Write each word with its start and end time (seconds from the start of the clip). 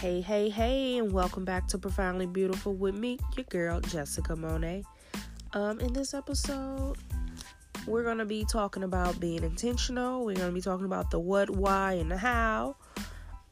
Hey, 0.00 0.22
hey, 0.22 0.48
hey, 0.48 0.96
and 0.96 1.12
welcome 1.12 1.44
back 1.44 1.66
to 1.68 1.78
Profoundly 1.78 2.24
Beautiful 2.24 2.72
with 2.72 2.94
me, 2.94 3.18
your 3.36 3.44
girl, 3.44 3.82
Jessica 3.82 4.34
Monet. 4.34 4.82
Um, 5.52 5.78
in 5.78 5.92
this 5.92 6.14
episode, 6.14 6.96
we're 7.86 8.02
to 8.16 8.24
be 8.24 8.46
talking 8.46 8.82
about 8.82 9.20
being 9.20 9.44
intentional. 9.44 10.24
We're 10.24 10.36
to 10.48 10.54
be 10.54 10.62
talking 10.62 10.86
about 10.86 11.10
the 11.10 11.20
what, 11.20 11.50
why, 11.50 11.92
and 11.92 12.10
the 12.10 12.16
how. 12.16 12.76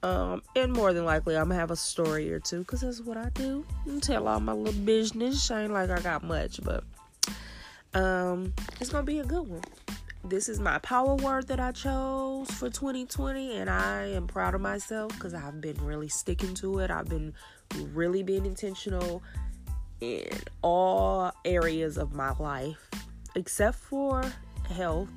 Um, 0.03 0.41
and 0.57 0.73
more 0.73 0.95
than 0.95 1.05
likely, 1.05 1.37
I'm 1.37 1.51
to 1.51 1.55
have 1.57 1.71
a 1.71 1.77
story 1.77 2.33
or 2.33 2.41
two 2.41 2.61
because 2.61 2.81
that's 2.81 3.03
what 3.03 3.19
I 3.19 3.29
do. 3.35 3.67
And 3.85 4.03
tell 4.03 4.27
all 4.27 4.41
my 4.41 4.55
little 4.55 4.81
business. 4.85 5.51
I 5.51 5.65
ain't 5.65 5.73
like 5.75 5.91
I 5.91 6.01
got 6.01 6.25
much, 6.25 6.61
but 6.65 6.83
um, 7.93 8.55
it's 8.81 8.89
to 8.89 9.03
be 9.03 9.19
a 9.19 9.25
good 9.25 9.47
one 9.47 9.61
this 10.25 10.49
is 10.49 10.61
my 10.61 10.79
power 10.79 11.15
word 11.15 11.49
that 11.49 11.61
I 11.61 11.73
chose 11.73 12.51
for 12.51 12.69
2020, 12.69 13.57
and 13.57 13.71
I 13.71 14.07
am 14.07 14.27
proud 14.27 14.55
of 14.55 14.61
myself 14.61 15.13
because 15.15 15.35
I've 15.35 15.61
been 15.61 15.77
really 15.85 16.09
sticking 16.09 16.55
to 16.55 16.81
it. 16.81 16.91
I've 16.91 17.09
been 17.09 17.35
really 17.93 18.23
being 18.23 18.45
intentional 18.45 19.23
in 20.01 20.29
all 20.63 21.33
areas 21.45 21.99
of 21.99 22.15
my 22.15 22.33
life 22.39 22.89
except 23.35 23.79
for 23.79 24.25
health. 24.71 25.09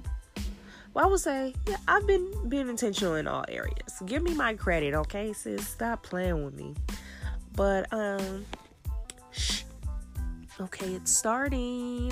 Well, 0.94 1.06
I 1.06 1.08
would 1.08 1.20
say, 1.20 1.56
yeah, 1.68 1.78
I've 1.88 2.06
been 2.06 2.50
being 2.50 2.68
intentional 2.68 3.16
in 3.16 3.28
all 3.28 3.46
areas. 3.48 4.02
Give 4.06 4.22
me 4.22 4.34
my 4.34 4.54
credit, 4.56 4.94
okay, 4.94 5.32
sis? 5.34 5.66
Stop 5.66 6.04
playing 6.04 6.44
with 6.44 6.54
me. 6.54 6.76
But, 7.56 7.92
um, 7.94 8.46
shh. 9.32 9.64
Okay, 10.60 10.94
it's 10.94 11.12
starting. 11.12 12.12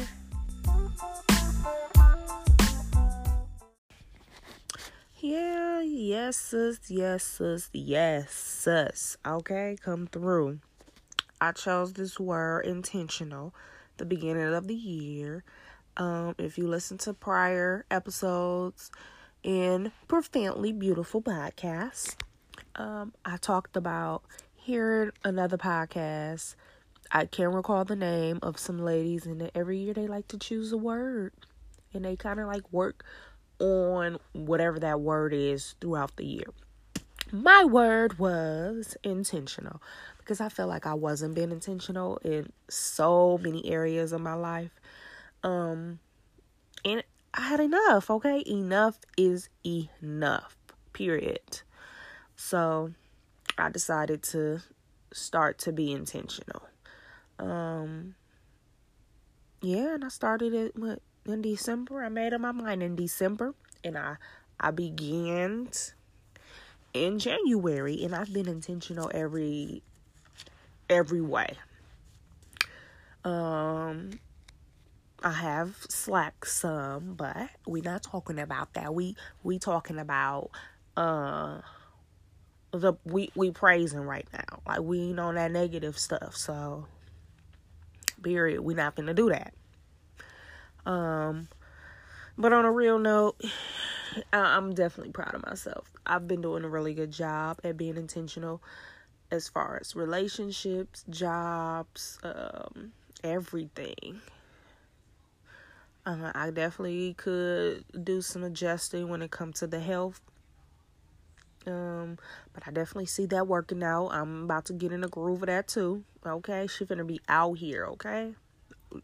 Yeah, 5.21 5.81
yes, 5.81 6.37
sis, 6.37 6.79
yes, 6.87 7.25
sis, 7.25 7.69
yes, 7.73 8.31
sis. 8.31 9.17
Okay, 9.27 9.75
come 9.83 10.07
through. 10.07 10.59
I 11.41 11.51
chose 11.51 11.91
this 11.91 12.17
word 12.17 12.65
intentional 12.65 13.53
the 13.97 14.05
beginning 14.05 14.53
of 14.53 14.69
the 14.69 14.75
year. 14.75 15.43
Um, 15.97 16.35
if 16.37 16.57
you 16.57 16.69
listen 16.69 16.97
to 16.99 17.13
prior 17.13 17.83
episodes 17.91 18.91
in 19.43 19.91
Profoundly 20.07 20.71
Beautiful 20.71 21.21
podcast, 21.21 22.15
um, 22.75 23.11
I 23.25 23.35
talked 23.35 23.75
about 23.75 24.23
hearing 24.55 25.11
another 25.25 25.57
podcast. 25.57 26.55
I 27.11 27.25
can't 27.25 27.53
recall 27.53 27.83
the 27.83 27.97
name 27.97 28.39
of 28.41 28.57
some 28.57 28.79
ladies, 28.79 29.25
and 29.25 29.51
every 29.53 29.79
year 29.79 29.93
they 29.93 30.07
like 30.07 30.29
to 30.29 30.37
choose 30.37 30.71
a 30.71 30.77
word, 30.77 31.33
and 31.93 32.05
they 32.05 32.15
kind 32.15 32.39
of 32.39 32.47
like 32.47 32.71
work 32.71 33.03
on 33.59 34.17
whatever 34.33 34.79
that 34.79 35.01
word 35.01 35.33
is 35.33 35.75
throughout 35.81 36.15
the 36.15 36.25
year. 36.25 36.47
My 37.31 37.63
word 37.63 38.17
was 38.17 38.97
intentional 39.03 39.81
because 40.17 40.41
I 40.41 40.49
felt 40.49 40.69
like 40.69 40.87
I 40.87 40.95
wasn't 40.95 41.35
being 41.35 41.51
intentional 41.51 42.17
in 42.23 42.51
so 42.69 43.39
many 43.41 43.65
areas 43.69 44.11
of 44.11 44.21
my 44.21 44.33
life. 44.33 44.71
Um 45.43 45.99
and 46.83 47.03
I 47.33 47.41
had 47.41 47.59
enough, 47.59 48.09
okay? 48.09 48.43
Enough 48.47 48.99
is 49.17 49.49
enough. 49.65 50.55
Period. 50.93 51.61
So 52.35 52.93
I 53.57 53.69
decided 53.69 54.23
to 54.23 54.61
start 55.13 55.59
to 55.59 55.71
be 55.71 55.91
intentional. 55.91 56.63
Um 57.37 58.15
yeah, 59.61 59.95
and 59.95 60.05
I 60.05 60.07
started 60.07 60.53
it 60.53 60.77
what 60.77 61.01
in 61.29 61.41
December. 61.41 62.03
I 62.03 62.09
made 62.09 62.33
up 62.33 62.41
my 62.41 62.51
mind 62.51 62.83
in 62.83 62.95
December, 62.95 63.53
and 63.83 63.97
I 63.97 64.15
I 64.59 64.71
began 64.71 65.69
in 66.93 67.19
January, 67.19 68.03
and 68.03 68.15
I've 68.15 68.33
been 68.33 68.47
intentional 68.47 69.09
every 69.13 69.83
every 70.89 71.21
way. 71.21 71.57
Um, 73.23 74.19
I 75.21 75.31
have 75.31 75.75
slacked 75.89 76.47
some, 76.47 77.13
but 77.15 77.49
we're 77.65 77.83
not 77.83 78.03
talking 78.03 78.39
about 78.39 78.73
that. 78.73 78.93
We 78.93 79.15
we 79.43 79.59
talking 79.59 79.99
about 79.99 80.49
uh 80.97 81.61
the 82.71 82.93
we 83.03 83.31
we 83.35 83.51
praising 83.51 84.01
right 84.01 84.27
now. 84.33 84.61
Like 84.67 84.81
we 84.81 85.09
ain't 85.09 85.19
on 85.19 85.35
that 85.35 85.51
negative 85.51 85.97
stuff. 85.97 86.35
So 86.35 86.85
period. 88.21 88.61
We're 88.61 88.77
not 88.77 88.95
gonna 88.95 89.13
do 89.13 89.29
that. 89.29 89.53
Um, 90.89 91.47
but 92.35 92.51
on 92.51 92.65
a 92.65 92.71
real 92.71 92.97
note, 92.97 93.39
I'm 94.33 94.73
definitely 94.73 95.13
proud 95.13 95.35
of 95.35 95.45
myself. 95.45 95.91
I've 96.05 96.27
been 96.27 96.41
doing 96.41 96.65
a 96.65 96.69
really 96.69 96.95
good 96.95 97.11
job 97.11 97.59
at 97.63 97.77
being 97.77 97.95
intentional 97.95 98.61
as 99.31 99.47
far 99.47 99.77
as 99.79 99.95
relationships, 99.95 101.05
jobs, 101.09 102.17
um, 102.23 102.91
everything. 103.23 104.21
Uh, 106.07 106.31
I 106.33 106.49
definitely 106.49 107.13
could 107.13 107.85
do 108.03 108.21
some 108.21 108.43
adjusting 108.43 109.09
when 109.09 109.21
it 109.21 109.29
comes 109.29 109.59
to 109.59 109.67
the 109.67 109.79
health. 109.79 110.21
Um, 111.67 112.17
but 112.51 112.63
I 112.65 112.71
definitely 112.71 113.05
see 113.05 113.27
that 113.27 113.45
working 113.45 113.83
out. 113.83 114.07
I'm 114.07 114.45
about 114.45 114.65
to 114.65 114.73
get 114.73 114.91
in 114.91 115.01
the 115.01 115.07
groove 115.07 115.43
of 115.43 115.47
that 115.47 115.67
too. 115.67 116.03
Okay, 116.25 116.65
she 116.65 116.85
finna 116.85 117.05
be 117.05 117.21
out 117.27 117.59
here. 117.59 117.85
Okay 117.85 118.33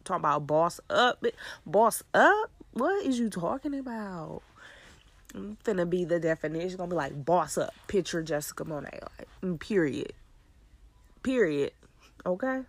talking 0.04 0.22
about 0.22 0.48
boss 0.48 0.80
up, 0.90 1.24
boss 1.66 2.04
up. 2.14 2.52
What 2.74 3.06
is 3.06 3.20
you 3.20 3.30
talking 3.30 3.74
about? 3.76 4.42
I'm 5.34 5.58
finna 5.64 5.90
be 5.90 6.06
the 6.06 6.20
definition. 6.20 6.78
Gonna 6.78 6.90
be 6.90 6.96
like 6.96 7.26
boss 7.26 7.58
up. 7.58 7.74
Picture 7.88 8.24
Jessica 8.24 8.66
Monet. 8.66 9.00
Like 9.18 9.28
mm, 9.42 9.60
period. 9.60 10.14
Period. 11.24 11.72
Okay. 12.26 12.62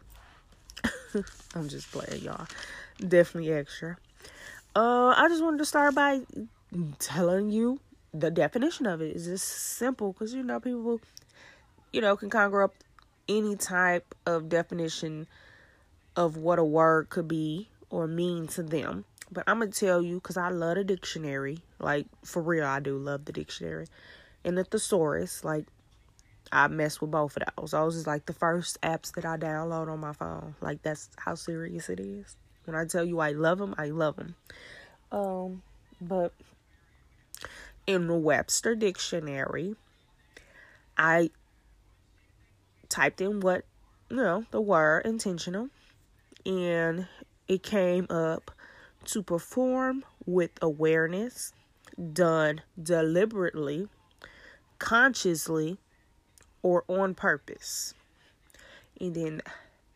I'm 1.54 1.68
just 1.68 1.90
playing, 1.90 2.22
y'all. 2.22 2.46
Definitely 2.98 3.52
extra. 3.52 3.96
Uh, 4.74 5.14
I 5.16 5.28
just 5.28 5.42
wanted 5.42 5.58
to 5.58 5.64
start 5.64 5.94
by 5.94 6.20
telling 6.98 7.50
you 7.50 7.80
the 8.12 8.30
definition 8.30 8.86
of 8.86 9.00
it. 9.00 9.16
Is 9.16 9.26
just 9.26 9.46
simple 9.46 10.12
because 10.12 10.34
you 10.34 10.42
know 10.42 10.60
people, 10.60 11.00
you 11.92 12.00
know, 12.00 12.16
can 12.16 12.30
conjure 12.30 12.62
up 12.62 12.74
any 13.28 13.56
type 13.56 14.14
of 14.26 14.48
definition 14.48 15.26
of 16.16 16.36
what 16.36 16.58
a 16.58 16.64
word 16.64 17.10
could 17.10 17.28
be 17.28 17.68
or 17.90 18.06
mean 18.06 18.46
to 18.48 18.62
them. 18.62 19.04
But 19.30 19.44
I'm 19.46 19.58
gonna 19.58 19.70
tell 19.70 20.02
you 20.02 20.14
because 20.16 20.36
I 20.36 20.48
love 20.48 20.76
the 20.76 20.84
dictionary. 20.84 21.58
Like 21.78 22.06
for 22.24 22.42
real, 22.42 22.64
I 22.64 22.80
do 22.80 22.96
love 22.96 23.26
the 23.26 23.32
dictionary 23.32 23.86
and 24.44 24.56
the 24.56 24.64
thesaurus. 24.64 25.44
Like 25.44 25.66
I 26.50 26.68
mess 26.68 27.00
with 27.00 27.10
both 27.10 27.36
of 27.36 27.42
those. 27.56 27.72
Those 27.72 27.96
is 27.96 28.06
like 28.06 28.26
the 28.26 28.32
first 28.32 28.80
apps 28.80 29.12
that 29.14 29.24
I 29.24 29.36
download 29.36 29.88
on 29.88 30.00
my 30.00 30.12
phone. 30.12 30.54
Like 30.60 30.82
that's 30.82 31.10
how 31.18 31.34
serious 31.34 31.88
it 31.88 32.00
is. 32.00 32.36
When 32.64 32.76
I 32.76 32.84
tell 32.84 33.04
you 33.04 33.20
I 33.20 33.32
love 33.32 33.58
them, 33.58 33.74
I 33.78 33.90
love 33.90 34.16
them. 34.16 34.34
Um, 35.12 35.62
but 36.00 36.32
in 37.86 38.06
the 38.06 38.16
Webster 38.16 38.74
dictionary, 38.74 39.76
I 40.96 41.30
typed 42.88 43.20
in 43.20 43.40
what 43.40 43.64
you 44.08 44.16
know 44.16 44.44
the 44.50 44.60
word 44.60 45.04
intentional 45.04 45.68
and 46.46 47.08
it 47.48 47.62
came 47.62 48.06
up 48.08 48.50
to 49.06 49.22
perform 49.22 50.04
with 50.24 50.50
awareness, 50.62 51.52
done 52.12 52.62
deliberately, 52.80 53.88
consciously, 54.78 55.78
or 56.62 56.84
on 56.88 57.14
purpose. 57.14 57.94
And 59.00 59.14
then, 59.14 59.42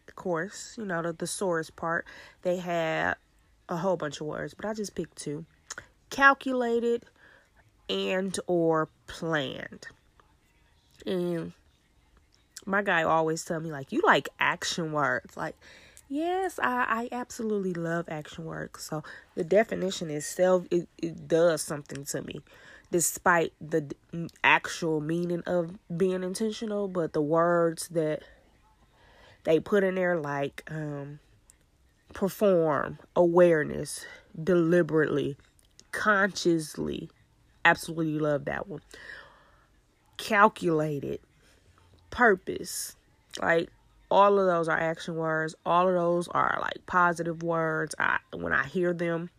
of 0.09 0.15
course, 0.17 0.75
you 0.77 0.85
know, 0.85 1.03
the 1.03 1.13
thesaurus 1.13 1.71
part, 1.71 2.05
they 2.43 2.57
had 2.57 3.15
a 3.69 3.77
whole 3.77 3.97
bunch 3.97 4.21
of 4.21 4.27
words, 4.27 4.53
but 4.53 4.65
I 4.65 4.75
just 4.75 4.95
picked 4.95 5.17
two 5.17 5.47
calculated 6.11 7.05
and 7.89 8.37
or 8.47 8.89
planned. 9.07 9.87
And 11.07 11.53
my 12.67 12.83
guy 12.83 13.05
always 13.05 13.45
tell 13.45 13.61
me 13.61 13.73
like 13.73 13.91
you 13.91 14.03
like 14.05 14.29
action 14.39 14.93
words 14.93 15.37
like 15.37 15.57
Yes, 16.13 16.59
I, 16.61 17.09
I 17.13 17.17
absolutely 17.17 17.73
love 17.73 18.07
action 18.09 18.45
work. 18.45 18.79
So 18.79 19.05
the 19.37 19.45
definition 19.45 20.11
itself, 20.11 20.67
it, 20.71 20.89
it 20.99 21.29
does 21.29 21.63
something 21.63 22.05
to 22.07 22.23
me, 22.23 22.41
despite 22.91 23.53
the 23.61 23.95
actual 24.43 25.01
meaning 25.01 25.43
of 25.47 25.79
being 25.97 26.25
intentional. 26.25 26.89
But 26.89 27.13
the 27.13 27.23
words 27.23 27.87
that 27.91 28.25
they 29.45 29.61
put 29.61 29.85
in 29.85 29.95
there, 29.95 30.17
like 30.19 30.69
um, 30.69 31.21
perform, 32.13 32.99
awareness, 33.15 34.05
deliberately, 34.43 35.37
consciously, 35.93 37.09
absolutely 37.65 38.19
love 38.19 38.47
that 38.47 38.67
one. 38.67 38.81
Calculated, 40.17 41.21
purpose, 42.11 42.97
like 43.41 43.71
all 44.11 44.39
of 44.39 44.47
those 44.47 44.69
are 44.69 44.79
action 44.79 45.17
words 45.17 45.55
all 45.65 45.89
of 45.89 45.95
those 45.95 46.29
are 46.29 46.59
like 46.61 46.85
positive 46.87 47.43
words 47.43 47.95
i 47.99 48.19
when 48.35 48.53
i 48.53 48.67
hear 48.67 48.93
them 48.93 49.31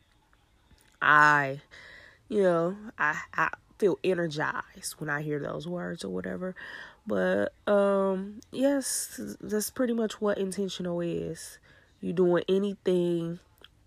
i 1.02 1.60
you 2.30 2.42
know 2.42 2.76
i 2.98 3.18
i 3.34 3.50
feel 3.78 3.98
energized 4.04 4.94
when 5.00 5.10
i 5.10 5.22
hear 5.22 5.40
those 5.40 5.68
words 5.68 6.04
or 6.04 6.10
whatever 6.10 6.56
But 7.06 7.54
um 7.68 8.42
yes, 8.52 9.20
that's 9.42 9.70
pretty 9.70 9.94
much 9.94 10.22
what 10.22 10.38
intentional 10.38 11.02
is. 11.02 11.58
You 12.00 12.14
doing 12.14 12.44
anything 12.48 13.40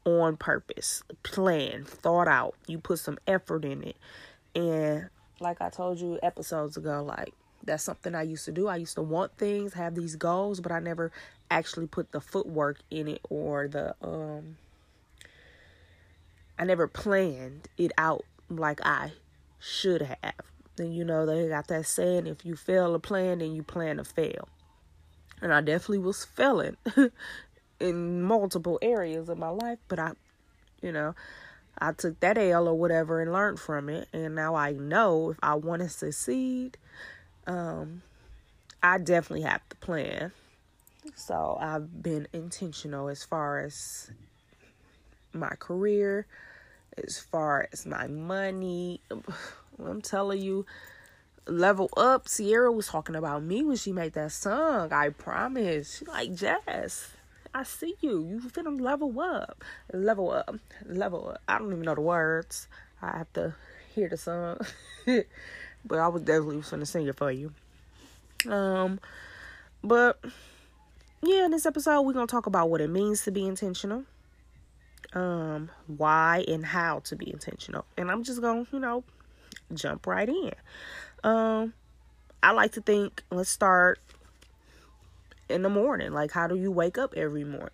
on 0.05 0.37
purpose, 0.37 1.03
planned, 1.23 1.89
thought 1.89 2.29
out. 2.29 2.55
You 2.67 2.79
put 2.79 2.99
some 2.99 3.19
effort 3.27 3.65
in 3.65 3.83
it. 3.83 3.97
And 4.55 5.09
like 5.41 5.61
I 5.61 5.71
told 5.71 6.01
you 6.01 6.19
episodes 6.23 6.77
ago, 6.77 7.03
like 7.05 7.35
that's 7.67 7.83
something 7.83 8.15
I 8.15 8.23
used 8.23 8.45
to 8.47 8.53
do. 8.53 8.69
I 8.69 8.77
used 8.77 8.95
to 8.95 9.03
want 9.03 9.37
things, 9.37 9.75
have 9.75 9.95
these 9.95 10.17
goals, 10.17 10.61
but 10.61 10.73
I 10.73 10.81
never 10.81 11.13
actually 11.51 11.87
put 11.87 12.13
the 12.13 12.21
footwork 12.21 12.79
in 12.91 13.09
it 13.09 13.21
or 13.29 13.69
the 13.69 13.95
um 14.03 14.57
I 16.59 16.65
never 16.65 16.87
planned 16.87 17.69
it 17.77 17.93
out 17.99 18.25
like 18.49 18.85
I 18.87 19.13
should 19.59 20.03
have. 20.03 20.35
And 20.79 20.95
you 20.95 21.05
know, 21.05 21.27
they 21.27 21.49
got 21.49 21.69
that 21.69 21.87
saying 21.87 22.27
if 22.27 22.45
you 22.45 22.57
fail 22.57 22.95
a 22.95 22.99
plan, 22.99 23.39
then 23.39 23.55
you 23.55 23.63
plan 23.63 23.97
to 23.97 24.05
fail. 24.05 24.49
And 25.41 25.53
I 25.53 25.61
definitely 25.61 25.99
was 25.99 26.25
failing 26.25 26.77
in 27.81 28.23
multiple 28.23 28.79
areas 28.83 29.29
of 29.29 29.39
my 29.39 29.49
life, 29.49 29.79
but 29.89 29.99
I, 29.99 30.13
you 30.81 30.93
know, 30.93 31.15
I 31.79 31.93
took 31.93 32.21
that 32.21 32.39
L 32.39 32.69
or 32.69 32.75
whatever 32.75 33.21
and 33.21 33.33
learned 33.33 33.59
from 33.59 33.89
it. 33.89 34.09
And 34.13 34.35
now 34.35 34.55
I 34.55 34.73
know 34.73 35.31
if 35.31 35.39
I 35.43 35.55
want 35.55 35.83
to 35.83 35.89
succeed, 35.89 36.79
um, 37.47 38.03
I 38.83 38.99
definitely 38.99 39.43
have 39.43 39.69
to 39.69 39.77
plan. 39.77 40.33
So 41.15 41.59
I've 41.61 42.03
been 42.03 42.29
intentional 42.33 43.09
as 43.09 43.25
far 43.25 43.59
as 43.59 44.11
my 45.33 45.51
career, 45.59 46.27
as 46.97 47.19
far 47.19 47.69
as 47.73 47.87
my 47.87 48.07
money. 48.07 49.01
I'm 49.79 50.01
telling 50.03 50.41
you, 50.41 50.67
level 51.47 51.91
up. 51.97 52.29
Ciara 52.29 52.71
was 52.73 52.87
talking 52.87 53.17
about 53.17 53.43
me 53.43 53.63
when 53.63 53.77
she 53.77 53.93
made 53.93 54.13
that 54.15 54.33
song. 54.33 54.93
I 54.93 55.11
promise. 55.11 55.99
She 55.99 56.05
like 56.05 56.35
Jazz. 56.35 57.09
I 57.53 57.63
see 57.63 57.95
you. 58.01 58.27
You 58.29 58.41
finna 58.51 58.81
level 58.81 59.21
up, 59.21 59.63
level 59.93 60.33
up, 60.33 60.57
level 60.87 61.31
up. 61.31 61.41
I 61.47 61.59
don't 61.59 61.69
even 61.73 61.83
know 61.83 61.95
the 61.95 62.01
words. 62.01 62.67
I 63.01 63.19
have 63.19 63.33
to 63.35 63.55
hear 63.95 64.09
the 64.09 64.17
song, 64.17 64.59
but 65.85 65.99
I 65.99 66.09
was 66.09 66.23
definitely 66.23 66.59
finna 66.59 66.87
sing 66.87 67.07
it 67.07 67.17
for 67.17 67.31
you. 67.31 67.53
Um, 68.49 69.01
but 69.83 70.19
yeah, 71.23 71.47
in 71.47 71.51
this 71.51 71.67
episode 71.67 72.03
we're 72.03 72.13
gonna 72.13 72.27
talk 72.27 72.47
about 72.47 72.71
what 72.71 72.81
it 72.81 72.91
means 72.91 73.23
to 73.25 73.31
be 73.31 73.47
intentional, 73.47 74.05
um, 75.13 75.71
why 75.87 76.45
and 76.49 76.65
how 76.65 77.01
to 77.01 77.17
be 77.17 77.31
intentional, 77.31 77.85
and 77.97 78.11
I'm 78.11 78.23
just 78.25 78.41
gonna 78.41 78.67
you 78.73 78.79
know 78.79 79.05
jump 79.73 80.07
right 80.07 80.29
in. 80.29 80.53
Um, 81.23 81.73
I 82.43 82.53
like 82.53 82.73
to 82.73 82.81
think. 82.81 83.23
Let's 83.31 83.51
start 83.51 83.99
in 85.49 85.63
the 85.63 85.71
morning. 85.71 86.13
Like, 86.13 86.33
how 86.33 86.47
do 86.47 86.57
you 86.57 86.71
wake 86.71 86.99
up 86.99 87.15
every 87.17 87.45
morning? 87.45 87.71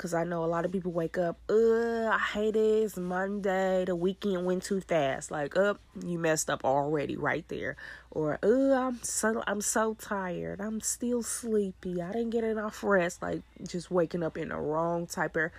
Because 0.00 0.14
I 0.14 0.24
know 0.24 0.42
a 0.42 0.46
lot 0.46 0.64
of 0.64 0.72
people 0.72 0.92
wake 0.92 1.18
up, 1.18 1.38
ugh, 1.50 2.08
I 2.10 2.18
hate 2.32 2.56
it. 2.56 2.84
It's 2.84 2.96
Monday. 2.96 3.84
The 3.84 3.94
weekend 3.94 4.46
went 4.46 4.62
too 4.62 4.80
fast. 4.80 5.30
Like, 5.30 5.58
up, 5.58 5.78
oh, 5.78 6.08
you 6.08 6.18
messed 6.18 6.48
up 6.48 6.64
already 6.64 7.18
right 7.18 7.46
there. 7.48 7.76
Or, 8.10 8.38
ugh, 8.42 8.72
I'm 8.72 9.02
so, 9.02 9.42
I'm 9.46 9.60
so 9.60 9.92
tired. 9.92 10.58
I'm 10.58 10.80
still 10.80 11.22
sleepy. 11.22 12.00
I 12.00 12.12
didn't 12.12 12.30
get 12.30 12.44
enough 12.44 12.82
rest. 12.82 13.20
Like, 13.20 13.42
just 13.68 13.90
waking 13.90 14.22
up 14.22 14.38
in 14.38 14.48
the 14.48 14.56
wrong 14.56 15.06
type 15.06 15.36
of 15.36 15.50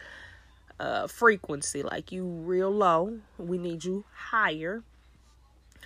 uh, 0.80 1.06
frequency. 1.06 1.84
Like, 1.84 2.12
you 2.12 2.26
real 2.26 2.72
low. 2.72 3.20
We 3.38 3.60
need 3.60 3.86
you 3.86 4.06
higher. 4.12 4.82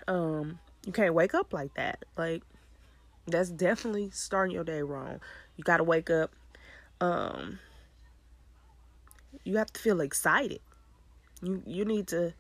Um, 0.08 0.60
you 0.86 0.94
can't 0.94 1.14
wake 1.14 1.34
up 1.34 1.52
like 1.52 1.74
that. 1.74 2.06
Like, 2.18 2.42
that's 3.28 3.50
definitely 3.50 4.12
starting 4.12 4.56
your 4.56 4.64
day 4.64 4.82
wrong. 4.82 5.20
You 5.58 5.66
got 5.66 5.78
to 5.78 5.84
wake 5.84 6.10
up. 6.10 6.32
Um, 7.02 7.60
you 9.44 9.58
have 9.58 9.72
to 9.74 9.82
feel 9.82 10.02
excited. 10.02 10.60
You 11.42 11.62
you 11.66 11.86
need 11.86 12.08
to 12.08 12.34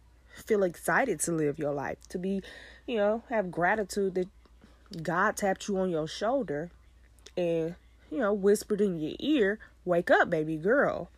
feel 0.45 0.63
excited 0.63 1.19
to 1.21 1.31
live 1.31 1.59
your 1.59 1.73
life. 1.73 1.97
To 2.09 2.17
be, 2.17 2.41
you 2.87 2.97
know, 2.97 3.23
have 3.29 3.51
gratitude 3.51 4.15
that 4.15 4.29
God 5.01 5.37
tapped 5.37 5.67
you 5.67 5.77
on 5.77 5.89
your 5.89 6.07
shoulder 6.07 6.71
and 7.37 7.75
you 8.09 8.19
know 8.19 8.33
whispered 8.33 8.81
in 8.81 8.99
your 8.99 9.15
ear, 9.19 9.59
"Wake 9.83 10.11
up, 10.11 10.29
baby 10.29 10.57
girl." 10.57 11.09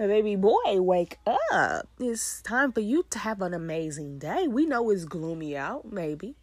And 0.00 0.08
baby 0.08 0.36
boy, 0.36 0.80
wake 0.80 1.18
up. 1.50 1.88
It's 1.98 2.40
time 2.42 2.70
for 2.70 2.80
you 2.80 3.04
to 3.10 3.18
have 3.18 3.42
an 3.42 3.52
amazing 3.52 4.20
day. 4.20 4.46
We 4.46 4.64
know 4.64 4.90
it's 4.90 5.04
gloomy 5.04 5.56
out, 5.56 5.90
maybe 5.90 6.36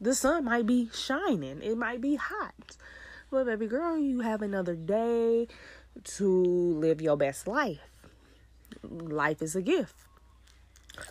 the 0.00 0.14
sun 0.14 0.44
might 0.44 0.66
be 0.66 0.90
shining, 0.92 1.62
it 1.62 1.76
might 1.76 2.00
be 2.00 2.16
hot. 2.16 2.76
But, 3.30 3.46
baby 3.46 3.66
girl, 3.66 3.96
you 3.96 4.20
have 4.20 4.42
another 4.42 4.74
day 4.74 5.46
to 6.04 6.28
live 6.28 7.00
your 7.00 7.16
best 7.16 7.46
life. 7.46 7.80
Life 8.82 9.42
is 9.42 9.56
a 9.56 9.62
gift. 9.62 9.94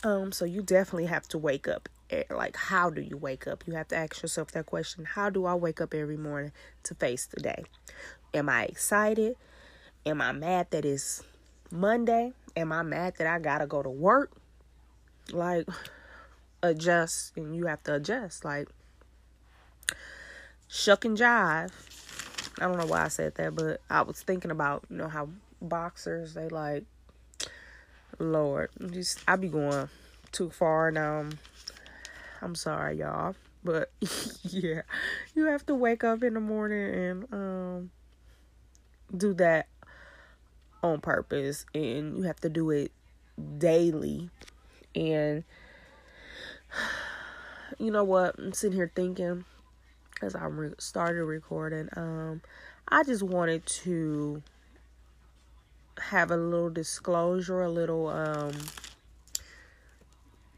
Um, 0.03 0.31
so 0.31 0.45
you 0.45 0.61
definitely 0.61 1.05
have 1.05 1.27
to 1.29 1.37
wake 1.37 1.67
up. 1.67 1.89
Eh, 2.09 2.23
like, 2.29 2.55
how 2.55 2.89
do 2.89 3.01
you 3.01 3.17
wake 3.17 3.47
up? 3.47 3.63
You 3.67 3.73
have 3.73 3.87
to 3.89 3.95
ask 3.95 4.21
yourself 4.21 4.51
that 4.51 4.65
question. 4.65 5.05
How 5.05 5.29
do 5.29 5.45
I 5.45 5.53
wake 5.53 5.81
up 5.81 5.93
every 5.93 6.17
morning 6.17 6.51
to 6.83 6.95
face 6.95 7.25
the 7.25 7.41
day? 7.41 7.63
Am 8.33 8.49
I 8.49 8.65
excited? 8.65 9.35
Am 10.05 10.21
I 10.21 10.31
mad 10.31 10.67
that 10.71 10.85
it's 10.85 11.23
Monday? 11.71 12.33
Am 12.55 12.71
I 12.71 12.83
mad 12.83 13.15
that 13.17 13.27
I 13.27 13.39
gotta 13.39 13.67
go 13.67 13.83
to 13.83 13.89
work? 13.89 14.31
Like, 15.31 15.67
adjust 16.61 17.33
and 17.37 17.55
you 17.55 17.65
have 17.67 17.83
to 17.83 17.95
adjust. 17.95 18.43
Like 18.45 18.69
shuck 20.67 21.05
and 21.05 21.17
jive. 21.17 21.71
I 22.59 22.67
don't 22.67 22.77
know 22.77 22.85
why 22.85 23.03
I 23.03 23.07
said 23.07 23.35
that, 23.35 23.55
but 23.55 23.81
I 23.89 24.01
was 24.01 24.21
thinking 24.21 24.51
about, 24.51 24.85
you 24.89 24.97
know, 24.97 25.07
how 25.07 25.29
boxers 25.61 26.33
they 26.33 26.47
like 26.49 26.85
Lord, 28.19 28.69
just 28.91 29.23
I 29.27 29.37
be 29.37 29.47
going 29.47 29.89
too 30.31 30.49
far 30.49 30.91
now. 30.91 31.25
I'm 32.41 32.55
sorry, 32.55 32.97
y'all. 32.97 33.35
But 33.63 33.91
yeah, 34.43 34.81
you 35.35 35.45
have 35.45 35.65
to 35.67 35.75
wake 35.75 36.03
up 36.03 36.23
in 36.23 36.33
the 36.33 36.39
morning 36.39 36.93
and 36.93 37.33
um 37.33 37.91
do 39.15 39.33
that 39.35 39.67
on 40.83 41.01
purpose 41.01 41.65
and 41.73 42.17
you 42.17 42.23
have 42.23 42.39
to 42.39 42.49
do 42.49 42.69
it 42.69 42.91
daily 43.57 44.29
and 44.95 45.43
you 47.79 47.91
know 47.91 48.03
what? 48.03 48.35
I'm 48.37 48.53
sitting 48.53 48.77
here 48.77 48.91
thinking 48.93 49.45
as 50.21 50.35
I 50.35 50.45
re- 50.45 50.73
started 50.77 51.23
recording. 51.23 51.89
Um, 51.95 52.41
I 52.87 53.03
just 53.03 53.23
wanted 53.23 53.65
to 53.65 54.41
have 55.99 56.31
a 56.31 56.37
little 56.37 56.69
disclosure, 56.69 57.61
a 57.61 57.69
little 57.69 58.07
um, 58.07 58.53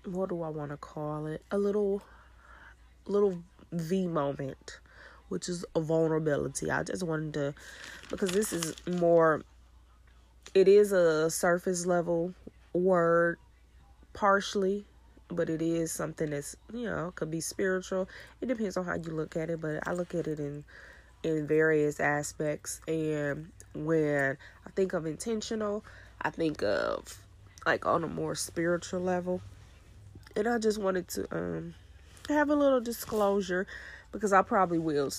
what 0.05 0.29
do 0.29 0.41
I 0.41 0.49
want 0.49 0.71
to 0.71 0.77
call 0.77 1.27
it? 1.27 1.43
A 1.51 1.57
little, 1.57 2.01
little 3.05 3.43
V 3.71 4.07
moment, 4.07 4.79
which 5.29 5.47
is 5.47 5.65
a 5.75 5.81
vulnerability. 5.81 6.71
I 6.71 6.83
just 6.83 7.03
wanted 7.03 7.33
to 7.35 7.53
because 8.09 8.31
this 8.31 8.53
is 8.53 8.73
more. 8.87 9.43
It 10.53 10.67
is 10.67 10.91
a 10.91 11.29
surface 11.29 11.85
level 11.85 12.33
word, 12.73 13.37
partially 14.13 14.85
but 15.35 15.49
it 15.49 15.61
is 15.61 15.91
something 15.91 16.29
that's 16.29 16.55
you 16.73 16.85
know 16.85 17.11
could 17.15 17.31
be 17.31 17.41
spiritual. 17.41 18.07
It 18.41 18.47
depends 18.47 18.77
on 18.77 18.85
how 18.85 18.95
you 18.95 19.11
look 19.11 19.35
at 19.35 19.49
it 19.49 19.61
but 19.61 19.85
i 19.87 19.93
look 19.93 20.13
at 20.15 20.27
it 20.27 20.39
in 20.39 20.63
in 21.23 21.47
various 21.47 21.99
aspects. 21.99 22.81
And 22.87 23.51
when 23.73 24.37
i 24.67 24.69
think 24.71 24.93
of 24.93 25.05
intentional 25.05 25.85
i 26.21 26.29
think 26.29 26.61
of 26.61 27.19
like 27.65 27.85
on 27.85 28.03
a 28.03 28.07
more 28.07 28.35
spiritual 28.35 29.01
level. 29.01 29.41
And 30.35 30.47
i 30.47 30.57
just 30.57 30.79
wanted 30.79 31.07
to 31.09 31.27
um 31.35 31.73
have 32.29 32.49
a 32.49 32.55
little 32.55 32.81
disclosure 32.81 33.67
because 34.11 34.33
i 34.33 34.41
probably 34.41 34.79
will 34.79 35.11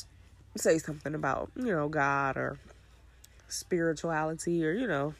say 0.56 0.78
something 0.78 1.14
about 1.14 1.50
you 1.56 1.66
know 1.66 1.88
god 1.88 2.36
or 2.36 2.58
spirituality 3.48 4.64
or 4.64 4.72
you 4.72 4.86
know 4.86 5.14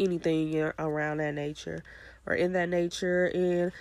anything 0.00 0.58
around 0.78 1.18
that 1.18 1.34
nature 1.34 1.82
or 2.26 2.34
in 2.34 2.52
that 2.52 2.68
nature. 2.68 3.26
And 3.26 3.72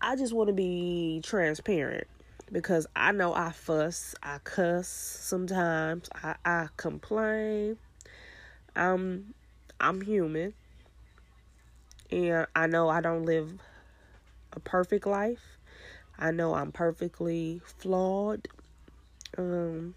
I 0.00 0.16
just 0.16 0.32
want 0.32 0.48
to 0.48 0.54
be 0.54 1.20
transparent 1.22 2.06
because 2.50 2.86
I 2.96 3.12
know 3.12 3.34
I 3.34 3.52
fuss, 3.52 4.14
I 4.22 4.38
cuss 4.38 4.88
sometimes, 4.88 6.08
I, 6.22 6.36
I 6.44 6.68
complain. 6.76 7.76
I'm 8.74 9.34
I'm 9.78 10.00
human. 10.00 10.54
And 12.10 12.46
I 12.56 12.66
know 12.66 12.88
I 12.88 13.00
don't 13.00 13.24
live 13.24 13.52
a 14.52 14.60
perfect 14.60 15.06
life. 15.06 15.58
I 16.18 16.32
know 16.32 16.54
I'm 16.54 16.72
perfectly 16.72 17.60
flawed. 17.64 18.48
Um 19.38 19.94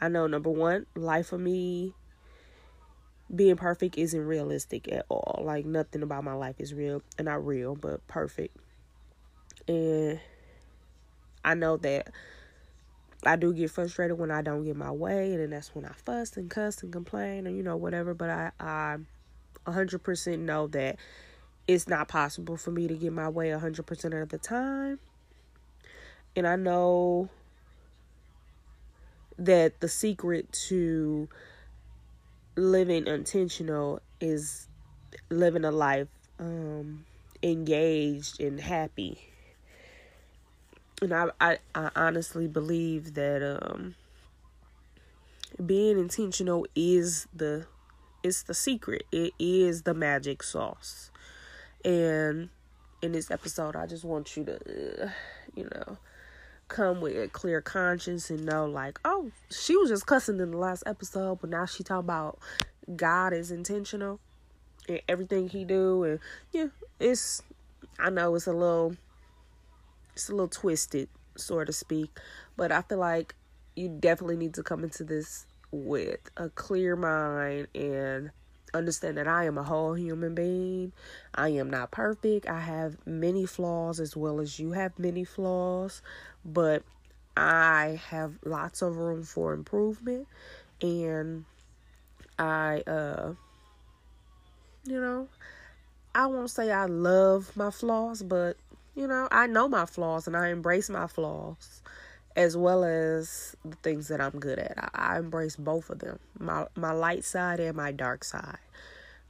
I 0.00 0.08
know 0.08 0.26
number 0.26 0.50
one, 0.50 0.86
life 0.94 1.28
for 1.28 1.38
me 1.38 1.94
being 3.34 3.56
perfect 3.56 3.98
isn't 3.98 4.26
realistic 4.26 4.90
at 4.90 5.06
all. 5.08 5.42
Like 5.44 5.66
nothing 5.66 6.02
about 6.02 6.24
my 6.24 6.32
life 6.32 6.56
is 6.58 6.72
real, 6.72 7.02
and 7.18 7.26
not 7.26 7.44
real, 7.46 7.74
but 7.74 8.06
perfect. 8.08 8.56
And 9.66 10.20
I 11.44 11.54
know 11.54 11.76
that 11.78 12.10
I 13.24 13.36
do 13.36 13.52
get 13.52 13.70
frustrated 13.70 14.18
when 14.18 14.30
I 14.30 14.42
don't 14.42 14.64
get 14.64 14.76
my 14.76 14.90
way, 14.90 15.32
and 15.32 15.40
then 15.40 15.50
that's 15.50 15.74
when 15.74 15.84
I 15.84 15.92
fuss 15.92 16.36
and 16.36 16.48
cuss 16.48 16.82
and 16.82 16.92
complain, 16.92 17.46
and 17.46 17.56
you 17.56 17.62
know 17.62 17.76
whatever. 17.76 18.14
But 18.14 18.30
I, 18.30 18.50
I, 18.60 18.96
hundred 19.66 20.02
percent 20.02 20.42
know 20.42 20.66
that 20.68 20.96
it's 21.66 21.88
not 21.88 22.08
possible 22.08 22.56
for 22.56 22.70
me 22.70 22.88
to 22.88 22.94
get 22.94 23.12
my 23.12 23.28
way 23.28 23.50
hundred 23.50 23.86
percent 23.86 24.14
of 24.14 24.30
the 24.30 24.38
time, 24.38 24.98
and 26.34 26.46
I 26.46 26.56
know 26.56 27.28
that 29.38 29.80
the 29.80 29.88
secret 29.88 30.50
to 30.68 31.28
living 32.58 33.06
intentional 33.06 34.00
is 34.20 34.68
living 35.30 35.64
a 35.64 35.70
life 35.70 36.08
um, 36.38 37.04
engaged 37.42 38.40
and 38.40 38.60
happy. 38.60 39.18
And 41.00 41.14
I, 41.14 41.28
I, 41.40 41.58
I 41.74 41.90
honestly 41.94 42.48
believe 42.48 43.14
that 43.14 43.58
um, 43.62 43.94
being 45.64 45.98
intentional 45.98 46.66
is 46.74 47.26
the 47.34 47.66
it's 48.24 48.42
the 48.42 48.54
secret. 48.54 49.04
It 49.12 49.32
is 49.38 49.82
the 49.82 49.94
magic 49.94 50.42
sauce. 50.42 51.12
And 51.84 52.48
in 53.00 53.12
this 53.12 53.30
episode, 53.30 53.76
I 53.76 53.86
just 53.86 54.04
want 54.04 54.36
you 54.36 54.44
to, 54.44 55.04
uh, 55.04 55.10
you 55.54 55.68
know, 55.72 55.98
come 56.68 57.00
with 57.00 57.16
a 57.16 57.28
clear 57.28 57.60
conscience 57.60 58.30
and 58.30 58.44
know 58.44 58.66
like, 58.66 58.98
oh, 59.04 59.30
she 59.50 59.76
was 59.76 59.90
just 59.90 60.06
cussing 60.06 60.38
in 60.38 60.50
the 60.50 60.58
last 60.58 60.82
episode, 60.86 61.40
but 61.40 61.50
now 61.50 61.66
she 61.66 61.82
talking 61.82 62.00
about 62.00 62.38
God 62.94 63.32
is 63.32 63.50
intentional 63.50 64.20
and 64.88 65.00
everything 65.08 65.48
he 65.48 65.64
do 65.64 66.04
and 66.04 66.20
yeah, 66.52 66.68
it's 67.00 67.42
I 67.98 68.10
know 68.10 68.34
it's 68.34 68.46
a 68.46 68.52
little 68.52 68.96
it's 70.12 70.28
a 70.28 70.32
little 70.32 70.48
twisted, 70.48 71.08
so 71.36 71.64
to 71.64 71.72
speak, 71.72 72.10
but 72.56 72.72
I 72.72 72.82
feel 72.82 72.98
like 72.98 73.34
you 73.76 73.88
definitely 73.88 74.36
need 74.36 74.54
to 74.54 74.62
come 74.62 74.84
into 74.84 75.04
this 75.04 75.46
with 75.70 76.18
a 76.36 76.48
clear 76.48 76.96
mind 76.96 77.68
and 77.74 78.30
understand 78.74 79.16
that 79.16 79.28
I 79.28 79.44
am 79.44 79.58
a 79.58 79.62
whole 79.62 79.94
human 79.94 80.34
being. 80.34 80.92
I 81.34 81.50
am 81.50 81.70
not 81.70 81.90
perfect. 81.90 82.48
I 82.48 82.60
have 82.60 82.96
many 83.06 83.46
flaws 83.46 84.00
as 84.00 84.16
well 84.16 84.40
as 84.40 84.58
you 84.58 84.72
have 84.72 84.98
many 84.98 85.24
flaws 85.24 86.02
but 86.44 86.82
I 87.36 88.00
have 88.08 88.34
lots 88.44 88.82
of 88.82 88.96
room 88.96 89.22
for 89.22 89.52
improvement 89.52 90.26
and 90.82 91.44
I 92.38 92.82
uh 92.86 93.34
you 94.84 95.00
know 95.00 95.28
I 96.14 96.26
won't 96.26 96.50
say 96.50 96.70
I 96.72 96.86
love 96.86 97.56
my 97.56 97.70
flaws 97.70 98.22
but 98.22 98.56
you 98.94 99.06
know 99.06 99.28
I 99.30 99.46
know 99.46 99.68
my 99.68 99.86
flaws 99.86 100.26
and 100.26 100.36
I 100.36 100.48
embrace 100.48 100.88
my 100.88 101.06
flaws 101.06 101.82
as 102.38 102.56
well 102.56 102.84
as 102.84 103.56
the 103.66 103.76
things 103.78 104.08
that 104.08 104.22
I'm 104.22 104.40
good 104.40 104.60
at. 104.60 104.74
I, 104.78 105.16
I 105.16 105.20
embrace 105.20 105.56
both 105.56 105.90
of 105.90 106.00
them, 106.00 106.20
my 106.38 106.66
my 106.76 106.92
light 106.92 107.24
side 107.26 107.60
and 107.60 107.76
my 107.76 107.92
dark 107.92 108.24
side, 108.24 108.60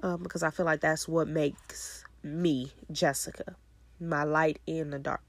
um, 0.03 0.23
because 0.23 0.45
I 0.45 0.51
feel 0.51 0.67
like 0.67 0.81
that's 0.81 1.09
what 1.09 1.29
makes 1.29 2.05
me 2.23 2.73
Jessica, 2.93 3.57
my 4.01 4.25
light 4.25 4.61
and 4.69 4.93
the 4.93 5.01
dark. 5.01 5.23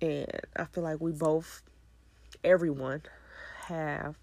And 0.00 0.26
I 0.56 0.64
feel 0.66 0.84
like 0.84 1.00
we 1.00 1.12
both, 1.12 1.62
everyone, 2.44 3.02
have 3.66 4.16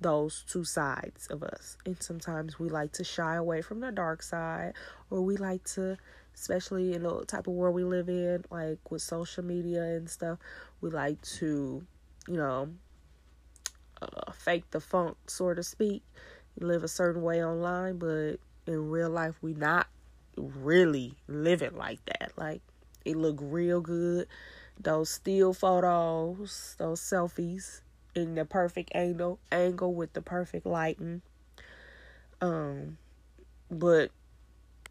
those 0.00 0.44
two 0.48 0.64
sides 0.64 1.26
of 1.28 1.42
us. 1.42 1.76
And 1.86 2.02
sometimes 2.02 2.58
we 2.58 2.68
like 2.70 2.92
to 2.94 3.04
shy 3.04 3.36
away 3.36 3.62
from 3.62 3.80
the 3.80 3.92
dark 3.92 4.22
side, 4.22 4.74
or 5.10 5.22
we 5.22 5.36
like 5.36 5.64
to, 5.74 5.98
especially 6.34 6.94
in 6.94 7.04
the 7.04 7.24
type 7.26 7.46
of 7.48 7.54
world 7.54 7.74
we 7.74 7.84
live 7.84 8.08
in, 8.08 8.44
like 8.50 8.90
with 8.90 9.02
social 9.02 9.44
media 9.44 9.82
and 9.82 10.08
stuff, 10.10 10.38
we 10.80 10.90
like 10.90 11.20
to, 11.22 11.84
you 12.28 12.36
know, 12.36 12.70
uh, 14.02 14.32
fake 14.32 14.70
the 14.70 14.80
funk, 14.80 15.16
so 15.26 15.54
to 15.54 15.62
speak. 15.62 16.02
Live 16.58 16.84
a 16.84 16.88
certain 16.88 17.22
way 17.22 17.44
online, 17.44 17.98
but 17.98 18.36
in 18.66 18.90
real 18.90 19.10
life, 19.10 19.36
we 19.40 19.54
not 19.54 19.86
really 20.36 21.14
living 21.26 21.76
like 21.76 22.04
that. 22.06 22.32
Like, 22.36 22.60
it 23.04 23.16
look 23.16 23.38
real 23.40 23.80
good 23.80 24.26
those 24.82 25.10
still 25.10 25.52
photos, 25.52 26.74
those 26.78 27.00
selfies 27.00 27.80
in 28.14 28.34
the 28.34 28.44
perfect 28.44 28.90
angle 28.94 29.38
angle 29.52 29.94
with 29.94 30.12
the 30.14 30.22
perfect 30.22 30.66
lighting. 30.66 31.22
Um 32.40 32.96
but 33.70 34.10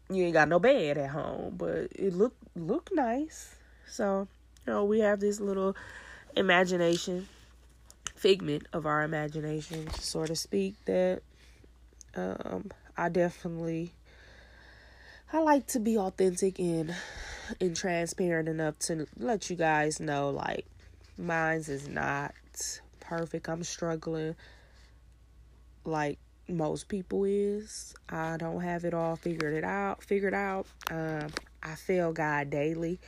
you 0.08 0.24
ain't 0.24 0.34
got 0.34 0.48
no 0.48 0.58
bed 0.58 0.96
at 0.96 1.10
home, 1.10 1.54
but 1.56 1.88
it 1.94 2.14
look 2.14 2.34
look 2.54 2.90
nice. 2.92 3.56
So, 3.86 4.28
you 4.66 4.72
know, 4.72 4.84
we 4.84 5.00
have 5.00 5.20
this 5.20 5.40
little 5.40 5.76
imagination 6.36 7.28
figment 8.14 8.66
of 8.72 8.86
our 8.86 9.02
imagination, 9.02 9.88
so 9.94 10.24
to 10.26 10.36
speak, 10.36 10.74
that 10.84 11.22
um 12.14 12.70
I 12.96 13.08
definitely 13.08 13.92
I 15.32 15.40
like 15.40 15.66
to 15.68 15.80
be 15.80 15.96
authentic 15.96 16.58
and 16.58 16.94
and 17.60 17.76
transparent 17.76 18.48
enough 18.48 18.78
to 18.80 19.06
let 19.16 19.48
you 19.48 19.56
guys 19.56 20.00
know 20.00 20.30
like 20.30 20.66
mine's 21.16 21.68
is 21.68 21.88
not 21.88 22.34
perfect. 23.00 23.48
I'm 23.48 23.64
struggling 23.64 24.36
like 25.84 26.18
most 26.48 26.88
people 26.88 27.24
is. 27.24 27.94
I 28.08 28.36
don't 28.36 28.60
have 28.60 28.84
it 28.84 28.92
all 28.92 29.16
figured 29.16 29.54
it 29.54 29.64
out 29.64 30.02
figured 30.02 30.34
out. 30.34 30.66
Um 30.90 31.28
I 31.62 31.74
fail 31.74 32.12
God 32.12 32.50
daily. 32.50 33.00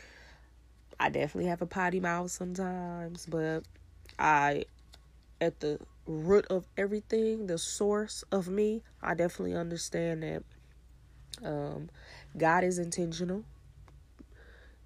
I 0.99 1.09
definitely 1.09 1.49
have 1.49 1.63
a 1.63 1.67
potty 1.67 2.01
mouth 2.01 2.31
sometimes, 2.31 3.27
but 3.27 3.65
I 4.19 4.65
at 5.41 5.61
the 5.61 5.81
root 6.07 6.47
of 6.47 6.67
everything, 6.77 7.47
the 7.47 7.59
source 7.59 8.25
of 8.31 8.49
me, 8.49 8.83
I 9.03 9.15
definitely 9.15 9.55
understand 9.55 10.23
that 10.23 10.43
um, 11.45 11.91
God 12.37 12.65
is 12.65 12.79
intentional. 12.79 13.45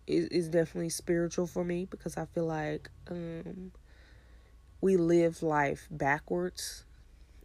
It 0.06 0.32
is 0.32 0.48
definitely 0.48 0.90
spiritual 0.90 1.46
for 1.46 1.64
me 1.64 1.86
because 1.90 2.16
I 2.16 2.26
feel 2.26 2.46
like 2.46 2.88
um, 3.10 3.72
we 4.80 4.96
live 4.96 5.42
life 5.42 5.88
backwards 5.90 6.84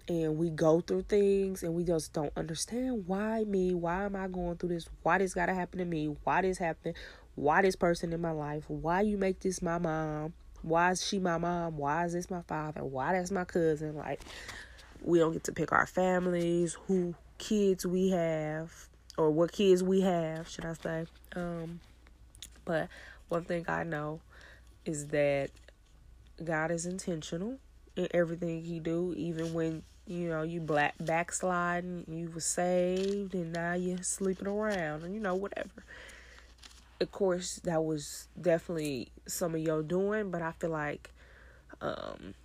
and 0.07 0.37
we 0.37 0.49
go 0.49 0.81
through 0.81 1.03
things 1.03 1.63
and 1.63 1.73
we 1.73 1.83
just 1.83 2.13
don't 2.13 2.33
understand 2.35 3.07
why 3.07 3.43
me 3.43 3.73
why 3.73 4.03
am 4.03 4.15
i 4.15 4.27
going 4.27 4.57
through 4.57 4.69
this? 4.69 4.87
Why 5.03 5.17
this 5.17 5.33
gotta 5.33 5.53
happen 5.53 5.79
to 5.79 5.85
me? 5.85 6.15
Why 6.23 6.41
this 6.41 6.57
happened 6.57 6.95
why 7.41 7.63
this 7.63 7.75
person 7.75 8.13
in 8.13 8.21
my 8.21 8.29
life? 8.29 8.65
Why 8.67 9.01
you 9.01 9.17
make 9.17 9.39
this 9.39 9.63
my 9.63 9.79
mom? 9.79 10.33
Why 10.61 10.91
is 10.91 11.03
she 11.03 11.17
my 11.17 11.39
mom? 11.39 11.75
Why 11.75 12.05
is 12.05 12.13
this 12.13 12.29
my 12.29 12.43
father? 12.43 12.83
Why 12.83 13.13
that's 13.13 13.31
my 13.31 13.45
cousin? 13.45 13.95
Like 13.95 14.21
we 15.01 15.17
don't 15.17 15.33
get 15.33 15.45
to 15.45 15.51
pick 15.51 15.71
our 15.71 15.87
families 15.87 16.77
who 16.85 17.15
kids 17.39 17.83
we 17.83 18.11
have 18.11 18.71
or 19.17 19.31
what 19.31 19.51
kids 19.51 19.81
we 19.81 20.01
have, 20.01 20.47
should 20.47 20.65
I 20.65 20.73
say. 20.73 21.05
Um, 21.35 21.79
but 22.63 22.89
one 23.29 23.43
thing 23.43 23.65
I 23.67 23.85
know 23.85 24.21
is 24.85 25.07
that 25.07 25.49
God 26.43 26.69
is 26.69 26.85
intentional 26.85 27.57
in 27.95 28.07
everything 28.13 28.63
he 28.63 28.79
do, 28.79 29.15
even 29.17 29.51
when 29.55 29.81
you 30.05 30.29
know 30.29 30.43
you 30.43 30.59
black 30.59 30.93
backsliding, 30.99 32.05
you 32.07 32.29
were 32.29 32.39
saved 32.39 33.33
and 33.33 33.51
now 33.51 33.73
you're 33.73 34.03
sleeping 34.03 34.47
around 34.47 35.01
and 35.01 35.15
you 35.15 35.19
know 35.19 35.33
whatever. 35.33 35.83
Of 37.01 37.11
course, 37.11 37.59
that 37.63 37.83
was 37.83 38.27
definitely 38.39 39.11
some 39.27 39.55
of 39.55 39.61
y'all 39.61 39.81
doing, 39.81 40.29
but 40.29 40.43
I 40.43 40.51
feel 40.51 40.69
like 40.69 41.11
um 41.81 42.35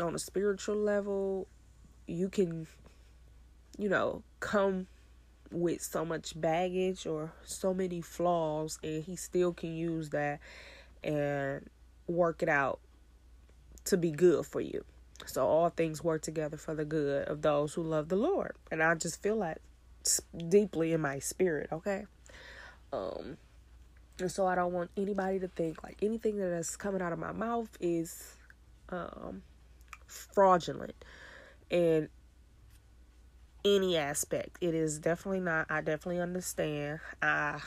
on 0.00 0.14
a 0.14 0.18
spiritual 0.18 0.76
level, 0.76 1.46
you 2.06 2.30
can 2.30 2.66
you 3.78 3.90
know 3.90 4.22
come 4.40 4.86
with 5.50 5.82
so 5.82 6.06
much 6.06 6.40
baggage 6.40 7.06
or 7.06 7.32
so 7.44 7.74
many 7.74 8.00
flaws 8.00 8.78
and 8.82 9.04
he 9.04 9.14
still 9.14 9.52
can 9.52 9.76
use 9.76 10.08
that 10.10 10.40
and 11.02 11.68
work 12.08 12.42
it 12.42 12.48
out 12.48 12.80
to 13.84 13.98
be 13.98 14.10
good 14.10 14.46
for 14.46 14.62
you. 14.62 14.82
So 15.26 15.46
all 15.46 15.68
things 15.68 16.02
work 16.02 16.22
together 16.22 16.56
for 16.56 16.74
the 16.74 16.86
good 16.86 17.28
of 17.28 17.42
those 17.42 17.74
who 17.74 17.82
love 17.82 18.08
the 18.08 18.16
Lord. 18.16 18.56
And 18.70 18.82
I 18.82 18.94
just 18.94 19.22
feel 19.22 19.40
that 19.40 19.60
deeply 20.48 20.92
in 20.94 21.02
my 21.02 21.18
spirit, 21.18 21.68
okay? 21.70 22.06
Um 22.94 23.36
and 24.20 24.30
so 24.30 24.46
I 24.46 24.54
don't 24.54 24.72
want 24.72 24.90
anybody 24.96 25.40
to 25.40 25.48
think 25.48 25.82
like 25.82 25.98
anything 26.00 26.36
that 26.36 26.52
is 26.52 26.76
coming 26.76 27.02
out 27.02 27.12
of 27.12 27.18
my 27.18 27.32
mouth 27.32 27.76
is 27.80 28.36
um 28.90 29.42
fraudulent. 30.06 30.94
And 31.70 32.08
any 33.64 33.96
aspect. 33.96 34.58
It 34.60 34.74
is 34.74 34.98
definitely 34.98 35.40
not. 35.40 35.66
I 35.70 35.80
definitely 35.80 36.20
understand 36.20 37.00
how 37.22 37.60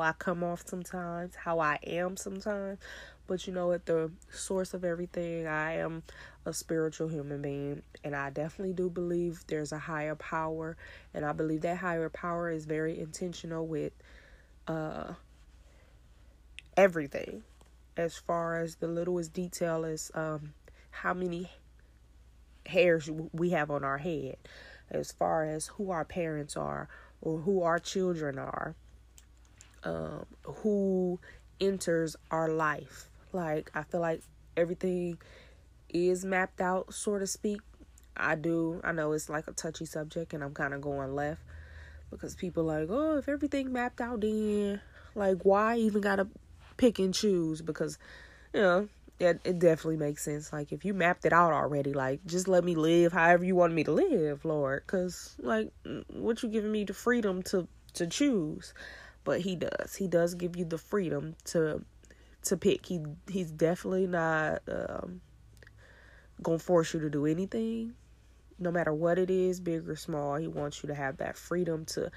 I 0.00 0.12
come 0.18 0.44
off 0.44 0.62
sometimes, 0.66 1.34
how 1.34 1.58
I 1.58 1.78
am 1.82 2.16
sometimes. 2.16 2.78
But 3.30 3.46
you 3.46 3.52
know, 3.52 3.70
at 3.70 3.86
the 3.86 4.10
source 4.32 4.74
of 4.74 4.84
everything, 4.84 5.46
I 5.46 5.76
am 5.76 6.02
a 6.44 6.52
spiritual 6.52 7.06
human 7.06 7.40
being. 7.40 7.82
And 8.02 8.16
I 8.16 8.30
definitely 8.30 8.74
do 8.74 8.90
believe 8.90 9.44
there's 9.46 9.70
a 9.70 9.78
higher 9.78 10.16
power. 10.16 10.76
And 11.14 11.24
I 11.24 11.30
believe 11.30 11.60
that 11.60 11.76
higher 11.76 12.08
power 12.08 12.50
is 12.50 12.64
very 12.64 12.98
intentional 12.98 13.68
with 13.68 13.92
uh, 14.66 15.12
everything 16.76 17.44
as 17.96 18.16
far 18.16 18.56
as 18.56 18.74
the 18.74 18.88
littlest 18.88 19.32
detail 19.32 19.84
as 19.84 20.10
um, 20.14 20.52
how 20.90 21.14
many 21.14 21.52
hairs 22.66 23.08
we 23.32 23.50
have 23.50 23.70
on 23.70 23.84
our 23.84 23.98
head, 23.98 24.38
as 24.90 25.12
far 25.12 25.44
as 25.44 25.68
who 25.68 25.92
our 25.92 26.04
parents 26.04 26.56
are 26.56 26.88
or 27.22 27.38
who 27.38 27.62
our 27.62 27.78
children 27.78 28.40
are, 28.40 28.74
um, 29.84 30.26
who 30.42 31.20
enters 31.60 32.16
our 32.32 32.48
life. 32.48 33.09
Like, 33.32 33.70
I 33.74 33.82
feel 33.82 34.00
like 34.00 34.22
everything 34.56 35.18
is 35.88 36.24
mapped 36.24 36.60
out, 36.60 36.94
so 36.94 37.18
to 37.18 37.26
speak. 37.26 37.60
I 38.16 38.34
do. 38.34 38.80
I 38.84 38.92
know 38.92 39.12
it's 39.12 39.28
like 39.28 39.48
a 39.48 39.52
touchy 39.52 39.86
subject, 39.86 40.34
and 40.34 40.42
I'm 40.42 40.54
kind 40.54 40.74
of 40.74 40.80
going 40.80 41.14
left 41.14 41.40
because 42.10 42.34
people 42.34 42.64
like, 42.64 42.88
oh, 42.90 43.16
if 43.18 43.28
everything 43.28 43.72
mapped 43.72 44.00
out, 44.00 44.20
then 44.20 44.80
like, 45.14 45.38
why 45.42 45.76
even 45.76 46.00
gotta 46.00 46.26
pick 46.76 46.98
and 46.98 47.14
choose? 47.14 47.62
Because, 47.62 47.98
you 48.52 48.60
know, 48.60 48.88
it, 49.18 49.40
it 49.44 49.58
definitely 49.58 49.96
makes 49.96 50.24
sense. 50.24 50.52
Like, 50.52 50.72
if 50.72 50.84
you 50.84 50.94
mapped 50.94 51.24
it 51.24 51.32
out 51.32 51.52
already, 51.52 51.92
like, 51.92 52.24
just 52.26 52.48
let 52.48 52.64
me 52.64 52.74
live 52.74 53.12
however 53.12 53.44
you 53.44 53.54
want 53.54 53.74
me 53.74 53.84
to 53.84 53.92
live, 53.92 54.44
Lord. 54.44 54.82
Because, 54.86 55.36
like, 55.38 55.70
what 56.08 56.42
you 56.42 56.48
giving 56.48 56.72
me 56.72 56.84
the 56.84 56.94
freedom 56.94 57.42
to 57.44 57.68
to 57.94 58.06
choose? 58.06 58.74
But 59.24 59.40
He 59.40 59.56
does. 59.56 59.94
He 59.96 60.08
does 60.08 60.34
give 60.34 60.56
you 60.56 60.64
the 60.64 60.78
freedom 60.78 61.36
to 61.46 61.84
to 62.44 62.56
pick. 62.56 62.86
He 62.86 63.00
he's 63.28 63.50
definitely 63.50 64.06
not 64.06 64.62
um, 64.68 65.20
gonna 66.42 66.58
force 66.58 66.94
you 66.94 67.00
to 67.00 67.10
do 67.10 67.26
anything, 67.26 67.94
no 68.58 68.70
matter 68.70 68.92
what 68.92 69.18
it 69.18 69.30
is, 69.30 69.60
big 69.60 69.88
or 69.88 69.96
small. 69.96 70.36
He 70.36 70.48
wants 70.48 70.82
you 70.82 70.88
to 70.88 70.94
have 70.94 71.18
that 71.18 71.36
freedom 71.36 71.84
to 71.86 72.10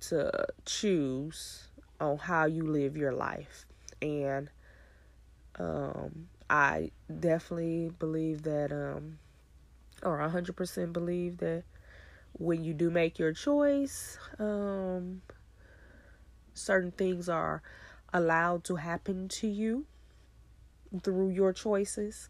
to 0.00 0.46
choose 0.64 1.68
on 2.00 2.16
how 2.18 2.46
you 2.46 2.66
live 2.66 2.96
your 2.96 3.12
life, 3.12 3.66
and 4.00 4.50
um, 5.58 6.28
I 6.48 6.90
definitely 7.20 7.90
believe 7.98 8.42
that, 8.42 8.72
um, 8.72 9.18
or 10.02 10.18
hundred 10.28 10.56
percent 10.56 10.92
believe 10.92 11.38
that 11.38 11.64
when 12.32 12.64
you 12.64 12.74
do 12.74 12.90
make 12.90 13.18
your 13.18 13.32
choice, 13.32 14.18
um, 14.38 15.22
certain 16.54 16.90
things 16.92 17.28
are 17.28 17.62
allowed 18.12 18.64
to 18.64 18.76
happen 18.76 19.28
to 19.28 19.46
you 19.46 19.86
through 21.02 21.30
your 21.30 21.52
choices. 21.52 22.28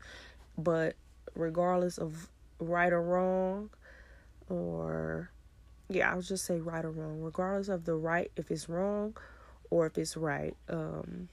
But 0.57 0.97
regardless 1.35 1.99
of 1.99 2.29
right 2.59 2.93
or 2.93 3.03
wrong, 3.03 3.71
or 4.49 5.31
yeah, 5.89 6.11
I'll 6.13 6.23
just 6.23 6.45
say 6.45 6.61
right 6.61 6.85
or 6.85 6.91
wrong, 6.91 7.21
regardless 7.21 7.69
of 7.69 7.85
the 7.85 7.95
right, 7.95 8.31
if 8.37 8.51
it's 8.51 8.69
wrong 8.69 9.17
or 9.71 9.87
if 9.87 9.97
it's 9.99 10.17
right, 10.17 10.57
um, 10.69 11.29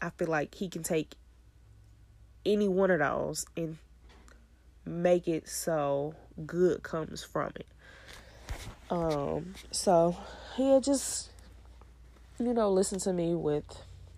I 0.00 0.10
feel 0.10 0.28
like 0.28 0.54
he 0.54 0.68
can 0.68 0.82
take 0.82 1.14
any 2.46 2.68
one 2.68 2.90
of 2.90 3.00
those 3.00 3.46
and 3.56 3.78
make 4.84 5.28
it 5.28 5.48
so 5.48 6.14
good 6.46 6.82
comes 6.82 7.22
from 7.22 7.52
it. 7.56 7.66
Um, 8.90 9.54
so 9.70 10.16
yeah, 10.56 10.80
just 10.80 11.30
you 12.38 12.54
know, 12.54 12.70
listen 12.70 12.98
to 13.00 13.12
me 13.12 13.34
with 13.34 13.64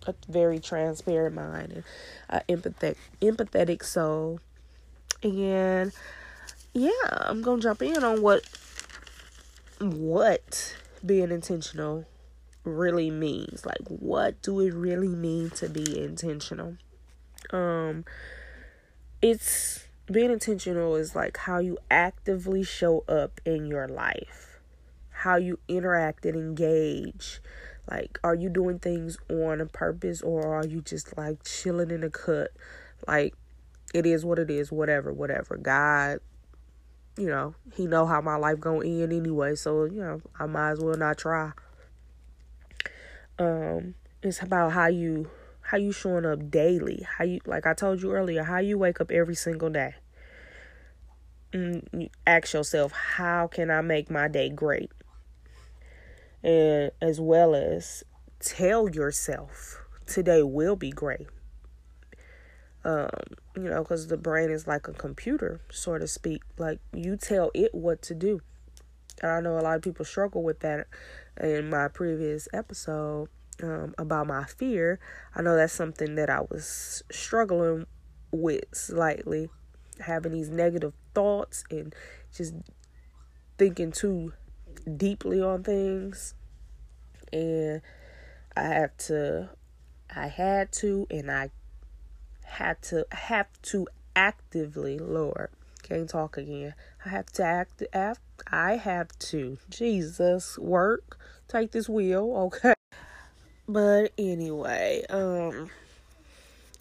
a 0.07 0.15
very 0.27 0.59
transparent 0.59 1.35
mind 1.35 1.71
and 1.71 1.83
an 2.29 2.41
empathetic 2.49 2.95
empathetic 3.21 3.83
soul. 3.83 4.39
And 5.23 5.91
yeah, 6.73 6.91
I'm 7.11 7.41
gonna 7.41 7.61
jump 7.61 7.81
in 7.81 8.03
on 8.03 8.21
what 8.21 8.43
what 9.79 10.75
being 11.05 11.31
intentional 11.31 12.05
really 12.63 13.09
means. 13.09 13.65
Like 13.65 13.87
what 13.87 14.41
do 14.41 14.59
it 14.59 14.73
really 14.73 15.07
mean 15.07 15.49
to 15.51 15.69
be 15.69 15.99
intentional? 15.99 16.77
Um 17.51 18.05
it's 19.21 19.85
being 20.11 20.31
intentional 20.31 20.95
is 20.95 21.15
like 21.15 21.37
how 21.37 21.59
you 21.59 21.77
actively 21.89 22.63
show 22.63 23.03
up 23.07 23.39
in 23.45 23.65
your 23.65 23.87
life, 23.87 24.59
how 25.09 25.35
you 25.35 25.59
interact 25.67 26.25
and 26.25 26.35
engage 26.35 27.39
like, 27.91 28.19
are 28.23 28.35
you 28.35 28.49
doing 28.49 28.79
things 28.79 29.17
on 29.29 29.59
a 29.59 29.65
purpose 29.65 30.21
or 30.21 30.55
are 30.55 30.65
you 30.65 30.81
just 30.81 31.17
like 31.17 31.43
chilling 31.43 31.91
in 31.91 32.03
a 32.03 32.09
cut? 32.09 32.51
Like, 33.05 33.35
it 33.93 34.05
is 34.05 34.23
what 34.23 34.39
it 34.39 34.49
is, 34.49 34.71
whatever, 34.71 35.11
whatever. 35.11 35.57
God, 35.57 36.19
you 37.17 37.27
know, 37.27 37.53
He 37.75 37.87
know 37.87 38.05
how 38.05 38.21
my 38.21 38.37
life 38.37 38.61
gonna 38.61 38.85
end 38.85 39.11
anyway, 39.11 39.55
so 39.55 39.83
you 39.83 40.01
know, 40.01 40.21
I 40.39 40.45
might 40.45 40.71
as 40.71 40.79
well 40.79 40.95
not 40.95 41.17
try. 41.17 41.51
Um, 43.37 43.95
it's 44.23 44.41
about 44.41 44.71
how 44.71 44.87
you 44.87 45.29
how 45.59 45.77
you 45.77 45.91
showing 45.91 46.25
up 46.25 46.49
daily. 46.49 47.05
How 47.17 47.25
you 47.25 47.41
like 47.45 47.65
I 47.65 47.73
told 47.73 48.01
you 48.01 48.13
earlier, 48.13 48.43
how 48.43 48.59
you 48.59 48.77
wake 48.77 49.01
up 49.01 49.11
every 49.11 49.35
single 49.35 49.69
day. 49.69 49.95
And 51.51 51.89
you 51.91 52.09
ask 52.25 52.53
yourself, 52.53 52.93
how 52.93 53.47
can 53.47 53.69
I 53.69 53.81
make 53.81 54.09
my 54.09 54.29
day 54.29 54.47
great? 54.47 54.91
And 56.43 56.91
as 57.01 57.19
well 57.19 57.55
as 57.55 58.03
tell 58.39 58.89
yourself 58.89 59.81
today 60.05 60.41
will 60.41 60.75
be 60.75 60.91
great. 60.91 61.27
Um, 62.83 63.09
you 63.55 63.69
know, 63.69 63.83
because 63.83 64.07
the 64.07 64.17
brain 64.17 64.49
is 64.49 64.65
like 64.65 64.87
a 64.87 64.93
computer, 64.93 65.61
so 65.69 65.97
to 65.97 66.07
speak. 66.07 66.41
Like 66.57 66.79
you 66.93 67.15
tell 67.15 67.51
it 67.53 67.73
what 67.73 68.01
to 68.03 68.15
do. 68.15 68.41
And 69.21 69.31
I 69.31 69.39
know 69.41 69.59
a 69.59 69.61
lot 69.61 69.75
of 69.75 69.81
people 69.83 70.05
struggle 70.05 70.43
with 70.43 70.61
that. 70.61 70.87
In 71.39 71.69
my 71.69 71.87
previous 71.87 72.47
episode 72.53 73.29
um, 73.63 73.95
about 73.97 74.27
my 74.27 74.43
fear, 74.45 74.99
I 75.35 75.41
know 75.41 75.55
that's 75.55 75.73
something 75.73 76.15
that 76.15 76.29
I 76.29 76.41
was 76.41 77.03
struggling 77.11 77.85
with 78.31 78.65
slightly, 78.73 79.49
having 79.99 80.33
these 80.33 80.49
negative 80.49 80.93
thoughts 81.13 81.63
and 81.69 81.93
just 82.35 82.53
thinking 83.57 83.91
too 83.91 84.33
deeply 84.97 85.41
on 85.41 85.63
things 85.63 86.33
and 87.31 87.81
I 88.55 88.63
have 88.63 88.97
to 88.97 89.49
I 90.13 90.27
had 90.27 90.71
to 90.73 91.07
and 91.09 91.31
I 91.31 91.49
had 92.43 92.81
to 92.83 93.05
have 93.11 93.47
to 93.63 93.87
actively 94.15 94.99
Lord 94.99 95.49
can't 95.83 96.09
talk 96.09 96.37
again. 96.37 96.73
I 97.05 97.09
have 97.09 97.25
to 97.33 97.43
act 97.43 97.83
act 97.93 98.19
I 98.51 98.77
have 98.77 99.09
to 99.19 99.57
Jesus 99.69 100.57
work 100.57 101.17
take 101.47 101.71
this 101.71 101.89
wheel 101.89 102.33
okay 102.53 102.73
but 103.67 104.11
anyway 104.17 105.05
um 105.09 105.69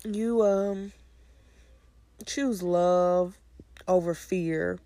you 0.05 0.43
um 0.43 0.93
choose 2.27 2.63
love 2.63 3.37
over 3.89 4.15
fear 4.15 4.79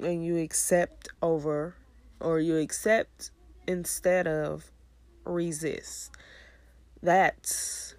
and 0.00 0.24
you 0.24 0.36
accept 0.38 1.08
over 1.22 1.74
or 2.20 2.40
you 2.40 2.56
accept 2.56 3.30
instead 3.66 4.26
of 4.26 4.70
resist. 5.24 6.10
That's 7.02 7.94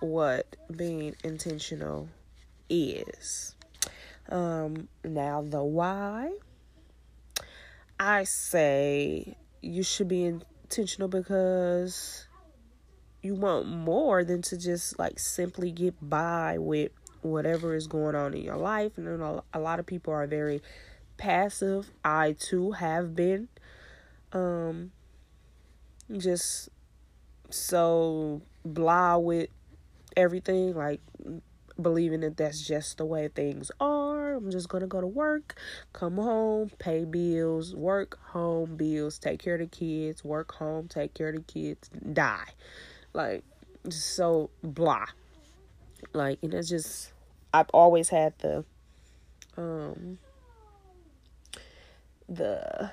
what 0.00 0.56
being 0.74 1.14
intentional 1.24 2.08
is. 2.68 3.54
Um, 4.28 4.88
now, 5.04 5.42
the 5.42 5.62
why, 5.62 6.32
I 7.98 8.24
say 8.24 9.36
you 9.62 9.82
should 9.82 10.08
be 10.08 10.24
intentional 10.24 11.08
because 11.08 12.26
you 13.22 13.34
want 13.34 13.66
more 13.66 14.24
than 14.24 14.42
to 14.42 14.56
just 14.56 14.98
like 14.98 15.18
simply 15.18 15.72
get 15.72 15.94
by 16.00 16.58
with 16.58 16.92
whatever 17.22 17.74
is 17.74 17.86
going 17.86 18.14
on 18.14 18.34
in 18.34 18.42
your 18.42 18.56
life. 18.56 18.96
And 18.96 19.22
a 19.52 19.58
lot 19.58 19.80
of 19.80 19.86
people 19.86 20.12
are 20.12 20.26
very 20.26 20.62
passive. 21.18 21.90
I 22.04 22.32
too 22.32 22.72
have 22.72 23.14
been. 23.14 23.48
Um, 24.32 24.92
just 26.16 26.70
so 27.50 28.40
blah 28.64 29.18
with 29.18 29.50
everything, 30.16 30.74
like 30.74 31.00
believing 31.80 32.20
that 32.20 32.36
that's 32.36 32.66
just 32.66 32.98
the 32.98 33.04
way 33.04 33.28
things 33.28 33.70
are. 33.80 34.34
I'm 34.34 34.50
just 34.50 34.68
gonna 34.68 34.86
go 34.86 35.00
to 35.00 35.06
work, 35.06 35.58
come 35.92 36.16
home, 36.16 36.70
pay 36.78 37.04
bills, 37.04 37.74
work, 37.74 38.18
home, 38.30 38.76
bills, 38.76 39.18
take 39.18 39.40
care 39.40 39.54
of 39.54 39.60
the 39.60 39.66
kids, 39.66 40.24
work, 40.24 40.52
home, 40.52 40.88
take 40.88 41.14
care 41.14 41.28
of 41.28 41.34
the 41.34 41.40
kids, 41.42 41.88
die. 42.12 42.48
Like, 43.12 43.44
just 43.86 44.14
so 44.14 44.50
blah. 44.62 45.06
Like, 46.12 46.38
and 46.42 46.54
it's 46.54 46.68
just, 46.68 47.12
I've 47.52 47.70
always 47.70 48.08
had 48.08 48.34
the, 48.38 48.64
um, 49.56 50.18
the 52.28 52.90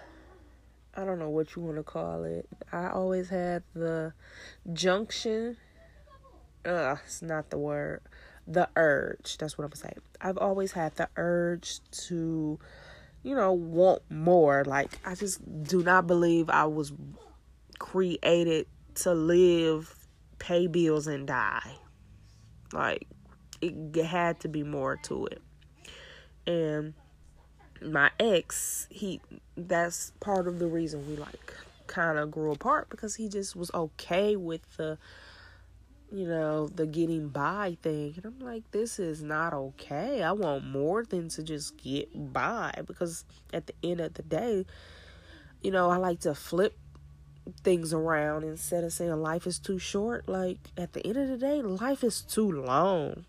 I 0.94 1.04
don't 1.04 1.20
know 1.20 1.30
what 1.30 1.56
you 1.56 1.62
want 1.62 1.78
to 1.78 1.84
call 1.84 2.24
it. 2.24 2.48
I 2.72 2.90
always 2.90 3.30
had 3.30 3.64
the 3.74 4.14
junction. 4.72 5.58
Ugh, 6.66 6.98
it's 7.06 7.22
not 7.22 7.50
the 7.50 7.58
word. 7.58 8.02
The 8.48 8.70
urge. 8.76 9.38
That's 9.38 9.58
what 9.58 9.66
I'm 9.66 9.74
saying. 9.74 10.00
I've 10.22 10.38
always 10.38 10.72
had 10.72 10.96
the 10.96 11.10
urge 11.18 11.80
to, 12.08 12.60
you 13.24 13.36
know, 13.36 13.52
want 13.52 14.04
more. 14.10 14.64
Like, 14.64 15.00
I 15.06 15.16
just 15.16 15.42
do 15.64 15.84
not 15.84 16.08
believe 16.08 16.50
I 16.50 16.66
was 16.66 16.94
created 17.78 18.68
to 18.96 19.14
live 19.14 19.94
pay 20.40 20.68
bills 20.68 21.08
and 21.08 21.28
die. 21.28 21.76
Like 22.74 23.08
it 23.62 24.06
had 24.06 24.40
to 24.42 24.48
be 24.48 24.64
more 24.64 24.98
to 25.04 25.28
it. 25.28 25.42
And 26.46 26.94
my 27.86 28.12
ex, 28.20 28.88
he 28.90 29.22
that's 29.56 30.12
part 30.20 30.48
of 30.48 30.60
the 30.60 30.68
reason 30.68 31.08
we 31.08 31.16
like 31.16 31.54
kind 31.88 32.18
of 32.18 32.32
grew 32.32 32.52
apart 32.52 32.90
because 32.90 33.16
he 33.16 33.30
just 33.30 33.56
was 33.56 33.72
okay 33.74 34.36
with 34.36 34.78
the 34.78 34.98
you 36.12 36.28
know, 36.28 36.68
the 36.68 36.86
getting 36.86 37.30
by 37.30 37.78
thing. 37.82 38.14
And 38.16 38.26
I'm 38.26 38.40
like, 38.40 38.72
this 38.72 39.00
is 39.00 39.22
not 39.22 39.54
okay. 39.54 40.24
I 40.24 40.32
want 40.32 40.66
more 40.66 41.04
than 41.04 41.30
to 41.30 41.44
just 41.44 41.78
get 41.78 42.10
by 42.32 42.74
because 42.86 43.26
at 43.54 43.68
the 43.68 43.74
end 43.84 44.00
of 44.00 44.14
the 44.14 44.24
day, 44.24 44.66
you 45.62 45.72
know, 45.72 45.90
I 45.90 45.98
like 45.98 46.22
to 46.22 46.36
flip 46.36 46.78
things 47.64 47.94
around 47.94 48.44
instead 48.44 48.84
of 48.84 48.94
saying 48.94 49.12
life 49.22 49.46
is 49.48 49.60
too 49.60 49.80
short. 49.80 50.30
Like, 50.30 50.60
at 50.78 50.94
the 50.94 51.06
end 51.06 51.18
of 51.18 51.28
the 51.28 51.38
day, 51.38 51.62
life 51.62 52.04
is 52.04 52.22
too 52.22 52.52
long 52.52 53.26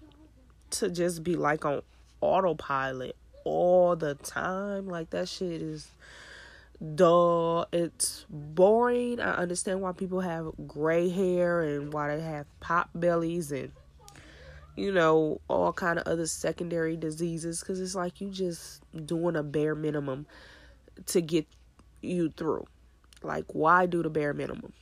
to 0.70 0.90
just 0.90 1.24
be 1.24 1.34
like 1.34 1.64
on 1.64 1.82
autopilot 2.20 3.16
all 3.46 3.94
the 3.94 4.16
time. 4.16 4.88
Like, 4.88 5.10
that 5.10 5.28
shit 5.28 5.62
is 5.62 5.88
dull. 6.94 7.66
It's 7.72 8.26
boring. 8.28 9.20
I 9.20 9.34
understand 9.34 9.80
why 9.80 9.92
people 9.92 10.20
have 10.20 10.52
gray 10.66 11.08
hair 11.08 11.60
and 11.62 11.92
why 11.92 12.16
they 12.16 12.22
have 12.22 12.46
pop 12.60 12.90
bellies 12.94 13.52
and 13.52 13.72
you 14.76 14.92
know 14.92 15.40
all 15.48 15.72
kind 15.72 15.98
of 15.98 16.06
other 16.06 16.26
secondary 16.26 16.98
diseases 16.98 17.60
because 17.60 17.80
it's 17.80 17.94
like 17.94 18.20
you 18.20 18.28
just 18.28 18.82
doing 19.06 19.34
a 19.34 19.42
bare 19.42 19.74
minimum 19.74 20.26
to 21.06 21.20
get 21.20 21.46
you 22.02 22.30
through. 22.36 22.66
Like, 23.22 23.46
why 23.54 23.86
do 23.86 24.02
the 24.02 24.10
bare 24.10 24.34
minimum? 24.34 24.72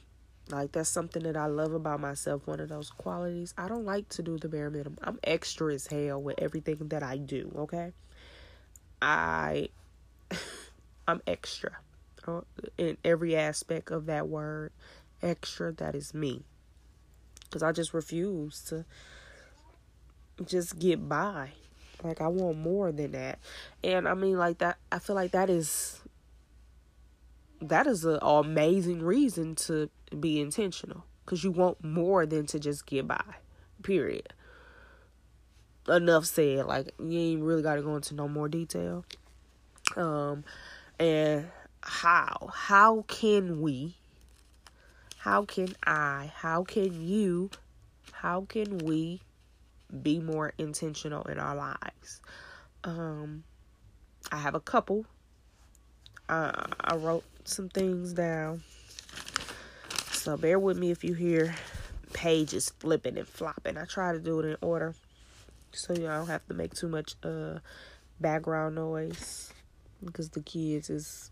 Like, 0.50 0.72
that's 0.72 0.90
something 0.90 1.22
that 1.22 1.36
I 1.36 1.46
love 1.46 1.72
about 1.72 2.00
myself. 2.00 2.46
One 2.46 2.60
of 2.60 2.68
those 2.68 2.90
qualities. 2.90 3.54
I 3.56 3.68
don't 3.68 3.84
like 3.86 4.08
to 4.10 4.22
do 4.22 4.38
the 4.38 4.48
bare 4.48 4.68
minimum. 4.68 4.98
I'm 5.02 5.18
extra 5.24 5.72
as 5.72 5.86
hell 5.86 6.20
with 6.20 6.38
everything 6.38 6.88
that 6.88 7.02
I 7.02 7.16
do, 7.16 7.50
okay? 7.56 7.92
I. 9.04 9.68
I'm 11.06 11.20
extra 11.26 11.72
uh, 12.26 12.40
in 12.78 12.96
every 13.04 13.36
aspect 13.36 13.90
of 13.90 14.06
that 14.06 14.28
word. 14.28 14.72
Extra, 15.22 15.72
that 15.72 15.94
is 15.94 16.14
me. 16.14 16.44
Because 17.44 17.62
I 17.62 17.72
just 17.72 17.92
refuse 17.92 18.60
to 18.64 18.86
just 20.44 20.78
get 20.78 21.08
by. 21.08 21.50
Like, 22.02 22.20
I 22.20 22.28
want 22.28 22.58
more 22.58 22.90
than 22.90 23.12
that. 23.12 23.38
And 23.82 24.08
I 24.08 24.14
mean, 24.14 24.38
like, 24.38 24.58
that, 24.58 24.78
I 24.90 24.98
feel 24.98 25.16
like 25.16 25.32
that 25.32 25.50
is 25.50 26.00
that 27.60 27.86
is 27.86 28.04
an 28.04 28.18
amazing 28.20 29.02
reason 29.02 29.54
to 29.54 29.88
be 30.18 30.40
intentional 30.40 31.04
because 31.24 31.44
you 31.44 31.50
want 31.50 31.82
more 31.82 32.26
than 32.26 32.46
to 32.46 32.58
just 32.58 32.86
get 32.86 33.06
by. 33.06 33.24
Period. 33.82 34.32
Enough 35.88 36.26
said. 36.26 36.66
Like 36.66 36.92
you 36.98 37.18
ain't 37.18 37.42
really 37.42 37.62
got 37.62 37.76
to 37.76 37.82
go 37.82 37.96
into 37.96 38.14
no 38.14 38.28
more 38.28 38.48
detail. 38.48 39.04
Um, 39.96 40.44
and 40.98 41.48
how 41.82 42.50
how 42.52 43.02
can 43.08 43.60
we? 43.60 43.94
How 45.18 45.44
can 45.44 45.74
I? 45.86 46.32
How 46.34 46.64
can 46.64 47.06
you? 47.06 47.50
How 48.12 48.46
can 48.48 48.78
we 48.78 49.20
be 50.02 50.18
more 50.18 50.52
intentional 50.58 51.24
in 51.24 51.38
our 51.38 51.54
lives? 51.54 52.20
Um, 52.84 53.44
I 54.32 54.38
have 54.38 54.54
a 54.54 54.60
couple. 54.60 55.04
Uh, 56.28 56.66
I 56.80 56.96
wrote 56.96 57.24
some 57.44 57.68
things 57.68 58.12
down. 58.14 58.62
So 60.10 60.36
bear 60.38 60.58
with 60.58 60.78
me 60.78 60.90
if 60.90 61.04
you 61.04 61.12
hear 61.12 61.54
pages 62.14 62.72
flipping 62.78 63.18
and 63.18 63.28
flopping. 63.28 63.76
I 63.76 63.84
try 63.84 64.12
to 64.12 64.18
do 64.18 64.40
it 64.40 64.46
in 64.46 64.56
order 64.62 64.94
so 65.74 65.92
y'all 65.94 66.18
don't 66.18 66.26
have 66.26 66.46
to 66.46 66.54
make 66.54 66.74
too 66.74 66.88
much 66.88 67.14
uh 67.22 67.58
background 68.20 68.74
noise 68.74 69.52
because 70.04 70.30
the 70.30 70.40
kids 70.40 70.90
is 70.90 71.30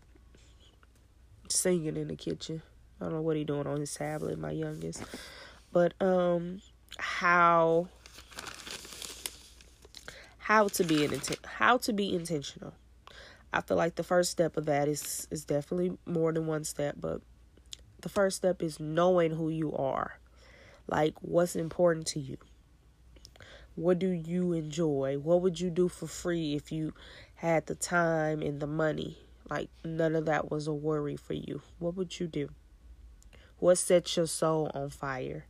singing 1.49 1.97
in 1.97 2.07
the 2.07 2.15
kitchen. 2.15 2.61
I 2.99 3.05
don't 3.05 3.13
know 3.13 3.21
what 3.21 3.35
he 3.35 3.43
doing 3.43 3.67
on 3.67 3.79
his 3.79 3.93
tablet, 3.93 4.39
my 4.39 4.51
youngest. 4.51 5.03
But 5.71 5.93
um 6.01 6.61
how 6.97 7.87
how 10.37 10.67
to 10.67 10.83
be 10.83 11.05
an 11.05 11.19
how 11.45 11.77
to 11.77 11.93
be 11.93 12.13
intentional. 12.13 12.73
I 13.51 13.61
feel 13.61 13.77
like 13.77 13.95
the 13.95 14.03
first 14.03 14.31
step 14.31 14.57
of 14.57 14.65
that 14.65 14.87
is 14.87 15.27
is 15.31 15.45
definitely 15.45 15.97
more 16.05 16.31
than 16.31 16.47
one 16.47 16.63
step, 16.63 16.95
but 16.99 17.21
the 18.01 18.09
first 18.09 18.37
step 18.37 18.61
is 18.61 18.79
knowing 18.79 19.31
who 19.31 19.49
you 19.49 19.73
are. 19.75 20.19
Like 20.87 21.15
what's 21.21 21.55
important 21.55 22.07
to 22.07 22.19
you. 22.19 22.37
What 23.75 23.97
do 23.97 24.09
you 24.09 24.53
enjoy? 24.53 25.17
What 25.17 25.41
would 25.41 25.59
you 25.59 25.69
do 25.69 25.89
for 25.89 26.05
free 26.05 26.53
if 26.53 26.71
you 26.71 26.93
had 27.35 27.65
the 27.65 27.75
time 27.75 28.41
and 28.41 28.59
the 28.59 28.67
money? 28.67 29.17
Like 29.49 29.69
none 29.83 30.15
of 30.15 30.25
that 30.25 30.51
was 30.51 30.67
a 30.67 30.73
worry 30.73 31.15
for 31.15 31.33
you. 31.33 31.61
What 31.79 31.95
would 31.95 32.19
you 32.19 32.27
do? 32.27 32.49
What 33.57 33.77
sets 33.77 34.15
your 34.15 34.27
soul 34.27 34.69
on 34.73 34.89
fire? 34.89 35.45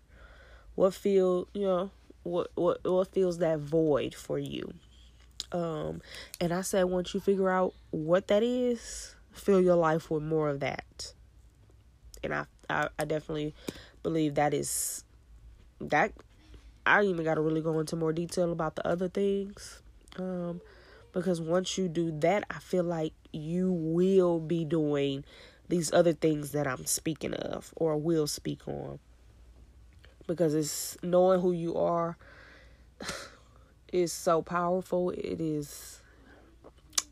What 0.75 0.93
feel, 0.93 1.47
you 1.53 1.65
know, 1.65 1.91
what 2.23 2.51
what 2.55 2.79
what 2.83 3.11
feels 3.11 3.39
that 3.39 3.59
void 3.59 4.15
for 4.15 4.39
you? 4.39 4.73
Um, 5.51 6.01
and 6.39 6.53
I 6.53 6.61
said, 6.61 6.85
once 6.85 7.13
you 7.13 7.19
figure 7.19 7.49
out 7.49 7.73
what 7.91 8.27
that 8.27 8.41
is, 8.41 9.15
fill 9.31 9.61
your 9.61 9.75
life 9.75 10.09
with 10.09 10.23
more 10.23 10.49
of 10.49 10.61
that. 10.61 11.13
And 12.23 12.33
I, 12.33 12.45
I, 12.69 12.89
I 12.97 13.05
definitely 13.05 13.53
believe 14.01 14.35
that 14.35 14.53
is 14.53 15.03
that. 15.79 16.13
I 16.85 17.03
even 17.03 17.23
got 17.23 17.35
to 17.35 17.41
really 17.41 17.61
go 17.61 17.79
into 17.79 17.95
more 17.95 18.13
detail 18.13 18.51
about 18.51 18.75
the 18.75 18.87
other 18.87 19.07
things. 19.07 19.81
Um, 20.17 20.61
because 21.13 21.39
once 21.39 21.77
you 21.77 21.87
do 21.87 22.11
that, 22.19 22.43
I 22.49 22.59
feel 22.59 22.83
like 22.83 23.13
you 23.31 23.71
will 23.71 24.39
be 24.39 24.65
doing 24.65 25.23
these 25.69 25.93
other 25.93 26.13
things 26.13 26.51
that 26.51 26.67
I'm 26.67 26.85
speaking 26.85 27.33
of 27.33 27.73
or 27.75 27.97
will 27.97 28.27
speak 28.27 28.67
on. 28.67 28.99
Because 30.27 30.53
it's 30.53 30.97
knowing 31.03 31.41
who 31.41 31.51
you 31.51 31.75
are 31.77 32.17
is 33.91 34.11
so 34.11 34.41
powerful. 34.41 35.09
It 35.11 35.39
is 35.39 36.01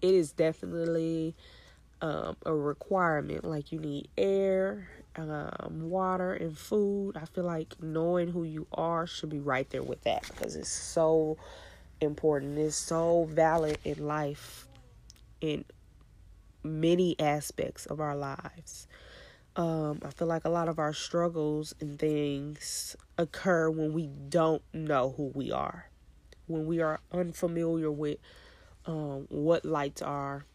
it 0.01 0.15
is 0.15 0.31
definitely 0.31 1.35
um, 2.01 2.35
a 2.45 2.53
requirement. 2.53 3.43
Like 3.45 3.71
you 3.71 3.79
need 3.79 4.09
air, 4.17 4.87
um, 5.15 5.89
water, 5.89 6.33
and 6.33 6.57
food. 6.57 7.17
I 7.17 7.25
feel 7.25 7.43
like 7.43 7.81
knowing 7.81 8.29
who 8.29 8.43
you 8.43 8.67
are 8.71 9.05
should 9.07 9.29
be 9.29 9.39
right 9.39 9.69
there 9.69 9.83
with 9.83 10.01
that 10.03 10.27
because 10.27 10.55
it's 10.55 10.69
so 10.69 11.37
important. 11.99 12.57
It's 12.57 12.75
so 12.75 13.25
valid 13.25 13.77
in 13.83 14.05
life 14.05 14.67
in 15.39 15.65
many 16.63 17.19
aspects 17.19 17.85
of 17.85 17.99
our 17.99 18.15
lives. 18.15 18.87
Um, 19.55 19.99
I 20.05 20.11
feel 20.11 20.27
like 20.27 20.45
a 20.45 20.49
lot 20.49 20.69
of 20.69 20.79
our 20.79 20.93
struggles 20.93 21.73
and 21.81 21.99
things 21.99 22.95
occur 23.17 23.69
when 23.69 23.91
we 23.91 24.07
don't 24.07 24.61
know 24.73 25.13
who 25.17 25.31
we 25.35 25.51
are 25.51 25.91
when 26.51 26.65
we 26.65 26.81
are 26.81 26.99
unfamiliar 27.11 27.91
with 27.91 28.17
um, 28.85 29.25
what 29.29 29.65
lights 29.65 30.01
our 30.01 30.45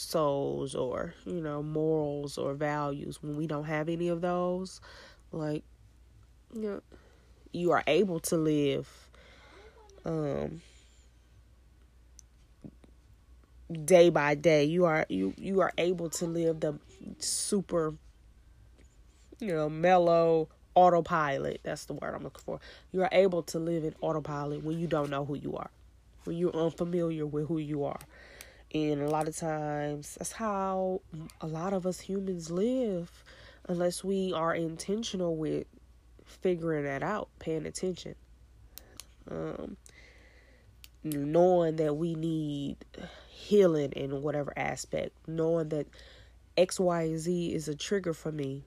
souls 0.00 0.74
or 0.74 1.14
you 1.26 1.40
know 1.40 1.62
morals 1.62 2.38
or 2.38 2.54
values 2.54 3.22
when 3.22 3.36
we 3.36 3.46
don't 3.46 3.64
have 3.64 3.88
any 3.88 4.08
of 4.08 4.20
those 4.20 4.80
like 5.32 5.62
you 6.54 6.62
know 6.62 6.80
you 7.52 7.70
are 7.70 7.84
able 7.86 8.20
to 8.20 8.36
live 8.36 9.08
um 10.04 10.60
day 13.84 14.10
by 14.10 14.34
day 14.34 14.64
you 14.64 14.84
are 14.84 15.06
you 15.08 15.34
you 15.36 15.60
are 15.60 15.72
able 15.78 16.10
to 16.10 16.26
live 16.26 16.60
the 16.60 16.74
super 17.18 17.94
you 19.38 19.48
know 19.48 19.68
mellow 19.68 20.48
autopilot. 20.74 21.60
That's 21.62 21.84
the 21.84 21.94
word 21.94 22.14
I'm 22.14 22.22
looking 22.22 22.42
for. 22.44 22.60
You 22.92 23.02
are 23.02 23.08
able 23.12 23.42
to 23.44 23.58
live 23.58 23.84
in 23.84 23.94
autopilot 24.00 24.64
when 24.64 24.78
you 24.78 24.86
don't 24.86 25.10
know 25.10 25.24
who 25.24 25.34
you 25.34 25.56
are, 25.56 25.70
when 26.24 26.36
you're 26.36 26.54
unfamiliar 26.54 27.26
with 27.26 27.48
who 27.48 27.58
you 27.58 27.84
are. 27.84 27.98
And 28.72 29.02
a 29.02 29.08
lot 29.08 29.26
of 29.26 29.36
times, 29.36 30.16
that's 30.18 30.32
how 30.32 31.00
a 31.40 31.46
lot 31.46 31.72
of 31.72 31.86
us 31.86 31.98
humans 32.00 32.50
live, 32.50 33.24
unless 33.68 34.04
we 34.04 34.32
are 34.32 34.54
intentional 34.54 35.36
with 35.36 35.66
figuring 36.24 36.84
that 36.84 37.02
out, 37.02 37.28
paying 37.40 37.66
attention. 37.66 38.14
Um, 39.28 39.76
knowing 41.02 41.76
that 41.76 41.96
we 41.96 42.14
need 42.14 42.76
healing 43.28 43.92
in 43.92 44.22
whatever 44.22 44.52
aspect, 44.56 45.16
knowing 45.26 45.70
that 45.70 45.86
X, 46.56 46.78
Y, 46.78 47.16
Z 47.16 47.54
is 47.54 47.68
a 47.68 47.74
trigger 47.74 48.12
for 48.12 48.30
me 48.30 48.64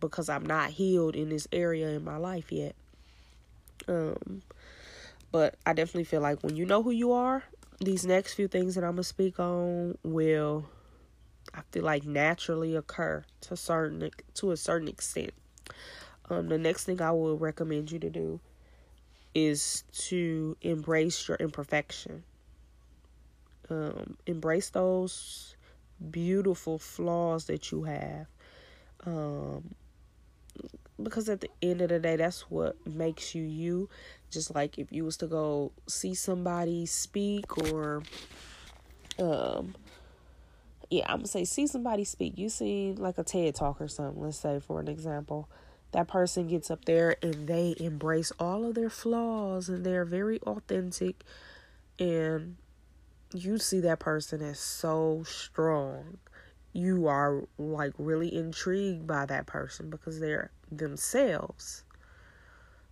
because 0.00 0.28
I'm 0.28 0.44
not 0.44 0.70
healed 0.70 1.16
in 1.16 1.28
this 1.28 1.46
area 1.52 1.88
in 1.88 2.04
my 2.04 2.16
life 2.16 2.52
yet. 2.52 2.74
Um, 3.86 4.42
but 5.30 5.56
I 5.64 5.72
definitely 5.72 6.04
feel 6.04 6.20
like 6.20 6.42
when 6.42 6.56
you 6.56 6.66
know 6.66 6.82
who 6.82 6.90
you 6.90 7.12
are, 7.12 7.42
these 7.80 8.04
next 8.04 8.34
few 8.34 8.48
things 8.48 8.74
that 8.74 8.84
I'm 8.84 8.92
gonna 8.92 9.04
speak 9.04 9.38
on 9.38 9.96
will, 10.02 10.66
I 11.54 11.60
feel 11.70 11.84
like 11.84 12.04
naturally 12.04 12.74
occur 12.74 13.24
to 13.42 13.56
certain 13.56 14.10
to 14.34 14.50
a 14.50 14.56
certain 14.56 14.88
extent. 14.88 15.32
Um, 16.30 16.48
the 16.48 16.58
next 16.58 16.84
thing 16.84 17.00
I 17.00 17.10
would 17.10 17.40
recommend 17.40 17.90
you 17.90 17.98
to 18.00 18.10
do 18.10 18.40
is 19.34 19.84
to 19.92 20.56
embrace 20.62 21.28
your 21.28 21.36
imperfection. 21.36 22.24
Um, 23.70 24.16
embrace 24.26 24.70
those 24.70 25.56
beautiful 26.10 26.78
flaws 26.78 27.46
that 27.46 27.70
you 27.70 27.84
have. 27.84 28.26
Um, 29.06 29.74
because 31.02 31.28
at 31.28 31.40
the 31.40 31.50
end 31.62 31.80
of 31.80 31.88
the 31.88 31.98
day, 31.98 32.16
that's 32.16 32.42
what 32.50 32.76
makes 32.86 33.34
you 33.34 33.42
you. 33.42 33.88
Just 34.30 34.54
like 34.54 34.78
if 34.78 34.92
you 34.92 35.04
was 35.04 35.16
to 35.18 35.26
go 35.26 35.72
see 35.86 36.14
somebody 36.14 36.86
speak 36.86 37.56
or, 37.72 38.02
um, 39.18 39.74
yeah, 40.90 41.04
I'm 41.08 41.18
gonna 41.18 41.28
say 41.28 41.44
see 41.44 41.66
somebody 41.66 42.04
speak. 42.04 42.36
You 42.36 42.48
see 42.48 42.94
like 42.96 43.18
a 43.18 43.24
TED 43.24 43.54
talk 43.54 43.80
or 43.80 43.88
something. 43.88 44.22
Let's 44.22 44.38
say 44.38 44.60
for 44.60 44.80
an 44.80 44.88
example, 44.88 45.48
that 45.92 46.08
person 46.08 46.48
gets 46.48 46.70
up 46.70 46.84
there 46.84 47.16
and 47.22 47.46
they 47.46 47.74
embrace 47.78 48.32
all 48.38 48.64
of 48.64 48.74
their 48.74 48.90
flaws 48.90 49.68
and 49.68 49.84
they're 49.84 50.04
very 50.04 50.40
authentic 50.40 51.24
and 51.98 52.56
you 53.34 53.58
see 53.58 53.80
that 53.80 53.98
person 53.98 54.42
as 54.42 54.58
so 54.58 55.22
strong 55.26 56.18
you 56.72 57.06
are 57.06 57.44
like 57.58 57.92
really 57.98 58.32
intrigued 58.34 59.06
by 59.06 59.26
that 59.26 59.46
person 59.46 59.90
because 59.90 60.20
they're 60.20 60.50
themselves 60.70 61.84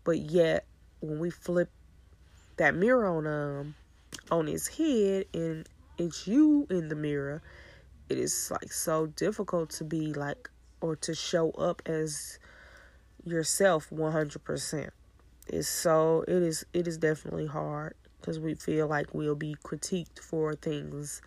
but 0.04 0.18
yet 0.18 0.64
when 1.00 1.18
we 1.18 1.30
flip 1.30 1.70
that 2.56 2.74
mirror 2.74 3.06
on 3.06 3.26
um 3.26 3.74
on 4.30 4.46
his 4.46 4.68
head 4.68 5.24
and 5.34 5.68
it's 5.98 6.26
you 6.26 6.66
in 6.70 6.88
the 6.88 6.94
mirror 6.94 7.42
it 8.08 8.18
is 8.18 8.50
like 8.50 8.72
so 8.72 9.06
difficult 9.06 9.70
to 9.70 9.84
be 9.84 10.12
like 10.12 10.48
or 10.80 10.96
to 10.96 11.14
show 11.14 11.50
up 11.52 11.82
as 11.86 12.38
yourself 13.24 13.90
100%. 13.90 14.90
It's 15.48 15.68
so 15.68 16.24
it 16.26 16.42
is 16.42 16.66
it 16.72 16.88
is 16.88 16.98
definitely 16.98 17.46
hard 17.46 17.94
because 18.20 18.40
we 18.40 18.54
feel 18.54 18.88
like 18.88 19.14
we'll 19.14 19.36
be 19.36 19.56
critiqued 19.64 20.18
for 20.18 20.54
things 20.54 21.22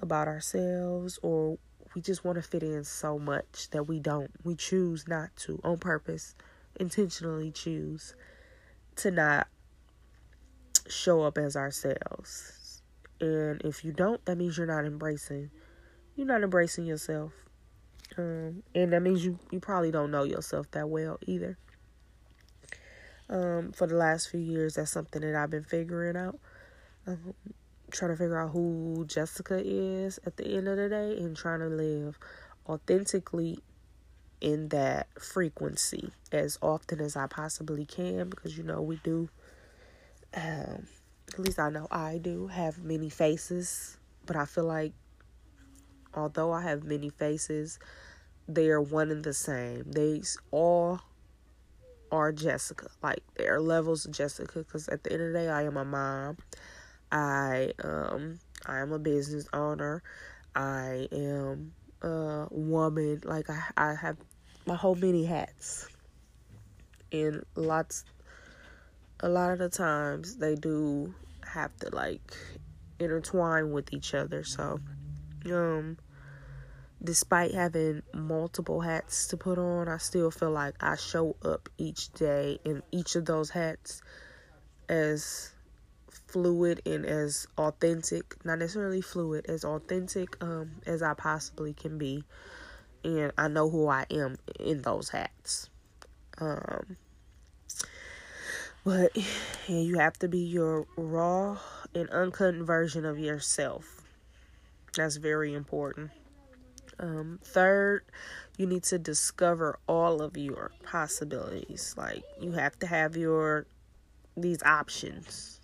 about 0.00 0.26
ourselves 0.26 1.18
or 1.22 1.58
we 1.96 2.02
just 2.02 2.26
want 2.26 2.36
to 2.36 2.42
fit 2.42 2.62
in 2.62 2.84
so 2.84 3.18
much 3.18 3.70
that 3.70 3.84
we 3.84 3.98
don't. 3.98 4.30
We 4.44 4.54
choose 4.54 5.08
not 5.08 5.34
to 5.36 5.58
on 5.64 5.78
purpose, 5.78 6.34
intentionally 6.78 7.50
choose 7.50 8.14
to 8.96 9.10
not 9.10 9.48
show 10.88 11.22
up 11.22 11.38
as 11.38 11.56
ourselves. 11.56 12.82
And 13.18 13.62
if 13.64 13.82
you 13.82 13.92
don't, 13.92 14.22
that 14.26 14.36
means 14.36 14.58
you're 14.58 14.66
not 14.66 14.84
embracing. 14.84 15.50
You're 16.16 16.26
not 16.26 16.42
embracing 16.42 16.84
yourself. 16.84 17.32
Um, 18.18 18.62
and 18.74 18.92
that 18.92 19.00
means 19.00 19.24
you, 19.24 19.38
you 19.50 19.58
probably 19.58 19.90
don't 19.90 20.10
know 20.10 20.24
yourself 20.24 20.70
that 20.72 20.90
well 20.90 21.18
either. 21.26 21.56
Um, 23.30 23.72
for 23.72 23.86
the 23.86 23.96
last 23.96 24.28
few 24.28 24.40
years, 24.40 24.74
that's 24.74 24.92
something 24.92 25.22
that 25.22 25.34
I've 25.34 25.50
been 25.50 25.64
figuring 25.64 26.16
out. 26.16 26.38
Um, 27.06 27.32
trying 27.90 28.10
to 28.10 28.16
figure 28.16 28.38
out 28.38 28.50
who 28.50 29.04
Jessica 29.06 29.60
is 29.64 30.18
at 30.26 30.36
the 30.36 30.56
end 30.56 30.68
of 30.68 30.76
the 30.76 30.88
day 30.88 31.16
and 31.18 31.36
trying 31.36 31.60
to 31.60 31.68
live 31.68 32.18
authentically 32.68 33.60
in 34.40 34.68
that 34.68 35.08
frequency 35.20 36.10
as 36.32 36.58
often 36.60 37.00
as 37.00 37.16
I 37.16 37.26
possibly 37.26 37.86
can 37.86 38.28
because 38.28 38.58
you 38.58 38.64
know 38.64 38.82
we 38.82 38.96
do 39.02 39.28
um 40.34 40.86
at 41.32 41.38
least 41.38 41.58
I 41.58 41.70
know 41.70 41.86
I 41.90 42.18
do 42.18 42.48
have 42.48 42.78
many 42.78 43.08
faces 43.08 43.96
but 44.26 44.36
I 44.36 44.44
feel 44.44 44.64
like 44.64 44.92
although 46.12 46.52
I 46.52 46.62
have 46.62 46.84
many 46.84 47.08
faces 47.08 47.78
they 48.48 48.68
are 48.68 48.80
one 48.80 49.10
and 49.10 49.24
the 49.24 49.32
same. 49.32 49.84
They 49.86 50.22
all 50.50 51.00
are 52.10 52.32
Jessica. 52.32 52.88
Like 53.02 53.22
there 53.36 53.54
are 53.54 53.60
levels 53.60 54.06
of 54.06 54.12
Jessica 54.12 54.60
because 54.60 54.88
at 54.88 55.04
the 55.04 55.12
end 55.12 55.22
of 55.22 55.32
the 55.32 55.38
day, 55.40 55.48
I 55.48 55.62
am 55.62 55.76
a 55.76 55.84
mom. 55.84 56.38
I 57.10 57.72
um 57.82 58.38
I 58.66 58.78
am 58.80 58.92
a 58.92 58.98
business 58.98 59.46
owner. 59.52 60.02
I 60.54 61.08
am 61.12 61.72
a 62.02 62.46
woman. 62.50 63.22
Like 63.24 63.48
I 63.50 63.62
I 63.76 63.94
have 63.94 64.16
my 64.66 64.74
whole 64.74 64.94
many 64.94 65.24
hats. 65.24 65.88
And 67.12 67.44
lots 67.54 68.04
a 69.20 69.28
lot 69.28 69.52
of 69.52 69.58
the 69.58 69.68
times 69.68 70.36
they 70.36 70.54
do 70.56 71.14
have 71.44 71.74
to 71.78 71.94
like 71.94 72.36
intertwine 72.98 73.72
with 73.72 73.92
each 73.92 74.14
other. 74.14 74.44
So 74.44 74.80
um 75.46 75.98
despite 77.02 77.54
having 77.54 78.02
multiple 78.14 78.80
hats 78.80 79.28
to 79.28 79.36
put 79.36 79.58
on, 79.58 79.88
I 79.88 79.98
still 79.98 80.30
feel 80.30 80.50
like 80.50 80.74
I 80.82 80.96
show 80.96 81.36
up 81.44 81.68
each 81.78 82.12
day 82.14 82.58
in 82.64 82.82
each 82.90 83.16
of 83.16 83.26
those 83.26 83.50
hats 83.50 84.02
as 84.88 85.52
fluid 86.36 86.82
and 86.84 87.06
as 87.06 87.46
authentic, 87.56 88.36
not 88.44 88.58
necessarily 88.58 89.00
fluid, 89.00 89.46
as 89.48 89.64
authentic 89.64 90.36
um, 90.44 90.70
as 90.84 91.02
I 91.02 91.14
possibly 91.14 91.72
can 91.72 91.96
be. 91.96 92.24
And 93.02 93.32
I 93.38 93.48
know 93.48 93.70
who 93.70 93.88
I 93.88 94.04
am 94.10 94.36
in 94.60 94.82
those 94.82 95.08
hats. 95.08 95.70
Um, 96.36 96.98
but 98.84 99.16
you 99.66 99.96
have 99.96 100.18
to 100.18 100.28
be 100.28 100.40
your 100.40 100.86
raw 100.98 101.56
and 101.94 102.10
uncut 102.10 102.56
version 102.56 103.06
of 103.06 103.18
yourself. 103.18 104.02
That's 104.94 105.16
very 105.16 105.54
important. 105.54 106.10
Um, 107.00 107.40
third, 107.42 108.04
you 108.58 108.66
need 108.66 108.82
to 108.84 108.98
discover 108.98 109.78
all 109.88 110.20
of 110.20 110.36
your 110.36 110.70
possibilities. 110.84 111.94
Like 111.96 112.24
you 112.38 112.52
have 112.52 112.78
to 112.80 112.86
have 112.86 113.16
your 113.16 113.64
these 114.36 114.62
options. 114.64 115.55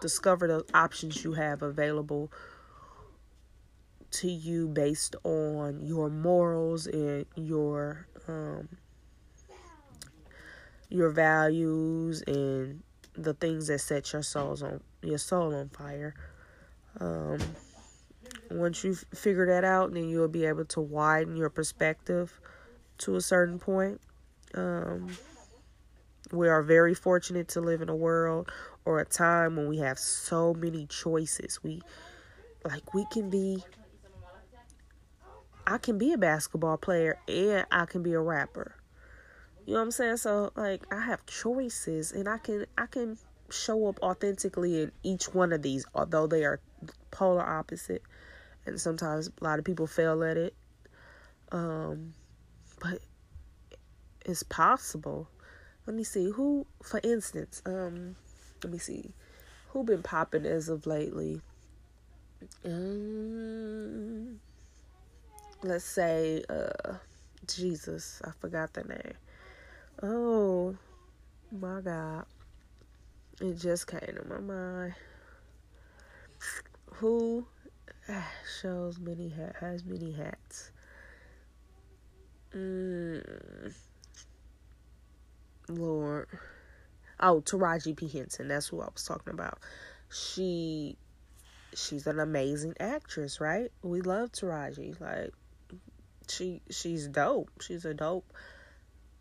Discover 0.00 0.46
the 0.48 0.64
options 0.74 1.24
you 1.24 1.32
have 1.32 1.62
available 1.62 2.30
to 4.12 4.30
you 4.30 4.68
based 4.68 5.16
on 5.24 5.80
your 5.84 6.08
morals 6.08 6.86
and 6.86 7.26
your 7.34 8.06
um, 8.28 8.68
your 10.88 11.10
values 11.10 12.22
and 12.26 12.82
the 13.14 13.34
things 13.34 13.66
that 13.66 13.80
set 13.80 14.12
your 14.12 14.22
souls 14.22 14.62
on 14.62 14.80
your 15.02 15.18
soul 15.18 15.54
on 15.54 15.68
fire. 15.68 16.14
Um, 17.00 17.38
once 18.50 18.84
you 18.84 18.94
figure 18.94 19.46
that 19.46 19.64
out, 19.64 19.92
then 19.92 20.08
you'll 20.08 20.28
be 20.28 20.44
able 20.44 20.64
to 20.66 20.80
widen 20.80 21.36
your 21.36 21.50
perspective 21.50 22.40
to 22.98 23.16
a 23.16 23.20
certain 23.20 23.58
point. 23.58 24.00
Um, 24.54 25.08
we 26.32 26.48
are 26.48 26.62
very 26.62 26.94
fortunate 26.94 27.48
to 27.48 27.60
live 27.60 27.82
in 27.82 27.88
a 27.88 27.96
world 27.96 28.50
or 28.86 29.00
a 29.00 29.04
time 29.04 29.56
when 29.56 29.68
we 29.68 29.78
have 29.78 29.98
so 29.98 30.54
many 30.54 30.86
choices. 30.86 31.62
We 31.62 31.82
like 32.64 32.94
we 32.94 33.04
can 33.12 33.28
be 33.28 33.62
I 35.66 35.78
can 35.78 35.98
be 35.98 36.12
a 36.12 36.18
basketball 36.18 36.78
player 36.78 37.18
and 37.28 37.66
I 37.70 37.84
can 37.84 38.02
be 38.02 38.14
a 38.14 38.20
rapper. 38.20 38.76
You 39.66 39.74
know 39.74 39.80
what 39.80 39.86
I'm 39.86 39.90
saying? 39.90 40.16
So 40.18 40.52
like 40.56 40.82
I 40.90 41.00
have 41.00 41.26
choices 41.26 42.12
and 42.12 42.28
I 42.28 42.38
can 42.38 42.66
I 42.78 42.86
can 42.86 43.18
show 43.50 43.88
up 43.88 43.98
authentically 44.00 44.82
in 44.82 44.92
each 45.02 45.32
one 45.34 45.52
of 45.52 45.62
these 45.62 45.86
although 45.94 46.26
they 46.26 46.44
are 46.44 46.60
polar 47.12 47.46
opposite 47.46 48.02
and 48.66 48.80
sometimes 48.80 49.28
a 49.40 49.44
lot 49.44 49.58
of 49.58 49.64
people 49.64 49.86
fail 49.86 50.22
at 50.24 50.36
it. 50.36 50.54
Um, 51.52 52.14
but 52.80 53.00
it's 54.24 54.42
possible. 54.42 55.28
Let 55.86 55.94
me 55.94 56.02
see 56.02 56.30
who, 56.30 56.66
for 56.82 57.00
instance, 57.04 57.62
um, 57.64 58.16
let 58.62 58.72
me 58.72 58.78
see 58.78 59.12
who 59.68 59.84
been 59.84 60.02
popping 60.02 60.46
as 60.46 60.68
of 60.68 60.86
lately. 60.86 61.40
Um, 62.64 64.40
let's 65.62 65.84
say, 65.84 66.44
uh, 66.48 66.94
Jesus, 67.46 68.20
I 68.24 68.30
forgot 68.40 68.72
the 68.72 68.84
name. 68.84 69.14
Oh 70.02 70.76
my 71.52 71.80
God, 71.80 72.26
it 73.40 73.58
just 73.58 73.86
came 73.86 74.00
to 74.00 74.24
my 74.28 74.40
mind. 74.40 74.94
Who 76.94 77.46
shows 78.60 78.98
many 78.98 79.28
hat 79.28 79.56
has 79.60 79.84
many 79.84 80.12
hats. 80.12 80.70
Mm. 82.54 83.74
Lord. 85.68 86.28
Oh, 87.20 87.40
Taraji 87.40 87.96
P. 87.96 88.08
Henson. 88.08 88.48
That's 88.48 88.68
who 88.68 88.80
I 88.80 88.88
was 88.92 89.04
talking 89.04 89.32
about. 89.32 89.58
She 90.10 90.96
she's 91.74 92.06
an 92.06 92.20
amazing 92.20 92.74
actress, 92.78 93.40
right? 93.40 93.70
We 93.82 94.00
love 94.00 94.32
Taraji. 94.32 95.00
Like 95.00 95.32
she 96.28 96.62
she's 96.70 97.08
dope. 97.08 97.50
She's 97.60 97.84
a 97.84 97.94
dope 97.94 98.30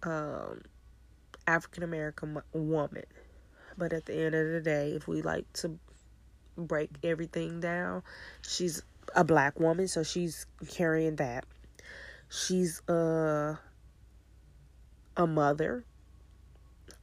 um 0.03 0.61
African 1.47 1.83
American 1.83 2.41
woman. 2.53 3.05
But 3.77 3.91
at 3.93 4.05
the 4.05 4.13
end 4.13 4.35
of 4.35 4.47
the 4.47 4.61
day, 4.61 4.91
if 4.91 5.07
we 5.07 5.21
like 5.21 5.51
to 5.53 5.77
break 6.57 6.89
everything 7.03 7.59
down. 7.59 8.03
She's 8.41 8.81
a 9.15 9.23
black 9.23 9.59
woman, 9.59 9.87
so 9.87 10.03
she's 10.03 10.45
carrying 10.69 11.17
that. 11.17 11.45
She's 12.29 12.81
a 12.87 13.59
a 15.17 15.27
mother, 15.27 15.85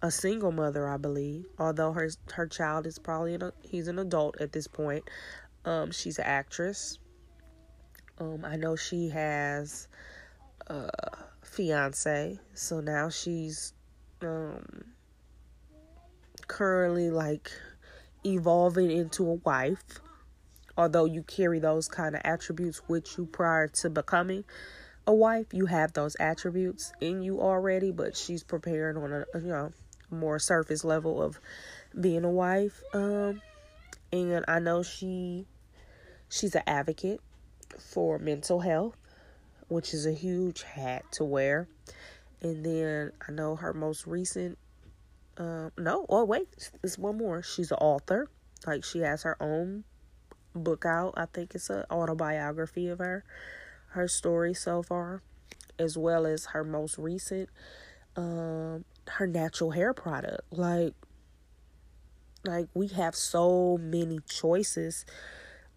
a 0.02 0.10
single 0.10 0.50
mother, 0.50 0.88
I 0.88 0.96
believe. 0.96 1.46
Although 1.58 1.92
her 1.92 2.10
her 2.34 2.46
child 2.46 2.86
is 2.86 2.98
probably 2.98 3.34
an, 3.34 3.52
he's 3.62 3.88
an 3.88 3.98
adult 3.98 4.40
at 4.40 4.52
this 4.52 4.66
point. 4.66 5.04
Um, 5.64 5.92
she's 5.92 6.18
an 6.18 6.24
actress. 6.26 6.98
Um, 8.18 8.44
I 8.44 8.56
know 8.56 8.76
she 8.76 9.08
has 9.10 9.88
a 10.66 10.90
fiance, 11.42 12.38
so 12.54 12.80
now 12.80 13.08
she's 13.08 13.72
um 14.20 14.84
currently 16.48 17.10
like 17.10 17.50
evolving 18.26 18.90
into 18.90 19.28
a 19.28 19.34
wife. 19.34 20.00
Although 20.76 21.04
you 21.04 21.22
carry 21.22 21.58
those 21.58 21.86
kind 21.86 22.14
of 22.16 22.22
attributes 22.24 22.82
with 22.88 23.16
you 23.16 23.26
prior 23.26 23.68
to 23.68 23.90
becoming 23.90 24.44
a 25.06 25.14
wife, 25.14 25.46
you 25.52 25.66
have 25.66 25.92
those 25.92 26.16
attributes 26.18 26.92
in 27.00 27.22
you 27.22 27.40
already, 27.40 27.92
but 27.92 28.16
she's 28.16 28.42
preparing 28.42 28.96
on 28.96 29.12
a 29.12 29.38
you 29.38 29.48
know 29.48 29.70
more 30.12 30.38
surface 30.38 30.84
level 30.84 31.22
of 31.22 31.40
being 31.98 32.24
a 32.24 32.30
wife. 32.30 32.82
Um, 32.92 33.42
and 34.12 34.44
I 34.46 34.58
know 34.58 34.82
she 34.82 35.46
she's 36.28 36.54
an 36.54 36.62
advocate 36.66 37.20
for 37.78 38.18
mental 38.18 38.60
health, 38.60 38.96
which 39.68 39.94
is 39.94 40.06
a 40.06 40.12
huge 40.12 40.62
hat 40.62 41.04
to 41.12 41.24
wear. 41.24 41.68
And 42.40 42.64
then 42.64 43.12
I 43.26 43.32
know 43.32 43.56
her 43.56 43.72
most 43.72 44.06
recent 44.06 44.58
um, 45.38 45.72
no, 45.78 46.06
oh 46.08 46.24
wait, 46.24 46.70
there's 46.82 46.98
one 46.98 47.16
more. 47.16 47.42
She's 47.42 47.70
an 47.70 47.78
author. 47.80 48.28
Like 48.66 48.84
she 48.84 49.00
has 49.00 49.22
her 49.22 49.36
own 49.40 49.84
book 50.54 50.84
out. 50.84 51.14
I 51.16 51.26
think 51.26 51.54
it's 51.54 51.70
an 51.70 51.84
autobiography 51.90 52.88
of 52.88 52.98
her, 52.98 53.24
her 53.88 54.08
story 54.08 54.54
so 54.54 54.82
far, 54.82 55.22
as 55.78 55.96
well 55.96 56.26
as 56.26 56.46
her 56.46 56.64
most 56.64 56.98
recent, 56.98 57.48
um, 58.16 58.84
her 59.08 59.26
natural 59.26 59.72
hair 59.72 59.92
product. 59.92 60.42
Like, 60.50 60.94
like 62.44 62.68
we 62.74 62.88
have 62.88 63.14
so 63.14 63.78
many 63.80 64.20
choices 64.28 65.04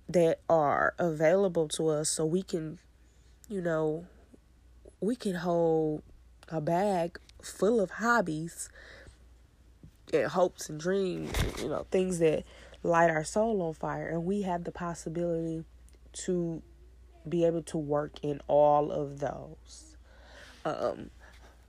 that 0.09 0.39
are 0.49 0.93
available 0.99 1.67
to 1.69 1.89
us, 1.89 2.09
so 2.09 2.25
we 2.25 2.43
can, 2.43 2.79
you 3.49 3.61
know, 3.61 4.05
we 5.01 5.15
can 5.15 5.35
hold 5.35 6.03
a 6.49 6.61
bag 6.61 7.19
full 7.41 7.79
of 7.79 7.91
hobbies 7.91 8.69
and 10.13 10.27
hopes 10.27 10.69
and 10.69 10.79
dreams, 10.79 11.31
you 11.61 11.69
know, 11.69 11.85
things 11.91 12.19
that 12.19 12.43
light 12.83 13.09
our 13.09 13.23
soul 13.23 13.61
on 13.61 13.73
fire. 13.73 14.07
And 14.07 14.25
we 14.25 14.43
have 14.43 14.63
the 14.63 14.71
possibility 14.71 15.63
to 16.25 16.61
be 17.27 17.45
able 17.45 17.63
to 17.63 17.77
work 17.77 18.13
in 18.21 18.39
all 18.47 18.91
of 18.91 19.19
those. 19.19 19.97
Um, 20.63 21.09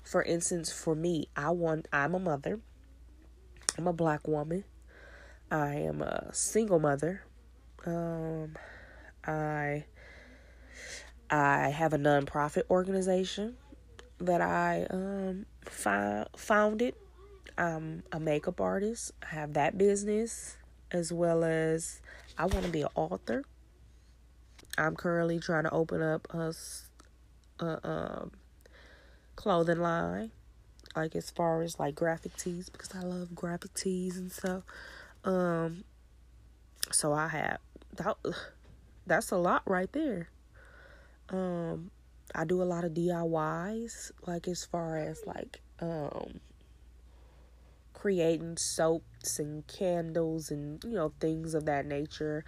for 0.06 0.22
instance, 0.22 0.72
for 0.72 0.94
me, 0.94 1.28
I 1.36 1.50
want, 1.50 1.88
I'm 1.92 2.14
a 2.14 2.18
mother, 2.18 2.60
I'm 3.76 3.86
a 3.86 3.92
black 3.92 4.26
woman, 4.26 4.64
I 5.50 5.74
am 5.74 6.02
a 6.02 6.32
single 6.32 6.78
mother. 6.78 7.22
Um, 7.84 8.56
I 9.24 9.84
I 11.28 11.68
have 11.68 11.92
a 11.92 11.98
nonprofit 11.98 12.62
organization 12.70 13.56
that 14.18 14.40
I 14.40 14.86
um 14.90 15.46
fi- 15.64 16.26
founded 16.36 16.94
I'm 17.58 18.02
a 18.12 18.20
makeup 18.20 18.60
artist. 18.60 19.12
I 19.22 19.34
have 19.34 19.54
that 19.54 19.78
business 19.78 20.56
as 20.90 21.12
well 21.12 21.42
as 21.42 22.02
I 22.36 22.46
want 22.46 22.66
to 22.66 22.70
be 22.70 22.82
an 22.82 22.88
author. 22.94 23.44
I'm 24.76 24.94
currently 24.94 25.38
trying 25.38 25.64
to 25.64 25.70
open 25.70 26.02
up 26.02 26.28
a, 26.34 26.52
a 27.60 27.88
um, 27.88 28.32
clothing 29.36 29.80
line, 29.80 30.32
like 30.96 31.14
as 31.14 31.30
far 31.30 31.62
as 31.62 31.78
like 31.78 31.94
graphic 31.94 32.36
tees 32.36 32.68
because 32.68 32.94
I 32.94 33.00
love 33.02 33.34
graphic 33.34 33.74
tees 33.74 34.16
and 34.16 34.32
stuff. 34.32 34.64
Um, 35.24 35.84
so 36.90 37.12
I 37.12 37.28
have 37.28 37.58
that. 37.96 38.16
That's 39.06 39.30
a 39.30 39.36
lot 39.36 39.62
right 39.66 39.92
there. 39.92 40.30
Um, 41.28 41.92
I 42.34 42.44
do 42.44 42.60
a 42.60 42.64
lot 42.64 42.84
of 42.84 42.92
DIYs, 42.92 44.10
like 44.26 44.48
as 44.48 44.64
far 44.64 44.96
as 44.96 45.20
like 45.26 45.60
um 45.78 46.40
creating 47.92 48.56
soaps 48.56 49.38
and 49.38 49.66
candles 49.66 50.50
and 50.50 50.82
you 50.84 50.92
know 50.92 51.12
things 51.20 51.54
of 51.54 51.66
that 51.66 51.86
nature. 51.86 52.44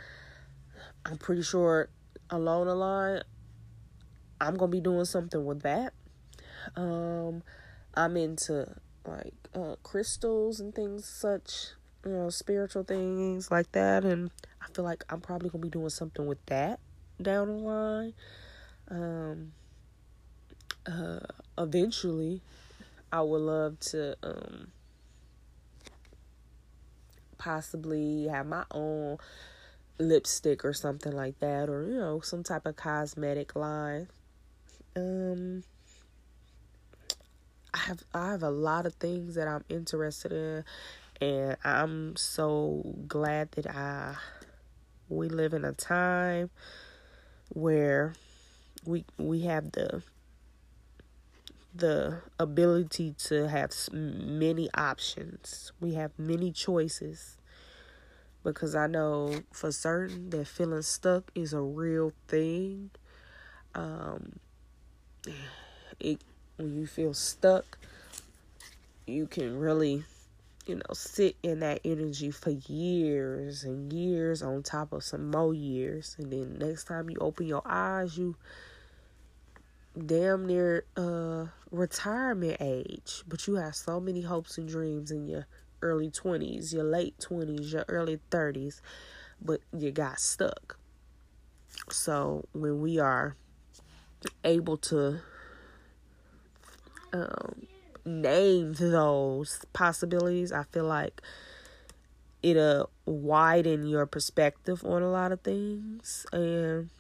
I'm 1.05 1.17
pretty 1.17 1.43
sure 1.43 1.91
along 2.31 2.67
the 2.67 2.75
line 2.75 3.23
I'm 4.41 4.57
gonna 4.57 4.71
be 4.71 4.81
doing 4.81 5.05
something 5.05 5.45
with 5.45 5.63
that. 5.63 5.93
Um, 6.77 7.43
I'm 7.95 8.17
into 8.17 8.69
like 9.07 9.35
uh, 9.55 9.77
crystals 9.83 10.61
and 10.61 10.75
things 10.75 11.07
such, 11.07 11.71
you 12.05 12.13
know, 12.13 12.31
spiritual 12.31 12.85
things 12.85 13.51
like 13.51 13.73
that, 13.73 14.05
and 14.05 14.31
I 14.63 14.67
feel 14.73 14.85
like 14.85 15.05
I'm 15.09 15.21
probably 15.21 15.51
gonna 15.51 15.63
be 15.63 15.71
doing 15.71 15.91
something 15.91 16.27
with 16.27 16.45
that 16.47 16.81
down 17.21 17.49
the 17.49 17.55
line. 17.55 18.15
Um, 18.91 19.53
uh, 20.87 21.21
eventually, 21.59 22.43
I 23.13 23.23
would 23.23 23.41
love 23.41 23.81
to 23.81 24.17
um 24.23 24.73
possibly 27.39 28.27
have 28.27 28.47
my 28.47 28.65
own 28.73 29.17
lipstick 29.99 30.65
or 30.65 30.73
something 30.73 31.13
like 31.13 31.39
that 31.41 31.69
or 31.69 31.85
you 31.89 31.99
know 31.99 32.21
some 32.21 32.43
type 32.43 32.67
of 32.67 32.77
cosmetic 32.77 33.57
line 33.57 34.09
um 34.97 35.63
I 37.79 37.81
have 37.87 38.05
I 38.13 38.31
have 38.33 38.43
a 38.43 38.51
lot 38.51 38.87
of 38.87 38.95
things 38.95 39.37
that 39.37 39.47
I'm 39.47 39.65
interested 39.69 40.33
in 40.33 40.65
and 41.21 41.57
I'm 41.65 42.17
so 42.17 42.97
glad 43.07 43.53
that 43.53 43.69
I 43.69 44.17
we 45.09 45.29
live 45.29 45.55
in 45.55 45.65
a 45.65 45.73
time 45.73 46.51
where 47.51 48.15
we 48.85 49.05
we 49.17 49.43
have 49.43 49.73
the 49.73 50.03
the 51.73 52.23
ability 52.41 53.15
to 53.19 53.47
have 53.47 53.73
many 53.93 54.69
options. 54.75 55.73
We 55.81 55.95
have 55.95 56.11
many 56.19 56.51
choices 56.51 57.37
because 58.43 58.75
I 58.75 58.89
know 58.89 59.41
for 59.53 59.71
certain 59.71 60.31
that 60.31 60.49
feeling 60.49 60.83
stuck 60.83 61.31
is 61.37 61.53
a 61.53 61.61
real 61.61 62.13
thing. 62.27 62.91
Um, 63.77 64.41
it 66.01 66.21
when 66.59 66.75
you 66.75 66.87
feel 66.87 67.15
stuck, 67.15 67.79
you 69.07 69.27
can 69.27 69.59
really, 69.59 70.05
you 70.67 70.75
know, 70.75 70.93
sit 70.93 71.37
in 71.43 71.61
that 71.61 71.81
energy 71.85 72.31
for 72.31 72.51
years 72.51 73.65
and 73.65 73.93
years 73.93 74.43
on 74.43 74.63
top 74.63 74.93
of 74.93 75.03
some 75.03 75.31
more 75.31 75.55
years, 75.55 76.17
and 76.19 76.33
then 76.33 76.59
next 76.59 76.85
time 76.85 77.09
you 77.09 77.17
open 77.21 77.47
your 77.47 77.63
eyes, 77.65 78.19
you 78.19 78.37
damn 80.07 80.47
near 80.47 80.85
uh 80.97 81.47
retirement 81.71 82.57
age, 82.61 83.23
but 83.27 83.47
you 83.47 83.55
have 83.55 83.75
so 83.75 83.99
many 83.99 84.21
hopes 84.23 84.59
and 84.59 84.69
dreams 84.69 85.11
in 85.11 85.27
your 85.27 85.47
early 85.83 86.11
20s, 86.11 86.73
your 86.73 86.85
late 86.85 87.17
20s, 87.19 87.73
your 87.73 87.85
early 87.89 88.19
30s, 88.31 88.81
but 89.41 89.61
you 89.77 89.91
got 89.91 90.21
stuck. 90.21 90.79
So 91.91 92.47
when 92.53 92.81
we 92.81 92.99
are 92.99 93.37
able 94.45 94.77
to 94.79 95.21
um, 97.13 97.67
name 98.05 98.75
those 98.75 99.65
possibilities, 99.73 100.53
I 100.53 100.65
feel 100.65 100.85
like 100.85 101.21
it'll 102.43 102.91
widen 103.05 103.87
your 103.87 104.07
perspective 104.07 104.85
on 104.85 105.03
a 105.03 105.11
lot 105.11 105.33
of 105.33 105.41
things. 105.41 106.27
And 106.33 106.91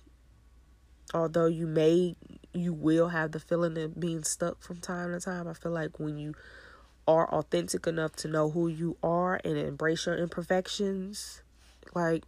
although 1.15 1.47
you 1.47 1.67
may, 1.67 2.17
you 2.53 2.73
will 2.73 3.09
have 3.09 3.33
the 3.33 3.41
feeling 3.41 3.79
of 3.79 3.99
being 3.99 4.25
stuck 4.25 4.63
from 4.63 4.79
time 4.79 5.13
to 5.13 5.21
time, 5.21 5.49
I 5.49 5.55
feel 5.55 5.73
like 5.73 5.99
when 5.99 6.19
you 6.19 6.35
are 7.07 7.29
authentic 7.33 7.87
enough 7.87 8.15
to 8.17 8.29
know 8.29 8.51
who 8.51 8.69
you 8.69 8.97
are 9.03 9.41
and 9.45 9.57
embrace 9.57 10.07
your 10.07 10.19
imperfections, 10.19 11.43
like 11.95 12.25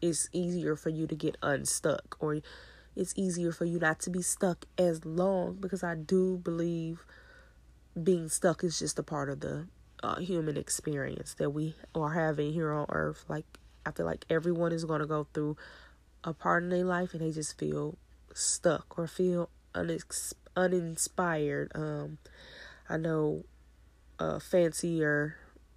it's 0.00 0.28
easier 0.32 0.76
for 0.76 0.88
you 0.88 1.06
to 1.06 1.14
get 1.14 1.36
unstuck 1.42 2.16
or 2.20 2.40
it's 2.96 3.12
easier 3.16 3.52
for 3.52 3.64
you 3.64 3.78
not 3.78 4.00
to 4.00 4.10
be 4.10 4.22
stuck 4.22 4.66
as 4.78 5.04
long 5.04 5.58
because 5.60 5.82
I 5.82 5.94
do 5.94 6.38
believe 6.38 7.04
being 8.00 8.28
stuck 8.28 8.64
is 8.64 8.78
just 8.78 8.98
a 8.98 9.02
part 9.02 9.28
of 9.28 9.40
the 9.40 9.66
uh, 10.02 10.16
human 10.16 10.56
experience 10.56 11.34
that 11.34 11.50
we 11.50 11.74
are 11.94 12.12
having 12.12 12.52
here 12.52 12.72
on 12.72 12.86
earth. 12.88 13.24
Like, 13.28 13.46
I 13.86 13.90
feel 13.90 14.06
like 14.06 14.24
everyone 14.30 14.72
is 14.72 14.84
going 14.84 15.00
to 15.00 15.06
go 15.06 15.26
through 15.32 15.56
a 16.22 16.32
part 16.32 16.62
in 16.62 16.70
their 16.70 16.84
life 16.84 17.12
and 17.12 17.20
they 17.22 17.32
just 17.32 17.58
feel 17.58 17.98
stuck 18.32 18.98
or 18.98 19.06
feel 19.06 19.50
unex- 19.74 20.34
uninspired. 20.56 21.72
Um, 21.74 22.18
I 22.88 22.96
know 22.96 23.44
a 24.18 24.40
fancier 24.40 25.36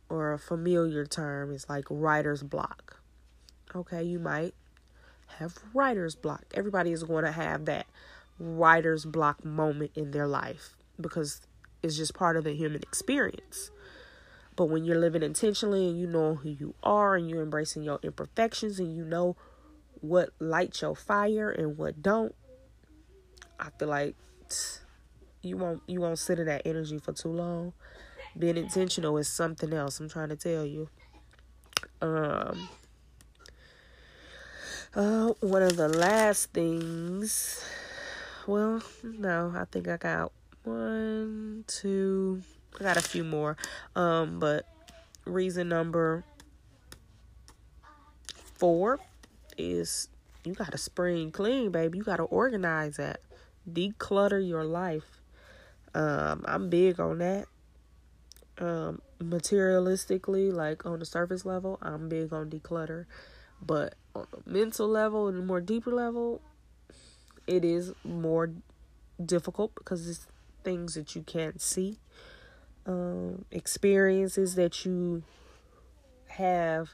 or 0.09 0.34
a 0.34 0.39
familiar 0.39 1.05
term 1.05 1.51
is 1.51 1.68
like 1.70 1.86
writer's 1.89 2.43
block. 2.43 3.01
Okay, 3.76 4.03
you 4.03 4.20
might 4.20 4.53
have 5.39 5.57
writer's 5.73 6.15
block. 6.15 6.45
Everybody 6.53 6.91
is 6.91 7.03
going 7.03 7.25
to 7.25 7.32
have 7.32 7.65
that 7.65 7.88
writer's 8.39 9.05
block 9.05 9.43
moment 9.45 9.91
in 9.95 10.11
their 10.11 10.28
life 10.28 10.75
because 10.99 11.41
It's 11.84 11.97
just 11.97 12.13
part 12.13 12.38
of 12.38 12.43
the 12.43 12.53
human 12.53 12.82
experience. 12.82 13.71
But 14.55 14.65
when 14.65 14.86
you're 14.86 14.99
living 14.99 15.23
intentionally 15.23 15.88
and 15.89 15.99
you 15.99 16.07
know 16.07 16.36
who 16.36 16.49
you 16.49 16.75
are 16.84 17.15
and 17.15 17.30
you're 17.30 17.43
embracing 17.43 17.84
your 17.84 17.99
imperfections 18.03 18.80
and 18.80 18.95
you 18.95 19.05
know 19.05 19.36
what 20.01 20.30
lights 20.39 20.82
your 20.82 20.95
fire 20.95 21.51
and 21.51 21.78
what 21.78 22.01
don't, 22.01 22.36
I 23.59 23.69
feel 23.78 23.88
like 23.88 24.15
you 25.41 25.57
won't 25.57 25.82
you 25.88 26.01
won't 26.01 26.19
sit 26.19 26.39
in 26.39 26.45
that 26.47 26.63
energy 26.65 26.97
for 26.99 27.13
too 27.13 27.30
long. 27.30 27.73
Being 28.38 28.57
intentional 28.57 29.17
is 29.17 29.28
something 29.30 29.73
else. 29.73 29.99
I'm 29.99 30.09
trying 30.09 30.30
to 30.30 30.36
tell 30.36 30.65
you. 30.65 30.89
Um. 32.01 32.69
Uh, 34.95 35.33
one 35.41 35.61
of 35.61 35.75
the 35.75 35.89
last 35.89 36.53
things. 36.53 37.63
Well, 38.47 38.81
no, 39.03 39.53
I 39.55 39.65
think 39.65 39.88
I 39.88 39.97
got 39.97 40.31
one, 40.63 41.65
two. 41.67 42.41
I 42.79 42.83
got 42.83 42.97
a 42.97 43.01
few 43.01 43.23
more. 43.23 43.57
Um, 43.95 44.39
but 44.39 44.65
reason 45.25 45.69
number 45.69 46.23
four 48.55 48.99
is 49.57 50.07
you 50.45 50.53
gotta 50.53 50.77
spring 50.77 51.31
clean, 51.31 51.71
baby. 51.71 51.97
You 51.97 52.03
gotta 52.03 52.23
organize 52.23 52.95
that. 52.97 53.19
Declutter 53.69 54.45
your 54.45 54.63
life. 54.63 55.21
Um, 55.93 56.45
I'm 56.47 56.69
big 56.69 56.99
on 56.99 57.17
that. 57.17 57.47
Um, 58.59 59.01
materialistically, 59.21 60.53
like 60.53 60.85
on 60.85 60.99
the 60.99 61.05
surface 61.05 61.45
level, 61.45 61.77
I'm 61.81 62.07
big 62.07 62.31
on 62.31 62.49
declutter. 62.49 63.05
But 63.61 63.95
on 64.18 64.28
a 64.34 64.49
mental 64.49 64.88
level 64.88 65.28
and 65.28 65.39
a 65.39 65.41
more 65.41 65.61
deeper 65.61 65.91
level, 65.91 66.41
it 67.45 67.63
is 67.63 67.93
more 68.03 68.51
difficult 69.24 69.74
because 69.76 70.07
it's 70.07 70.28
things 70.63 70.95
that 70.95 71.15
you 71.15 71.22
can't 71.22 71.61
see, 71.61 71.97
um, 72.86 73.45
experiences 73.51 74.55
that 74.55 74.86
you 74.86 75.24
have 76.28 76.89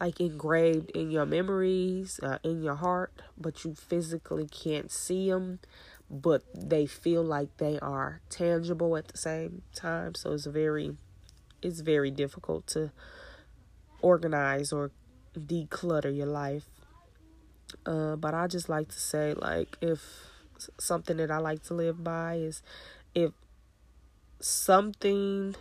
like 0.00 0.20
engraved 0.20 0.90
in 0.90 1.10
your 1.10 1.26
memories, 1.26 2.20
uh, 2.22 2.38
in 2.42 2.62
your 2.62 2.76
heart, 2.76 3.12
but 3.36 3.64
you 3.64 3.74
physically 3.74 4.46
can't 4.46 4.90
see 4.90 5.28
them, 5.30 5.58
but 6.10 6.42
they 6.54 6.86
feel 6.86 7.22
like 7.22 7.56
they 7.56 7.78
are 7.80 8.20
tangible 8.30 8.96
at 8.96 9.08
the 9.08 9.18
same 9.18 9.62
time. 9.74 10.14
So 10.14 10.32
it's 10.32 10.46
very, 10.46 10.96
it's 11.62 11.80
very 11.80 12.10
difficult 12.10 12.66
to 12.68 12.92
organize 14.00 14.72
or 14.72 14.92
declutter 15.38 16.14
your 16.14 16.26
life. 16.26 16.64
Uh, 17.84 18.16
but 18.16 18.34
I 18.34 18.46
just 18.46 18.68
like 18.68 18.88
to 18.88 18.98
say, 18.98 19.34
like, 19.34 19.76
if 19.80 20.00
something 20.78 21.16
that 21.18 21.30
I 21.30 21.38
like 21.38 21.62
to 21.64 21.74
live 21.74 22.02
by 22.02 22.36
is 22.36 22.62
if 23.14 23.32
something 24.40 25.54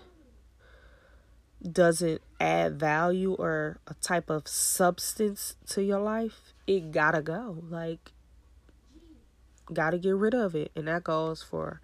doesn't 1.72 2.22
add 2.40 2.80
value 2.80 3.34
or 3.34 3.80
a 3.88 3.94
type 3.96 4.30
of 4.30 4.48
substance 4.48 5.56
to 5.68 5.84
your 5.84 6.00
life, 6.00 6.54
it 6.66 6.92
gotta 6.92 7.22
go. 7.22 7.64
Like, 7.70 8.12
gotta 9.74 9.98
get 9.98 10.16
rid 10.16 10.34
of 10.34 10.56
it. 10.56 10.72
And 10.76 10.88
that 10.88 11.04
goes 11.04 11.42
for 11.44 11.82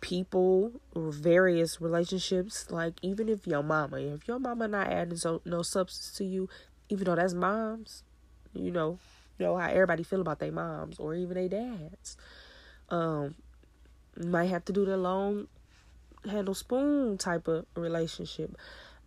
people 0.00 0.80
various 0.94 1.80
relationships. 1.80 2.70
Like, 2.70 2.94
even 3.02 3.28
if 3.28 3.46
your 3.46 3.62
mama, 3.62 3.98
if 3.98 4.26
your 4.26 4.38
mama 4.38 4.68
not 4.68 4.88
adding 4.88 5.16
so, 5.16 5.42
no 5.44 5.62
substance 5.62 6.16
to 6.18 6.24
you, 6.24 6.48
even 6.92 7.04
though 7.04 7.16
that's 7.16 7.32
moms, 7.32 8.02
you 8.52 8.70
know, 8.70 8.98
you 9.38 9.46
know 9.46 9.56
how 9.56 9.68
everybody 9.68 10.02
feel 10.02 10.20
about 10.20 10.38
their 10.38 10.52
moms 10.52 10.98
or 10.98 11.14
even 11.14 11.34
their 11.34 11.48
dads. 11.48 12.18
Um, 12.90 13.34
might 14.22 14.50
have 14.50 14.66
to 14.66 14.74
do 14.74 14.84
the 14.84 14.98
long 14.98 15.48
handle 16.30 16.52
spoon 16.52 17.16
type 17.16 17.48
of 17.48 17.64
relationship. 17.74 18.54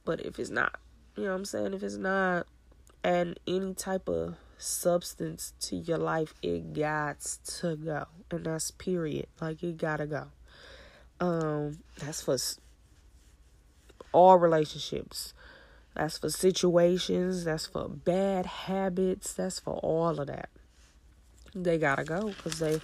But 0.04 0.26
if 0.26 0.40
it's 0.40 0.50
not, 0.50 0.80
you 1.16 1.26
know 1.26 1.30
what 1.30 1.36
I'm 1.36 1.46
saying? 1.46 1.76
If 1.76 1.84
it's 1.84 1.98
not 1.98 2.48
adding 3.04 3.36
any 3.48 3.76
type 3.76 4.10
of 4.10 4.34
substance 4.58 5.54
to 5.60 5.76
your 5.76 6.00
life, 6.00 6.34
it 6.42 6.74
got 6.74 7.22
to 7.60 7.76
go. 7.76 8.06
And 8.32 8.46
that's 8.48 8.72
period. 8.72 9.28
Like 9.40 9.62
it 9.62 9.78
gotta 9.78 10.08
go. 10.08 10.26
Um, 11.20 11.78
that's 12.00 12.24
for 12.24 12.38
all 14.12 14.38
relationships. 14.38 15.36
That's 15.96 16.18
for 16.18 16.30
situations. 16.30 17.46
That's 17.46 17.68
for 17.68 17.88
bad 17.88 18.46
habits. 18.46 19.34
That's 19.34 19.60
for 19.60 19.76
all 19.76 20.20
of 20.20 20.28
that. 20.28 20.50
They 21.54 21.78
gotta 21.78 22.04
go 22.04 22.28
because 22.28 22.60
they 22.60 22.82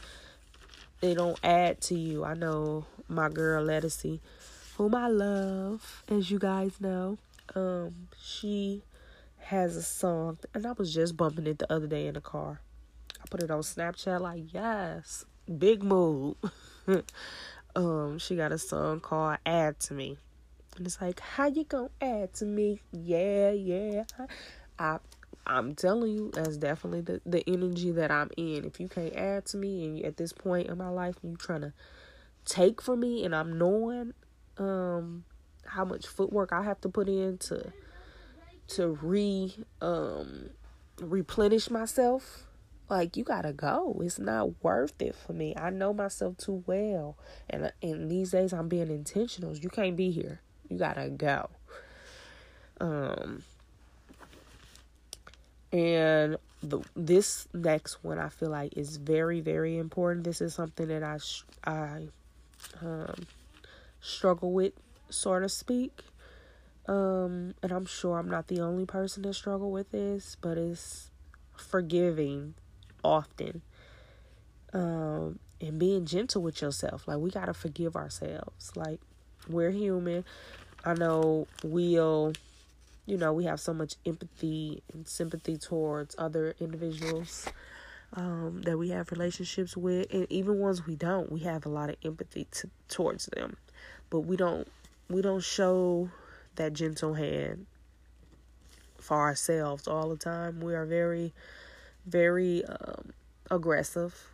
they 1.02 1.14
don't 1.14 1.38
add 1.44 1.82
to 1.82 1.96
you. 1.96 2.24
I 2.24 2.36
know 2.36 2.86
my 3.10 3.28
girl 3.28 3.66
Ledisi, 3.66 4.20
whom 4.78 4.96
I 4.96 5.08
love, 5.08 6.04
as 6.08 6.32
you 6.32 6.40
guys 6.40 6.80
know. 6.80 7.18
Um, 7.54 8.08
she 8.22 8.84
has 9.40 9.76
a 9.76 9.84
song, 9.84 10.38
and 10.54 10.66
I 10.66 10.72
was 10.72 10.94
just 10.94 11.18
bumping 11.18 11.48
it 11.48 11.60
the 11.60 11.72
other 11.72 11.88
day 11.88 12.08
in 12.08 12.14
the 12.14 12.22
car. 12.22 12.62
I 13.20 13.26
put 13.30 13.44
it 13.44 13.52
on 13.52 13.60
Snapchat, 13.60 14.22
like 14.22 14.54
yes, 14.54 15.26
big 15.58 15.84
move. 15.84 16.38
um, 17.76 18.20
she 18.20 18.38
got 18.38 18.54
a 18.54 18.58
song 18.58 19.02
called 19.02 19.38
"Add 19.46 19.82
to 19.82 19.94
Me." 19.94 20.18
And 20.78 20.88
it's 20.88 21.02
like, 21.02 21.20
how 21.20 21.48
you 21.48 21.64
gonna 21.64 21.90
add 22.00 22.34
to 22.36 22.46
me? 22.46 22.82
Yeah, 22.92 23.52
yeah. 23.52 24.04
I 24.80 25.00
I'm 25.46 25.76
telling 25.76 26.12
you, 26.14 26.32
that's 26.34 26.58
definitely 26.58 27.02
the, 27.02 27.22
the 27.26 27.44
energy 27.50 27.92
that 27.92 28.12
I'm 28.12 28.30
in. 28.38 28.64
If 28.64 28.80
you 28.80 28.88
can't 28.88 29.16
add 29.16 29.46
to 29.48 29.58
me 29.58 29.86
and 29.86 30.06
at 30.06 30.18
this 30.18 30.34
point 30.34 30.68
in 30.68 30.78
my 30.78 30.90
life 30.90 31.16
you 31.24 31.36
trying 31.36 31.62
to 31.62 31.74
take 32.46 32.82
from 32.82 33.00
me 33.02 33.24
and 33.26 33.36
I'm 33.36 33.58
knowing 33.58 34.14
um 34.58 35.24
how 35.66 35.86
much 35.86 36.08
footwork 36.08 36.52
I 36.52 36.64
have 36.64 36.82
to 36.82 36.90
put 36.90 37.08
in 37.08 37.38
to 37.40 37.72
to 38.70 38.88
re 39.02 39.56
um 39.82 40.52
replenish 41.00 41.70
myself, 41.70 42.48
like 42.90 43.18
you 43.18 43.24
gotta 43.24 43.54
go. 43.54 44.00
It's 44.04 44.20
not 44.20 44.64
worth 44.64 45.02
it 45.02 45.16
for 45.16 45.34
me. 45.34 45.54
I 45.58 45.70
know 45.70 45.94
myself 45.94 46.38
too 46.38 46.64
well. 46.66 47.18
And 47.50 47.72
and 47.82 48.10
these 48.10 48.32
days 48.32 48.54
I'm 48.54 48.68
being 48.68 48.90
intentional. 48.90 49.56
You 49.58 49.70
can't 49.70 49.96
be 49.96 50.12
here. 50.12 50.42
You 50.72 50.78
gotta 50.78 51.10
go. 51.10 51.50
Um, 52.80 53.44
and 55.74 56.38
the 56.64 56.80
this 56.96 57.50
next 57.54 58.04
one 58.06 58.18
I 58.18 58.30
feel 58.30 58.50
like 58.52 58.78
is 58.78 58.96
very 58.96 59.42
very 59.42 59.78
important. 59.78 60.24
This 60.24 60.40
is 60.40 60.54
something 60.54 60.88
that 60.88 61.04
I 61.04 61.18
I 61.70 62.08
um, 62.82 63.28
struggle 64.00 64.54
with, 64.54 64.72
so 65.10 65.38
to 65.38 65.50
speak. 65.50 65.92
Um, 66.88 67.54
and 67.62 67.74
I'm 67.74 67.86
sure 67.86 68.18
I'm 68.18 68.30
not 68.30 68.48
the 68.48 68.62
only 68.62 68.86
person 68.86 69.24
that 69.24 69.34
struggle 69.34 69.72
with 69.72 69.92
this, 69.92 70.38
but 70.40 70.58
it's 70.58 71.12
forgiving 71.58 72.54
often. 73.04 73.62
Um, 74.72 75.40
and 75.60 75.78
being 75.78 76.06
gentle 76.06 76.42
with 76.42 76.62
yourself. 76.62 77.10
Like 77.10 77.18
we 77.18 77.30
gotta 77.30 77.54
forgive 77.54 77.98
ourselves. 77.98 78.72
Like 78.76 79.02
we're 79.48 79.72
human. 79.72 80.26
I 80.84 80.94
know 80.94 81.48
we'll, 81.64 82.34
you 83.06 83.18
know, 83.18 83.34
we 83.34 83.46
have 83.46 83.60
so 83.60 83.74
much 83.74 83.96
empathy 84.06 84.82
and 84.94 85.08
sympathy 85.08 85.58
towards 85.58 86.16
other 86.18 86.56
individuals 86.60 87.48
um, 88.14 88.62
that 88.66 88.78
we 88.78 88.90
have 88.90 89.12
relationships 89.12 89.78
with, 89.78 90.12
and 90.12 90.28
even 90.32 90.60
ones 90.60 90.86
we 90.86 90.96
don't, 90.96 91.32
we 91.32 91.42
have 91.42 91.66
a 91.66 91.70
lot 91.70 91.90
of 91.90 91.96
empathy 92.04 92.48
to, 92.52 92.70
towards 92.90 93.28
them, 93.28 93.58
but 94.10 94.22
we 94.22 94.36
don't 94.36 94.68
we 95.10 95.22
don't 95.22 95.44
show 95.44 96.10
that 96.56 96.74
gentle 96.74 97.14
hand 97.14 97.66
for 99.00 99.18
ourselves 99.18 99.88
all 99.88 100.10
the 100.10 100.16
time. 100.16 100.62
We 100.62 100.74
are 100.74 100.86
very, 100.86 101.34
very 102.06 102.64
um, 102.66 103.12
aggressive 103.50 104.30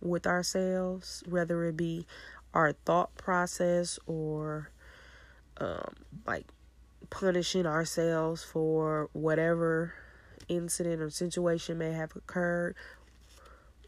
with 0.00 0.26
ourselves, 0.26 1.22
whether 1.26 1.64
it 1.64 1.76
be 1.76 2.06
our 2.52 2.72
thought 2.72 3.14
process 3.16 3.98
or 4.06 4.70
um, 5.60 5.94
like 6.26 6.46
punishing 7.10 7.66
ourselves 7.66 8.42
for 8.42 9.08
whatever 9.12 9.94
incident 10.48 11.00
or 11.00 11.10
situation 11.10 11.78
may 11.78 11.92
have 11.92 12.14
occurred 12.16 12.74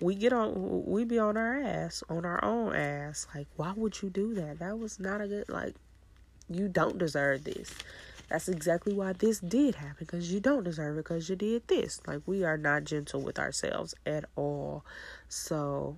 we 0.03 0.15
get 0.17 0.33
on 0.33 0.85
we 0.85 1.05
be 1.05 1.19
on 1.19 1.37
our 1.37 1.61
ass 1.61 2.03
on 2.09 2.25
our 2.25 2.45
own 2.45 2.75
ass. 2.75 3.27
Like 3.35 3.47
why 3.57 3.73
would 3.75 4.03
you 4.03 4.11
do 4.11 4.35
that? 4.35 4.59
That 4.59 4.79
was 4.79 4.99
not 4.99 5.21
a 5.21 5.29
good 5.29 5.49
like 5.49 5.75
you 6.51 6.69
don't 6.69 6.99
deserve 6.99 7.45
this. 7.45 7.73
That's 8.29 8.49
exactly 8.49 8.95
why 8.95 9.13
this 9.13 9.41
did 9.41 9.77
happen 9.77 9.97
because 10.01 10.33
you 10.33 10.41
don't 10.41 10.65
deserve 10.65 10.97
it 10.97 11.05
because 11.05 11.29
you 11.29 11.37
did 11.37 11.69
this. 11.69 12.01
Like 12.07 12.23
we 12.27 12.45
are 12.45 12.57
not 12.57 12.85
gentle 12.85 13.23
with 13.23 13.39
ourselves 13.39 13.95
at 14.05 14.25
all. 14.37 14.85
So 15.29 15.97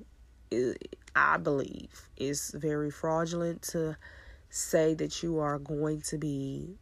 it, 0.51 0.97
i 1.17 1.37
believe 1.37 2.09
it's 2.17 2.53
very 2.53 2.91
fraudulent 2.91 3.63
to 3.63 3.97
say 4.55 4.95
that 4.95 5.23
you 5.23 5.41
are 5.41 5.59
going 5.59 6.01
to 6.01 6.17
be 6.17 6.77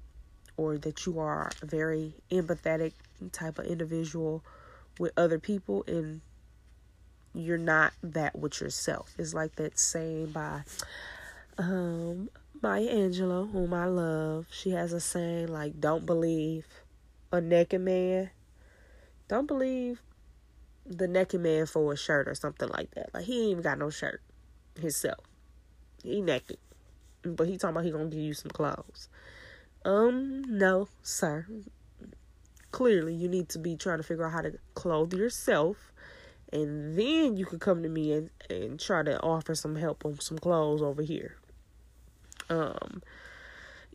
or 0.58 0.76
that 0.76 1.06
you 1.06 1.18
are 1.18 1.50
a 1.62 1.66
very 1.66 2.12
empathetic 2.30 2.92
type 3.32 3.58
of 3.58 3.64
individual 3.64 4.44
with 4.98 5.10
other 5.16 5.38
people 5.38 5.82
and 5.86 6.20
you're 7.34 7.56
not 7.56 7.94
that 8.02 8.38
with 8.38 8.60
yourself. 8.60 9.14
It's 9.18 9.32
like 9.32 9.56
that 9.56 9.78
saying 9.78 10.32
by 10.32 10.64
Um, 11.56 12.28
Maya 12.60 12.88
Angelou, 12.88 13.50
whom 13.50 13.72
I 13.72 13.86
love, 13.86 14.46
she 14.50 14.70
has 14.70 14.92
a 14.92 15.00
saying 15.00 15.48
like, 15.48 15.80
"Don't 15.80 16.04
believe 16.04 16.66
a 17.32 17.40
naked 17.40 17.80
man. 17.80 18.30
Don't 19.28 19.46
believe 19.46 20.02
the 20.84 21.08
naked 21.08 21.40
man 21.40 21.66
for 21.66 21.92
a 21.92 21.96
shirt 21.96 22.28
or 22.28 22.34
something 22.34 22.68
like 22.68 22.90
that. 22.92 23.12
Like 23.14 23.24
he 23.24 23.42
ain't 23.42 23.50
even 23.52 23.62
got 23.62 23.78
no 23.78 23.88
shirt 23.88 24.20
himself. 24.78 25.24
He 26.02 26.20
naked, 26.20 26.58
but 27.22 27.46
he 27.46 27.56
talking 27.56 27.70
about 27.74 27.84
he 27.84 27.90
gonna 27.90 28.06
give 28.06 28.20
you 28.20 28.34
some 28.34 28.50
clothes. 28.50 29.08
Um, 29.84 30.42
no, 30.46 30.88
sir. 31.02 31.46
Clearly, 32.70 33.14
you 33.14 33.28
need 33.28 33.48
to 33.50 33.58
be 33.58 33.76
trying 33.76 33.98
to 33.98 34.02
figure 34.02 34.26
out 34.26 34.32
how 34.32 34.40
to 34.42 34.58
clothe 34.74 35.12
yourself, 35.12 35.92
and 36.52 36.98
then 36.98 37.36
you 37.36 37.44
could 37.44 37.60
come 37.60 37.82
to 37.82 37.88
me 37.88 38.12
and 38.12 38.30
and 38.48 38.80
try 38.80 39.02
to 39.02 39.20
offer 39.20 39.54
some 39.54 39.76
help 39.76 40.04
on 40.04 40.20
some 40.20 40.38
clothes 40.38 40.82
over 40.82 41.02
here. 41.02 41.36
Um, 42.48 43.02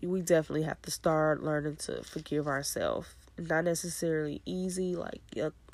we 0.02 0.22
definitely 0.22 0.64
have 0.64 0.82
to 0.84 0.92
start 0.92 1.44
learning 1.44 1.78
to 1.78 2.04
forgive 2.04 2.48
ourselves. 2.48 3.16
Not 3.38 3.66
necessarily 3.66 4.42
easy, 4.46 4.96
like 4.96 5.22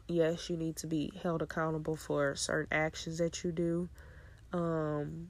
yes, 0.08 0.50
you 0.50 0.58
need 0.58 0.76
to 0.78 0.88
be 0.88 1.12
held 1.22 1.42
accountable 1.42 1.96
for 1.96 2.36
certain 2.36 2.72
actions 2.72 3.18
that 3.18 3.44
you 3.44 3.52
do. 3.52 3.90
Um, 4.52 5.30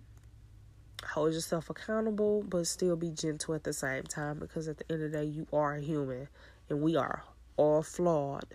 hold 1.06 1.34
yourself 1.34 1.70
accountable, 1.70 2.44
but 2.44 2.68
still 2.68 2.96
be 2.96 3.10
gentle 3.10 3.54
at 3.54 3.64
the 3.64 3.74
same 3.74 4.04
time 4.04 4.40
because 4.40 4.68
at 4.68 4.78
the 4.78 4.92
end 4.92 5.04
of 5.04 5.12
the 5.12 5.18
day, 5.18 5.26
you 5.26 5.48
are 5.54 5.76
a 5.76 5.82
human 5.82 6.28
and 6.70 6.82
we 6.82 6.96
are 6.96 7.24
all 7.58 7.84
flawed, 7.84 8.46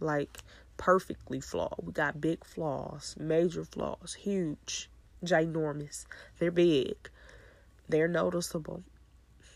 like 0.00 0.38
perfectly 0.76 1.40
flawed. 1.40 1.74
We 1.82 1.92
got 1.92 2.20
big 2.20 2.44
flaws, 2.44 3.16
major 3.18 3.64
flaws, 3.64 4.14
huge, 4.14 4.90
ginormous. 5.24 6.06
They're 6.38 6.50
big, 6.50 6.96
they're 7.88 8.08
noticeable, 8.08 8.82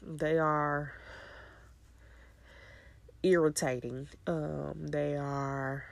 they 0.02 0.38
are 0.38 0.92
irritating, 3.22 4.08
um, 4.26 4.88
they 4.88 5.16
are 5.16 5.84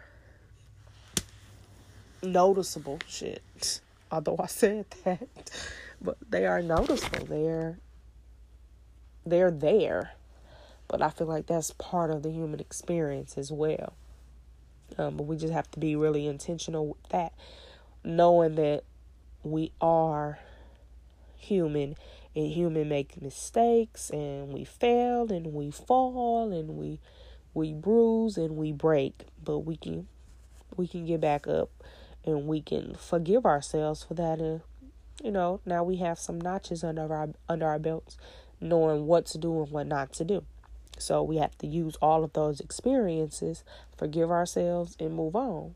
noticeable 2.23 2.99
shit. 3.07 3.81
Although 4.11 4.37
I 4.39 4.47
said 4.47 4.87
that, 5.05 5.51
but 6.01 6.17
they 6.29 6.47
are 6.47 6.63
noticeable. 6.63 7.27
They're 7.27 7.79
they're 9.25 9.51
there, 9.51 10.13
but 10.89 11.03
I 11.03 11.11
feel 11.11 11.27
like 11.27 11.47
that's 11.47 11.73
part 11.73 12.11
of 12.11 12.23
the 12.23 12.31
human 12.31 12.61
experience 12.61 13.37
as 13.37 13.51
well. 13.51 13.95
Um, 14.99 15.17
but 15.17 15.25
we 15.25 15.37
just 15.37 15.53
have 15.53 15.71
to 15.73 15.81
be 15.81 15.97
really 15.97 16.27
intentional 16.27 16.89
with 16.89 17.09
that, 17.09 17.33
knowing 18.05 18.55
that 18.55 18.85
we 19.43 19.73
are 19.81 20.39
human 21.37 21.97
and 22.35 22.53
human 22.53 22.89
make 22.89 23.21
mistakes 23.21 24.11
and 24.11 24.53
we 24.53 24.65
fail 24.65 25.33
and 25.33 25.53
we 25.53 25.71
fall 25.71 26.53
and 26.53 26.71
we 26.71 27.01
we 27.55 27.73
bruise 27.73 28.37
and 28.37 28.57
we 28.57 28.71
break, 28.71 29.27
but 29.43 29.61
we 29.61 29.77
can 29.77 30.07
we 30.77 30.87
can 30.87 31.07
get 31.07 31.21
back 31.21 31.47
up 31.47 31.71
and 32.25 32.47
we 32.47 32.61
can 32.61 32.95
forgive 32.95 33.47
ourselves 33.47 34.03
for 34.03 34.15
that 34.15 34.41
and 34.41 34.61
you 35.23 35.31
know 35.31 35.61
now 35.65 35.83
we 35.83 35.97
have 35.97 36.19
some 36.19 36.41
notches 36.41 36.85
under 36.85 37.13
our 37.13 37.29
under 37.49 37.67
our 37.67 37.79
belts 37.79 38.17
knowing 38.61 39.07
what 39.07 39.27
to 39.27 39.39
do 39.39 39.63
and 39.63 39.71
what 39.71 39.87
not 39.87 40.13
to 40.15 40.25
do. 40.25 40.45
So 40.99 41.23
we 41.23 41.37
have 41.37 41.57
to 41.59 41.67
use 41.67 41.97
all 42.01 42.25
of 42.25 42.33
those 42.33 42.61
experiences 42.61 43.65
forgive 43.97 44.31
ourselves 44.31 44.97
and 44.99 45.15
move 45.15 45.37
on 45.37 45.75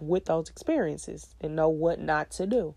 with 0.00 0.24
those 0.24 0.48
experiences 0.48 1.34
and 1.40 1.54
know 1.54 1.68
what 1.68 2.00
not 2.00 2.30
to 2.32 2.46
do. 2.46 2.74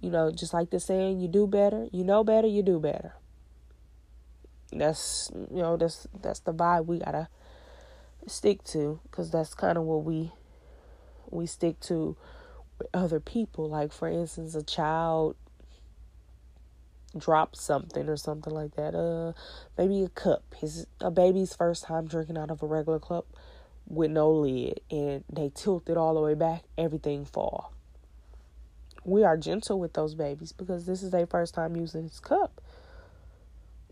You 0.00 0.10
know 0.10 0.30
just 0.30 0.52
like 0.52 0.70
the 0.70 0.80
saying 0.80 1.20
you 1.20 1.28
do 1.28 1.46
better 1.46 1.86
you 1.92 2.04
know 2.04 2.24
better 2.24 2.48
you 2.48 2.62
do 2.62 2.80
better. 2.80 3.14
That's 4.72 5.30
you 5.34 5.62
know 5.62 5.76
that's 5.76 6.06
that's 6.20 6.40
the 6.40 6.52
vibe 6.52 6.86
we 6.86 6.98
gotta 6.98 7.28
stick 8.26 8.64
to 8.64 9.00
because 9.04 9.30
that's 9.30 9.54
kind 9.54 9.76
of 9.76 9.84
what 9.84 10.04
we 10.04 10.32
we 11.30 11.46
stick 11.46 11.78
to 11.80 12.16
other 12.92 13.20
people. 13.20 13.68
Like, 13.68 13.92
for 13.92 14.08
instance, 14.08 14.54
a 14.54 14.62
child 14.62 15.36
drops 17.16 17.60
something 17.60 18.08
or 18.08 18.16
something 18.16 18.52
like 18.52 18.74
that. 18.76 18.94
Uh, 18.94 19.32
maybe 19.78 20.02
a 20.02 20.08
cup. 20.08 20.42
His 20.56 20.86
a 21.00 21.10
baby's 21.10 21.54
first 21.54 21.84
time 21.84 22.06
drinking 22.06 22.38
out 22.38 22.50
of 22.50 22.62
a 22.62 22.66
regular 22.66 22.98
cup 22.98 23.26
with 23.86 24.10
no 24.10 24.30
lid, 24.30 24.80
and 24.90 25.24
they 25.32 25.50
tilt 25.54 25.88
it 25.88 25.96
all 25.96 26.14
the 26.14 26.20
way 26.20 26.34
back. 26.34 26.64
Everything 26.76 27.24
fall. 27.24 27.72
We 29.04 29.22
are 29.22 29.36
gentle 29.36 29.78
with 29.78 29.92
those 29.92 30.14
babies 30.14 30.52
because 30.52 30.86
this 30.86 31.02
is 31.02 31.10
their 31.10 31.26
first 31.26 31.54
time 31.54 31.76
using 31.76 32.04
this 32.04 32.20
cup. 32.20 32.60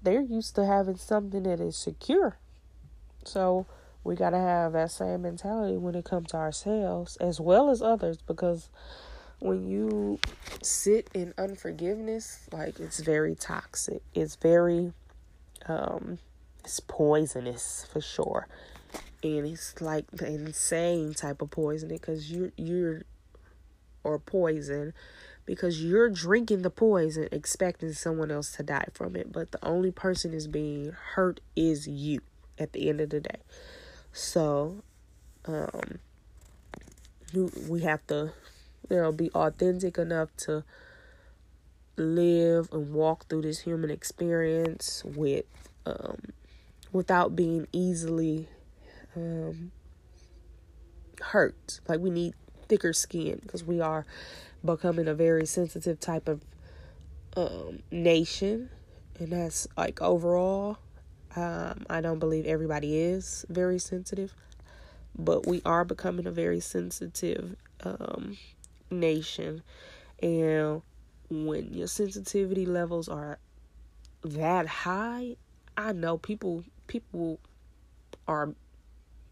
They're 0.00 0.22
used 0.22 0.54
to 0.56 0.64
having 0.64 0.96
something 0.96 1.42
that 1.42 1.60
is 1.60 1.76
secure. 1.76 2.38
So 3.24 3.66
we 4.04 4.16
got 4.16 4.30
to 4.30 4.38
have 4.38 4.72
that 4.72 4.90
same 4.90 5.22
mentality 5.22 5.76
when 5.76 5.94
it 5.94 6.04
comes 6.04 6.28
to 6.28 6.36
ourselves 6.36 7.16
as 7.16 7.40
well 7.40 7.70
as 7.70 7.82
others 7.82 8.18
because 8.26 8.68
when 9.38 9.68
you 9.68 10.18
sit 10.62 11.08
in 11.14 11.34
unforgiveness 11.36 12.46
like 12.52 12.78
it's 12.78 13.00
very 13.00 13.34
toxic. 13.34 14.02
It's 14.14 14.36
very 14.36 14.92
um 15.66 16.18
it's 16.64 16.80
poisonous 16.80 17.86
for 17.92 18.00
sure. 18.00 18.48
And 19.22 19.46
it's 19.46 19.80
like 19.80 20.10
the 20.10 20.26
insane 20.26 21.14
type 21.14 21.42
of 21.42 21.50
poison 21.50 21.88
because 21.88 22.30
you're 22.30 22.52
you're 22.56 23.02
or 24.04 24.18
poison 24.18 24.94
because 25.44 25.82
you're 25.82 26.08
drinking 26.08 26.62
the 26.62 26.70
poison 26.70 27.28
expecting 27.32 27.92
someone 27.92 28.30
else 28.30 28.52
to 28.56 28.62
die 28.62 28.86
from 28.92 29.16
it. 29.16 29.32
But 29.32 29.52
the 29.52 29.64
only 29.64 29.90
person 29.90 30.34
is 30.34 30.46
being 30.46 30.92
hurt 31.14 31.40
is 31.56 31.88
you 31.88 32.20
at 32.58 32.72
the 32.72 32.88
end 32.88 33.00
of 33.00 33.10
the 33.10 33.20
day 33.20 33.40
so, 34.12 34.82
um, 35.46 35.98
we 37.68 37.80
have 37.80 38.06
to, 38.08 38.32
you 38.90 38.96
know, 38.96 39.12
be 39.12 39.30
authentic 39.30 39.98
enough 39.98 40.28
to 40.38 40.64
live 41.96 42.68
and 42.72 42.92
walk 42.92 43.28
through 43.28 43.42
this 43.42 43.60
human 43.60 43.90
experience 43.90 45.02
with, 45.04 45.46
um, 45.86 46.18
without 46.92 47.34
being 47.34 47.66
easily, 47.72 48.48
um, 49.16 49.72
hurt. 51.20 51.80
Like 51.88 52.00
we 52.00 52.10
need 52.10 52.34
thicker 52.68 52.92
skin 52.92 53.38
because 53.42 53.64
we 53.64 53.80
are 53.80 54.04
becoming 54.64 55.08
a 55.08 55.14
very 55.14 55.46
sensitive 55.46 56.00
type 56.00 56.28
of 56.28 56.42
um, 57.36 57.82
nation, 57.90 58.70
and 59.18 59.32
that's 59.32 59.66
like 59.76 60.00
overall 60.02 60.78
um, 61.36 61.86
I 61.88 62.00
don't 62.00 62.18
believe 62.18 62.46
everybody 62.46 62.98
is 62.98 63.46
very 63.48 63.78
sensitive, 63.78 64.34
but 65.18 65.46
we 65.46 65.62
are 65.64 65.84
becoming 65.84 66.26
a 66.26 66.30
very 66.30 66.60
sensitive 66.60 67.56
um, 67.84 68.36
nation. 68.90 69.62
And 70.22 70.82
when 71.30 71.72
your 71.72 71.86
sensitivity 71.86 72.66
levels 72.66 73.08
are 73.08 73.38
that 74.22 74.66
high, 74.66 75.36
I 75.76 75.92
know 75.92 76.18
people 76.18 76.64
people 76.86 77.40
are 78.28 78.54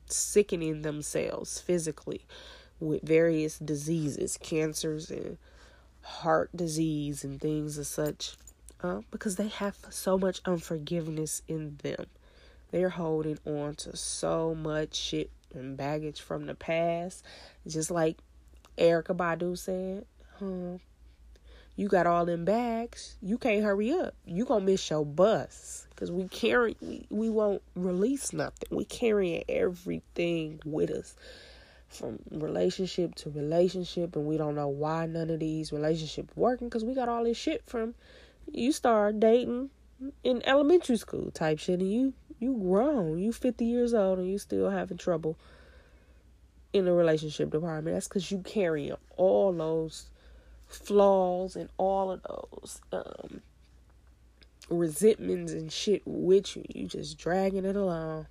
sickening 0.07 0.83
themselves 0.83 1.61
physically 1.61 2.25
with 2.81 3.03
various 3.03 3.59
diseases, 3.59 4.39
cancers 4.39 5.11
and 5.11 5.37
heart 6.03 6.51
disease 6.57 7.23
and 7.25 7.41
things 7.41 7.77
as 7.79 7.89
such 7.89 8.37
uh, 8.83 9.01
because 9.11 9.37
they 9.37 9.49
have 9.49 9.77
so 9.91 10.19
much 10.19 10.41
unforgiveness 10.45 11.43
in 11.49 11.79
them. 11.83 12.07
They're 12.71 12.89
holding 12.89 13.39
on 13.45 13.75
to 13.77 13.97
so 13.97 14.55
much 14.55 14.95
shit 14.95 15.31
and 15.55 15.77
baggage 15.77 16.21
from 16.21 16.47
the 16.47 16.55
past. 16.55 17.25
Just 17.67 17.91
like 17.91 18.19
Erykah 18.79 19.17
Badu 19.17 19.59
said, 19.59 20.07
huh, 20.39 20.79
you 21.77 21.89
got 21.89 22.07
all 22.07 22.25
them 22.25 22.45
bags. 22.45 23.17
You 23.21 23.39
can't 23.39 23.65
hurry 23.65 23.93
up. 23.93 24.15
You 24.25 24.45
gonna 24.45 24.65
miss 24.65 24.89
your 24.89 25.05
bus. 25.05 25.87
Cause 25.97 26.11
we 26.11 26.29
carry, 26.29 26.77
we, 26.81 27.07
we 27.11 27.29
won't 27.29 27.63
release 27.75 28.33
nothing. 28.33 28.69
We 28.71 28.85
carrying 28.85 29.45
everything 29.49 30.61
with 30.65 30.91
us 30.91 31.17
from 31.89 32.21
relationship 32.31 33.17
to 33.17 33.31
relationship 33.31 34.15
and 34.15 34.25
we 34.25 34.37
don't 34.37 34.55
know 34.55 34.69
why 34.69 35.07
none 35.07 35.29
of 35.29 35.41
these 35.41 35.73
relationships 35.73 36.33
working 36.37 36.69
because 36.69 36.85
we 36.85 36.95
got 36.95 37.09
all 37.09 37.25
this 37.25 37.37
shit 37.37 37.63
from 37.67 37.95
you 38.53 38.73
start 38.73 39.21
dating 39.21 39.71
in 40.25 40.43
elementary 40.47 40.97
school 40.97 41.31
type 41.31 41.59
shit 41.59 41.81
and 41.81 41.93
you 41.93 42.15
you 42.39 42.55
grown. 42.55 43.19
You 43.19 43.33
50 43.33 43.65
years 43.65 43.93
old 43.93 44.19
and 44.19 44.29
you 44.29 44.39
still 44.39 44.71
having 44.71 44.97
trouble 44.97 45.39
in 46.73 46.87
the 46.87 46.93
relationship 46.93 47.51
department. 47.51 47.95
That's 47.95 48.09
because 48.09 48.31
you 48.31 48.39
carry 48.39 48.93
all 49.17 49.53
those 49.53 50.07
flaws 50.67 51.57
and 51.57 51.69
all 51.77 52.13
of 52.13 52.23
those 52.23 52.81
um, 52.93 53.43
resentments 54.71 55.53
and 55.53 55.71
shit 55.71 56.03
with 56.07 56.57
you. 56.57 56.65
You 56.75 56.87
just 56.87 57.19
dragging 57.19 57.65
it 57.65 57.77
along. 57.77 58.27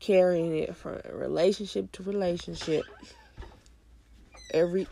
Carrying 0.00 0.56
it 0.56 0.76
from 0.76 1.00
relationship 1.12 1.92
to 1.92 2.02
relationship. 2.04 2.84
Every 4.54 4.86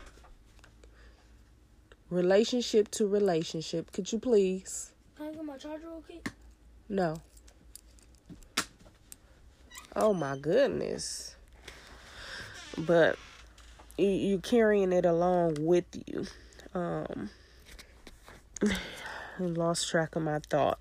relationship 2.09 2.89
to 2.91 3.07
relationship. 3.07 3.91
Could 3.91 4.11
you 4.11 4.19
please? 4.19 4.91
Can 5.17 5.27
I 5.27 5.31
get 5.31 5.45
my 5.45 5.57
charger 5.57 5.87
real 5.87 6.03
quick? 6.05 6.29
No. 6.89 7.21
Oh 9.95 10.13
my 10.13 10.37
goodness. 10.37 11.35
But 12.77 13.17
you, 13.97 14.07
you 14.07 14.39
carrying 14.39 14.93
it 14.93 15.05
along 15.05 15.57
with 15.59 15.85
you. 16.05 16.25
Um, 16.73 17.29
I 18.63 18.69
lost 19.39 19.89
track 19.89 20.15
of 20.15 20.23
my 20.23 20.39
thought. 20.49 20.79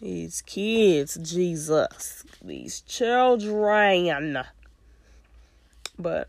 These 0.00 0.42
kids, 0.42 1.18
Jesus, 1.22 2.24
these 2.42 2.80
children. 2.82 4.44
But 5.98 6.28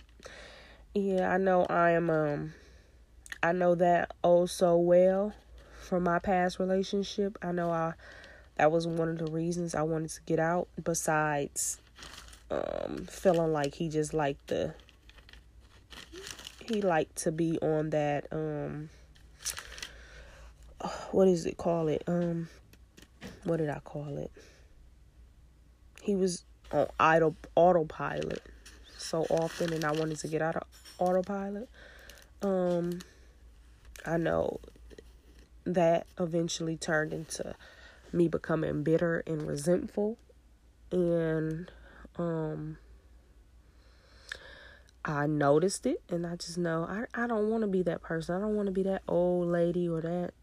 yeah, 0.96 1.30
I 1.30 1.38
know 1.38 1.66
I 1.70 1.92
am 1.92 2.10
um 2.10 2.54
I 3.44 3.52
know 3.52 3.76
that 3.76 4.12
oh 4.24 4.46
so 4.46 4.78
well 4.78 5.34
from 5.82 6.04
my 6.04 6.20
past 6.20 6.58
relationship. 6.58 7.38
I 7.42 7.52
know 7.52 7.70
I 7.70 7.94
that 8.56 8.72
was 8.72 8.88
one 8.88 9.10
of 9.10 9.18
the 9.18 9.30
reasons 9.30 9.76
I 9.76 9.82
wanted 9.82 10.12
to 10.12 10.22
get 10.26 10.40
out 10.40 10.70
besides 10.82 11.82
um 12.50 13.08
feeling 13.10 13.52
like 13.52 13.76
he 13.76 13.90
just 13.90 14.14
liked 14.14 14.48
the 14.48 14.74
he 16.66 16.82
liked 16.82 17.18
to 17.18 17.32
be 17.32 17.60
on 17.62 17.90
that 17.90 18.28
um 18.32 18.90
what 21.12 21.28
is 21.28 21.46
it 21.46 21.58
call 21.58 21.90
it 21.90 22.04
um 22.08 22.48
what 23.44 23.58
did 23.58 23.70
I 23.70 23.80
call 23.80 24.18
it 24.18 24.32
he 26.02 26.16
was 26.16 26.46
on 26.72 26.88
idle 27.02 27.36
autopilot 27.56 28.42
so 28.98 29.24
often 29.30 29.74
and 29.74 29.84
I 29.84 29.92
wanted 29.92 30.18
to 30.20 30.28
get 30.30 30.42
out 30.42 30.56
of 30.56 30.64
autopilot 31.00 31.70
um 32.42 33.00
I 34.06 34.18
know 34.18 34.60
that 35.66 36.06
eventually 36.20 36.78
turned 36.78 37.14
into 37.14 37.56
me 38.14 38.28
becoming 38.28 38.84
bitter 38.84 39.24
and 39.26 39.48
resentful 39.48 40.18
and 40.92 41.72
um 42.18 42.78
I 45.04 45.28
noticed 45.28 45.86
it 45.86 46.02
and 46.10 46.26
I 46.26 46.36
just 46.36 46.58
know 46.58 46.86
I, 46.90 47.24
I 47.24 47.28
don't 47.28 47.50
want 47.50 47.62
to 47.62 47.68
be 47.68 47.84
that 47.84 48.02
person. 48.02 48.36
I 48.36 48.40
don't 48.40 48.56
want 48.56 48.68
to 48.68 48.72
be 48.72 48.84
that 48.84 49.04
old 49.08 49.48
lady 49.48 49.88
or 49.88 50.02
that 50.02 50.34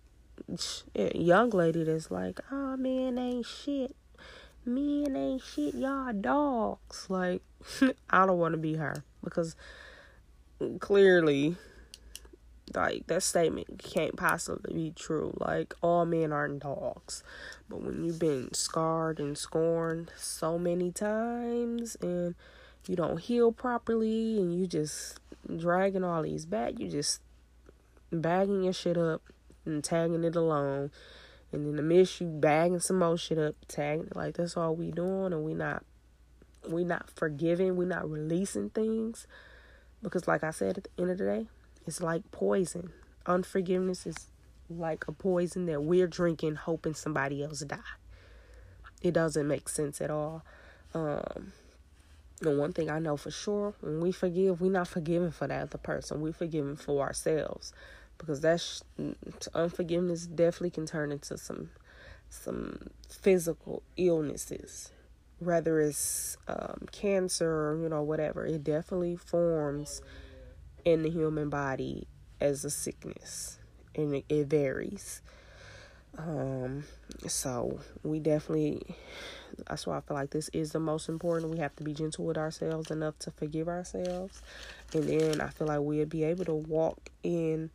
young 1.15 1.51
lady 1.51 1.85
that's 1.85 2.11
like, 2.11 2.41
oh 2.51 2.77
man, 2.77 3.19
ain't 3.19 3.47
shit. 3.47 3.95
Men 4.65 5.17
ain't 5.17 5.43
shit, 5.43 5.75
y'all 5.75 6.13
dogs. 6.13 7.07
Like, 7.09 7.43
I 8.11 8.27
don't 8.27 8.39
want 8.39 8.53
to 8.53 8.59
be 8.59 8.77
her 8.77 9.03
because 9.25 9.57
clearly, 10.81 11.57
like, 12.75 13.07
that 13.07 13.23
statement 13.23 13.79
can't 13.79 14.17
possibly 14.17 14.75
be 14.75 14.93
true. 14.95 15.35
Like, 15.39 15.75
all 15.83 16.05
men 16.05 16.33
aren't 16.33 16.63
dogs. 16.63 17.23
But 17.69 17.83
when 17.83 18.05
you've 18.05 18.19
been 18.19 18.53
scarred 18.55 19.19
and 19.19 19.37
scorned 19.37 20.11
so 20.17 20.59
many 20.59 20.91
times 20.91 21.97
and 22.01 22.35
you 22.87 22.97
don't 22.97 23.19
heal 23.19 23.53
properly 23.53 24.39
and 24.39 24.59
you 24.59 24.67
just 24.67 25.19
dragging 25.57 26.05
all 26.05 26.23
these 26.23 26.47
back, 26.47 26.79
you 26.79 26.89
just 26.89 27.21
bagging 28.11 28.65
your 28.65 28.73
shit 28.73 28.97
up 28.97 29.23
and 29.65 29.83
tagging 29.83 30.25
it 30.25 30.37
along. 30.37 30.91
And 31.53 31.67
in 31.67 31.77
the 31.77 31.83
midst 31.83 32.21
you 32.21 32.27
bagging 32.27 32.81
some 32.81 32.99
more 32.99 33.17
shit 33.17 33.39
up, 33.39 33.55
tagging 33.69 34.07
it 34.07 34.17
like 34.17 34.37
that's 34.37 34.57
all 34.57 34.75
we 34.75 34.91
doing 34.91 35.33
and 35.33 35.45
we 35.45 35.55
not 35.55 35.85
we 36.69 36.85
not 36.85 37.11
forgiving, 37.11 37.77
we 37.77 37.85
not 37.85 38.09
releasing 38.09 38.71
things. 38.71 39.27
Because 40.03 40.27
like 40.27 40.43
I 40.43 40.51
said 40.51 40.79
at 40.79 40.85
the 40.85 41.03
end 41.03 41.11
of 41.11 41.19
the 41.19 41.25
day, 41.25 41.47
it's 41.87 42.01
like 42.01 42.31
poison. 42.31 42.93
Unforgiveness 43.27 44.07
is 44.07 44.27
like 44.69 45.07
a 45.07 45.13
poison 45.13 45.67
that 45.67 45.83
we're 45.83 46.07
drinking 46.07 46.57
hoping 46.57 46.95
somebody 46.95 47.43
else 47.43 47.61
die. 47.61 47.79
It 49.01 49.15
doesn't 49.15 49.47
make 49.47 49.69
sense 49.69 50.01
at 50.01 50.11
all. 50.11 50.45
Um 50.95 51.53
the 52.41 52.51
one 52.51 52.73
thing 52.73 52.91
I 52.91 52.99
know 52.99 53.17
for 53.17 53.31
sure, 53.31 53.75
when 53.81 54.01
we 54.01 54.11
forgive, 54.11 54.61
we're 54.61 54.73
not 54.73 54.89
forgiving 54.89 55.31
for 55.31 55.47
that 55.47 55.63
other 55.63 55.79
person. 55.79 56.21
We're 56.21 56.33
forgiving 56.33 56.75
for 56.75 57.01
ourselves, 57.01 57.73
because 58.19 58.41
that's 58.41 58.83
unforgiveness 59.55 60.27
definitely 60.27 60.71
can 60.71 60.87
turn 60.87 61.13
into 61.13 61.39
some 61.39 61.71
some 62.29 62.91
physical 63.09 63.85
illnesses, 63.97 64.91
whether 65.45 65.81
it's 65.81 66.37
um, 66.49 66.87
cancer 66.93 67.79
you 67.81 67.89
know 67.89 68.03
whatever. 68.03 68.47
It 68.47 68.65
definitely 68.65 69.17
forms 69.17 70.03
in 70.85 71.03
the 71.03 71.11
human 71.11 71.49
body 71.49 72.07
as 72.41 72.65
a 72.65 72.71
sickness, 72.71 73.59
and 73.95 74.17
it, 74.17 74.25
it 74.29 74.47
varies. 74.47 75.23
Um, 76.19 76.85
so 77.27 77.81
we 78.03 78.19
definitely 78.19 78.83
that's 79.67 79.87
why 79.87 79.99
I 79.99 80.01
feel 80.01 80.17
like 80.17 80.31
this 80.31 80.49
is 80.53 80.73
the 80.73 80.81
most 80.81 81.09
important. 81.09 81.53
We 81.53 81.59
have 81.59 81.77
to 81.77 81.85
be 81.85 81.93
gentle 81.95 82.25
with 82.25 82.39
ourselves 82.39 82.91
enough 82.91 83.19
to 83.21 83.31
forgive 83.31 83.69
ourselves. 83.69 84.43
And 84.95 85.05
then 85.05 85.41
I 85.41 85.49
feel 85.49 85.67
like 85.67 85.81
we'll 85.81 86.07
be 86.07 86.25
able 86.25 86.45
to 86.47 86.55
walk 86.55 87.11
in 87.23 87.71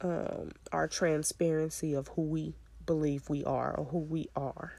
um, 0.00 0.52
our 0.72 0.88
transparency 0.88 1.94
of 1.94 2.08
who 2.08 2.22
we 2.22 2.54
believe 2.86 3.28
we 3.28 3.44
are 3.44 3.74
or 3.76 3.84
who 3.84 3.98
we 3.98 4.28
are. 4.36 4.72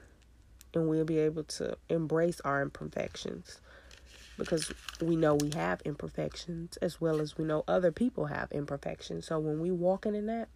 And 0.76 0.90
we'll 0.90 1.06
be 1.06 1.18
able 1.18 1.44
to 1.44 1.78
embrace 1.88 2.38
our 2.42 2.60
imperfections 2.60 3.62
because 4.36 4.70
we 5.00 5.16
know 5.16 5.34
we 5.34 5.50
have 5.54 5.80
imperfections 5.86 6.76
as 6.82 7.00
well 7.00 7.18
as 7.18 7.38
we 7.38 7.46
know 7.46 7.64
other 7.66 7.90
people 7.90 8.26
have 8.26 8.52
imperfections. 8.52 9.26
So 9.26 9.38
when 9.38 9.58
we 9.60 9.70
walking 9.70 10.14
in 10.14 10.26
that, 10.26 10.48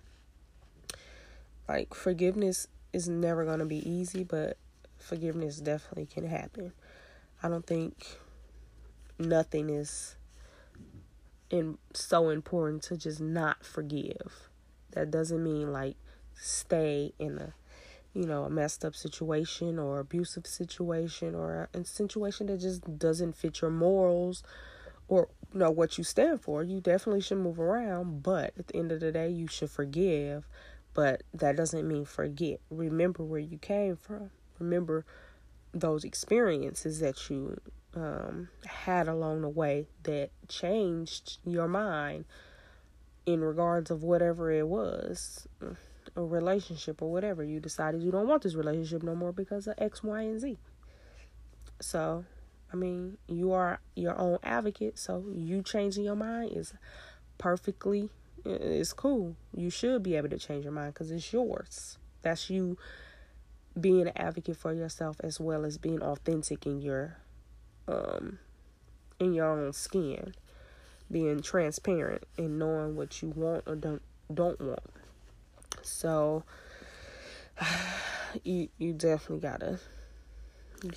like 1.66 1.94
forgiveness 1.94 2.68
is 2.92 3.08
never 3.08 3.46
going 3.46 3.60
to 3.60 3.64
be 3.64 3.88
easy, 3.88 4.22
but 4.22 4.58
forgiveness 4.98 5.56
definitely 5.56 6.04
can 6.04 6.26
happen. 6.26 6.74
I 7.42 7.48
don't 7.48 7.66
think 7.66 8.18
nothing 9.18 9.70
is 9.70 10.16
in 11.48 11.78
so 11.94 12.28
important 12.28 12.82
to 12.82 12.96
just 12.98 13.22
not 13.22 13.64
forgive. 13.64 14.50
That 14.90 15.10
doesn't 15.10 15.42
mean 15.42 15.72
like 15.72 15.96
stay 16.34 17.14
in 17.18 17.38
a 17.38 17.54
you 18.14 18.24
know 18.24 18.44
a 18.44 18.50
messed 18.50 18.84
up 18.84 18.94
situation 18.94 19.78
or 19.78 20.00
abusive 20.00 20.46
situation 20.46 21.34
or 21.34 21.68
a 21.72 21.84
situation 21.84 22.46
that 22.48 22.60
just 22.60 22.98
doesn't 22.98 23.36
fit 23.36 23.60
your 23.60 23.70
morals 23.70 24.42
or 25.08 25.28
you 25.52 25.60
know 25.60 25.70
what 25.70 25.98
you 25.98 26.04
stand 26.04 26.40
for. 26.40 26.62
You 26.62 26.80
definitely 26.80 27.20
should 27.20 27.38
move 27.38 27.60
around, 27.60 28.22
but 28.22 28.52
at 28.58 28.68
the 28.68 28.76
end 28.76 28.92
of 28.92 29.00
the 29.00 29.12
day, 29.12 29.28
you 29.28 29.46
should 29.46 29.70
forgive. 29.70 30.46
But 30.92 31.22
that 31.32 31.56
doesn't 31.56 31.86
mean 31.86 32.04
forget. 32.04 32.60
Remember 32.68 33.22
where 33.22 33.40
you 33.40 33.58
came 33.58 33.96
from 33.96 34.30
remember 34.60 35.04
those 35.72 36.04
experiences 36.04 37.00
that 37.00 37.30
you 37.30 37.60
um, 37.94 38.48
had 38.64 39.08
along 39.08 39.40
the 39.42 39.48
way 39.48 39.86
that 40.04 40.30
changed 40.48 41.38
your 41.44 41.66
mind 41.66 42.24
in 43.26 43.40
regards 43.40 43.90
of 43.90 44.02
whatever 44.02 44.52
it 44.52 44.66
was 44.66 45.48
a 46.20 46.24
relationship 46.24 47.02
or 47.02 47.10
whatever. 47.10 47.42
You 47.42 47.60
decided 47.60 48.02
you 48.02 48.10
don't 48.10 48.28
want 48.28 48.42
this 48.42 48.54
relationship 48.54 49.02
no 49.02 49.14
more 49.14 49.32
because 49.32 49.66
of 49.66 49.74
x 49.78 50.02
y 50.02 50.22
and 50.22 50.40
z. 50.40 50.58
So 51.80 52.24
i 52.72 52.76
mean 52.76 53.18
you 53.26 53.52
are 53.52 53.80
your 53.96 54.16
own 54.16 54.38
advocate 54.44 54.96
so 54.96 55.24
you 55.34 55.60
changing 55.60 56.04
your 56.04 56.14
mind 56.14 56.52
is 56.54 56.72
perfectly 57.36 58.08
it's 58.44 58.92
cool. 58.92 59.36
You 59.54 59.70
should 59.70 60.02
be 60.02 60.16
able 60.16 60.28
to 60.30 60.38
change 60.38 60.64
your 60.64 60.72
mind 60.72 60.94
because 60.94 61.10
it's 61.10 61.32
yours. 61.32 61.98
That's 62.22 62.50
you 62.50 62.78
being 63.78 64.02
an 64.02 64.12
advocate 64.16 64.56
for 64.56 64.72
yourself 64.72 65.16
as 65.22 65.38
well 65.38 65.64
as 65.64 65.78
being 65.78 66.02
authentic 66.02 66.66
in 66.66 66.80
your 66.80 67.16
um 67.88 68.38
in 69.18 69.34
your 69.34 69.46
own 69.46 69.72
skin. 69.72 70.34
Being 71.10 71.42
transparent 71.42 72.24
and 72.38 72.58
knowing 72.58 72.96
what 72.96 73.20
you 73.20 73.30
want 73.30 73.64
or 73.66 73.74
don't 73.74 74.02
don't 74.32 74.60
want 74.60 74.82
so 75.82 76.44
you 78.44 78.68
you 78.78 78.92
definitely 78.92 79.40
gotta 79.40 79.78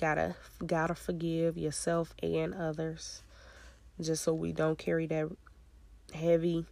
gotta 0.00 0.34
gotta 0.66 0.94
forgive 0.94 1.58
yourself 1.58 2.14
and 2.22 2.54
others 2.54 3.22
just 4.00 4.24
so 4.24 4.32
we 4.32 4.52
don't 4.52 4.78
carry 4.78 5.06
that 5.06 5.28
heavy 6.12 6.64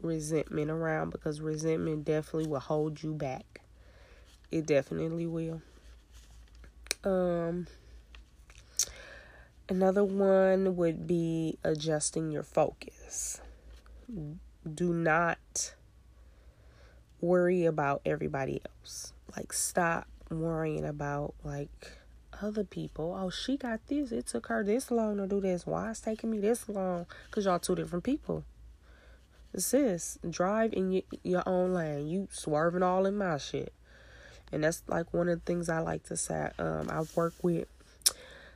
resentment 0.00 0.70
around 0.70 1.10
because 1.10 1.40
resentment 1.40 2.04
definitely 2.04 2.48
will 2.48 2.60
hold 2.60 3.02
you 3.02 3.14
back 3.14 3.62
it 4.52 4.66
definitely 4.66 5.26
will. 5.26 5.62
Um, 7.04 7.66
another 9.68 10.04
one 10.04 10.76
would 10.76 11.06
be 11.06 11.58
adjusting 11.64 12.30
your 12.30 12.42
focus. 12.42 13.40
Do 14.74 14.92
not 14.92 15.74
worry 17.22 17.64
about 17.64 18.02
everybody 18.04 18.60
else. 18.66 19.14
Like, 19.34 19.54
stop 19.54 20.06
worrying 20.30 20.84
about, 20.84 21.34
like, 21.42 21.70
other 22.42 22.64
people. 22.64 23.16
Oh, 23.18 23.30
she 23.30 23.56
got 23.56 23.86
this. 23.86 24.12
It 24.12 24.26
took 24.26 24.48
her 24.48 24.64
this 24.64 24.90
long 24.90 25.16
to 25.18 25.26
do 25.26 25.40
this. 25.40 25.66
Why 25.66 25.90
it's 25.90 26.00
taking 26.00 26.30
me 26.30 26.40
this 26.40 26.68
long? 26.68 27.06
Because 27.26 27.46
y'all 27.46 27.58
two 27.58 27.76
different 27.76 28.04
people. 28.04 28.44
sis, 29.56 30.18
drive 30.28 30.72
in 30.72 30.92
your, 30.92 31.02
your 31.22 31.42
own 31.46 31.72
lane. 31.72 32.08
You 32.08 32.28
swerving 32.30 32.82
all 32.82 33.06
in 33.06 33.16
my 33.16 33.38
shit. 33.38 33.72
And 34.50 34.64
that's 34.64 34.82
like 34.86 35.14
one 35.14 35.28
of 35.28 35.38
the 35.38 35.44
things 35.44 35.68
I 35.68 35.78
like 35.78 36.02
to 36.04 36.16
say. 36.16 36.50
Um, 36.58 36.88
I 36.90 37.04
work 37.14 37.34
with 37.42 37.68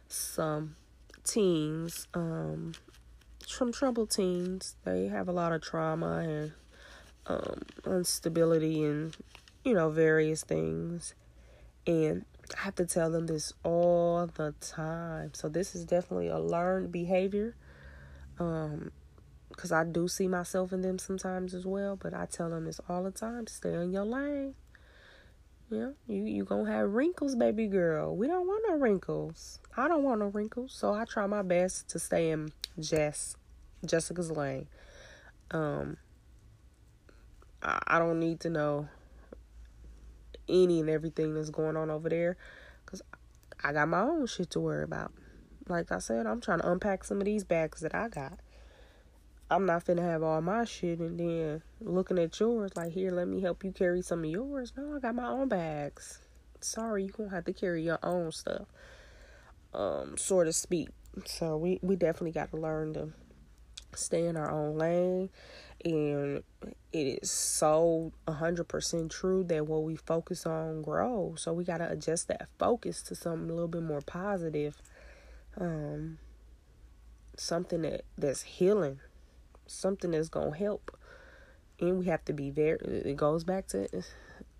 some 0.09 0.77
teens, 1.25 2.07
um, 2.12 2.75
some 3.47 3.73
troubled 3.73 4.11
teens. 4.11 4.77
They 4.85 5.09
have 5.09 5.29
a 5.29 5.33
lot 5.33 5.53
of 5.53 5.62
trauma 5.62 6.19
and 6.19 6.53
um, 7.29 7.62
instability 7.87 8.83
and, 8.85 9.16
you 9.64 9.74
know, 9.74 9.91
various 9.91 10.43
things. 10.43 11.14
And 11.87 12.24
I 12.57 12.62
have 12.62 12.74
to 12.77 12.87
tell 12.87 13.11
them 13.11 13.27
this 13.27 13.53
all 13.62 14.27
the 14.27 14.55
time. 14.61 15.35
So 15.35 15.49
this 15.49 15.74
is 15.74 15.85
definitely 15.85 16.29
a 16.29 16.39
learned 16.39 16.93
behavior. 16.93 17.55
Um, 18.39 18.93
because 19.49 19.72
I 19.72 19.85
do 19.85 20.07
see 20.07 20.29
myself 20.29 20.72
in 20.72 20.83
them 20.83 20.99
sometimes 20.99 21.55
as 21.55 21.66
well. 21.66 21.97
But 21.97 22.14
I 22.14 22.27
tell 22.27 22.51
them 22.51 22.66
this 22.66 22.81
all 22.89 23.03
the 23.03 23.11
time: 23.11 23.47
stay 23.47 23.74
in 23.74 23.93
your 23.93 24.05
lane. 24.05 24.55
Yeah, 25.70 25.91
you 26.07 26.24
you 26.24 26.45
gonna 26.45 26.70
have 26.70 26.93
wrinkles, 26.93 27.35
baby 27.35 27.66
girl. 27.66 28.14
We 28.14 28.29
don't 28.29 28.47
want 28.47 28.64
no 28.68 28.77
wrinkles. 28.77 29.59
I 29.77 29.89
don't 29.89 30.05
want 30.05 30.20
no 30.20 30.27
wrinkles, 30.27 30.72
so 30.72 30.95
I 30.95 31.05
try 31.05 31.27
my 31.27 31.43
best 31.43 31.89
to 31.91 31.99
stay 31.99 32.31
in 32.31 32.53
Jess, 32.79 33.37
Jessica's 33.85 34.31
lane. 34.31 34.68
Um, 35.51 35.97
I, 37.67 37.99
don't 37.99 38.21
need 38.21 38.41
to 38.41 38.51
know 38.51 38.89
any 40.49 40.81
and 40.81 40.89
everything 40.89 41.35
that's 41.35 41.51
going 41.51 41.77
on 41.77 41.91
over 41.91 42.09
there, 42.09 42.37
cause 42.85 43.03
I 43.62 43.73
got 43.73 43.89
my 43.89 44.01
own 44.01 44.27
shit 44.27 44.51
to 44.51 44.61
worry 44.61 44.85
about. 44.85 45.12
Like 45.69 45.91
I 45.91 45.99
said, 45.99 46.27
I'm 46.27 46.41
trying 46.41 46.61
to 46.61 46.71
unpack 46.71 47.03
some 47.03 47.19
of 47.19 47.25
these 47.25 47.43
bags 47.43 47.81
that 47.81 47.95
I 47.95 48.09
got. 48.09 48.39
I'm 49.51 49.67
not 49.67 49.85
finna 49.85 50.03
have 50.03 50.23
all 50.23 50.41
my 50.41 50.64
shit 50.64 51.01
and 51.01 51.19
then 51.19 51.62
looking 51.81 52.19
at 52.19 52.39
yours 52.39 52.73
like 52.77 52.93
here, 52.93 53.11
let 53.11 53.27
me 53.27 53.41
help 53.41 53.64
you 53.64 53.73
carry 53.73 54.03
some 54.03 54.25
of 54.25 54.31
yours. 54.31 54.73
No, 54.77 54.97
I 54.97 55.01
got 55.01 55.14
my 55.14 55.27
own 55.27 55.49
bags. 55.49 56.21
Sorry, 56.61 57.05
you 57.05 57.11
gonna 57.11 57.31
have 57.31 57.45
to 57.47 57.53
carry 57.53 57.83
your 57.83 57.99
own 58.03 58.31
stuff. 58.31 58.67
Um, 59.75 60.17
so 60.17 60.45
to 60.45 60.53
speak. 60.53 60.89
So 61.25 61.57
we, 61.57 61.81
we 61.83 61.97
definitely 61.97 62.33
gotta 62.33 62.57
learn 62.57 62.95
to 62.95 63.12
stay 63.97 64.27
in 64.27 64.37
our 64.37 64.51
own 64.51 64.77
lane 64.77 65.31
and 65.85 66.43
it 66.93 67.21
is 67.23 67.31
so 67.31 68.13
100% 68.27 69.11
true 69.11 69.45
that 69.45 69.67
what 69.67 69.83
we 69.83 69.97
focus 69.97 70.47
on 70.47 70.83
grows 70.83 71.43
so 71.43 71.53
we 71.53 71.65
got 71.65 71.79
to 71.79 71.91
adjust 71.91 72.29
that 72.29 72.49
focus 72.59 73.03
to 73.03 73.15
something 73.15 73.51
a 73.51 73.53
little 73.53 73.69
bit 73.69 73.83
more 73.83 74.01
positive 74.01 74.81
um 75.59 76.19
something 77.37 77.83
that 77.83 78.03
that's 78.17 78.43
healing 78.43 78.99
something 79.67 80.13
that's 80.13 80.29
going 80.29 80.53
to 80.53 80.59
help. 80.59 80.97
And 81.79 81.99
we 81.99 82.07
have 82.07 82.25
to 82.27 82.33
be 82.33 82.51
very, 82.51 82.79
it 82.81 83.17
goes 83.17 83.45
back 83.45 83.67
to, 83.69 83.89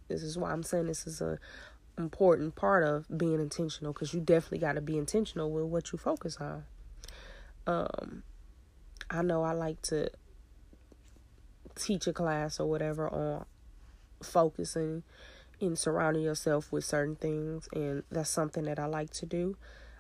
this 0.09 0.23
is 0.23 0.37
why 0.37 0.53
I'm 0.53 0.63
saying 0.63 0.87
this 0.87 1.07
is 1.07 1.21
a 1.21 1.39
important 1.99 2.55
part 2.55 2.85
of 2.85 3.07
being 3.17 3.41
intentional 3.41 3.95
because 3.95 4.13
you 4.13 4.21
definitely 4.21 4.59
got 4.59 4.75
to 4.75 4.83
be 4.83 4.99
intentional 4.99 5.51
with 5.51 5.65
what 5.65 5.93
you 5.93 5.99
focus 5.99 6.37
on. 6.39 6.65
Um, 7.67 8.23
I 9.11 9.23
know 9.23 9.43
I 9.43 9.53
like 9.53 9.83
to 9.83 10.11
teach 11.77 12.07
a 12.07 12.13
class 12.13 12.59
or 12.59 12.69
whatever 12.69 13.09
on 13.09 13.45
focusing 14.23 15.03
and 15.61 15.79
surrounding 15.79 16.23
yourself 16.23 16.73
with 16.73 16.85
certain 16.85 17.17
things, 17.17 17.69
and 17.73 18.03
that's 18.11 18.31
something 18.31 18.65
that 18.65 18.79
I 18.79 18.87
like 18.87 19.11
to 19.15 19.27
do. 19.27 19.57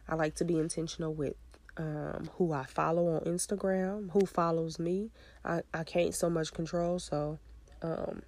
I 0.08 0.14
like 0.14 0.34
to 0.36 0.44
be 0.44 0.58
intentional 0.58 1.14
with 1.14 1.34
um, 1.76 2.30
who 2.34 2.52
I 2.52 2.64
follow 2.64 3.16
on 3.16 3.20
Instagram, 3.22 4.10
who 4.12 4.26
follows 4.26 4.78
me. 4.78 5.10
I, 5.44 5.60
I 5.72 5.84
can't 5.84 6.14
so 6.14 6.30
much 6.30 6.52
control, 6.52 6.98
so 6.98 7.38
um, 7.82 8.22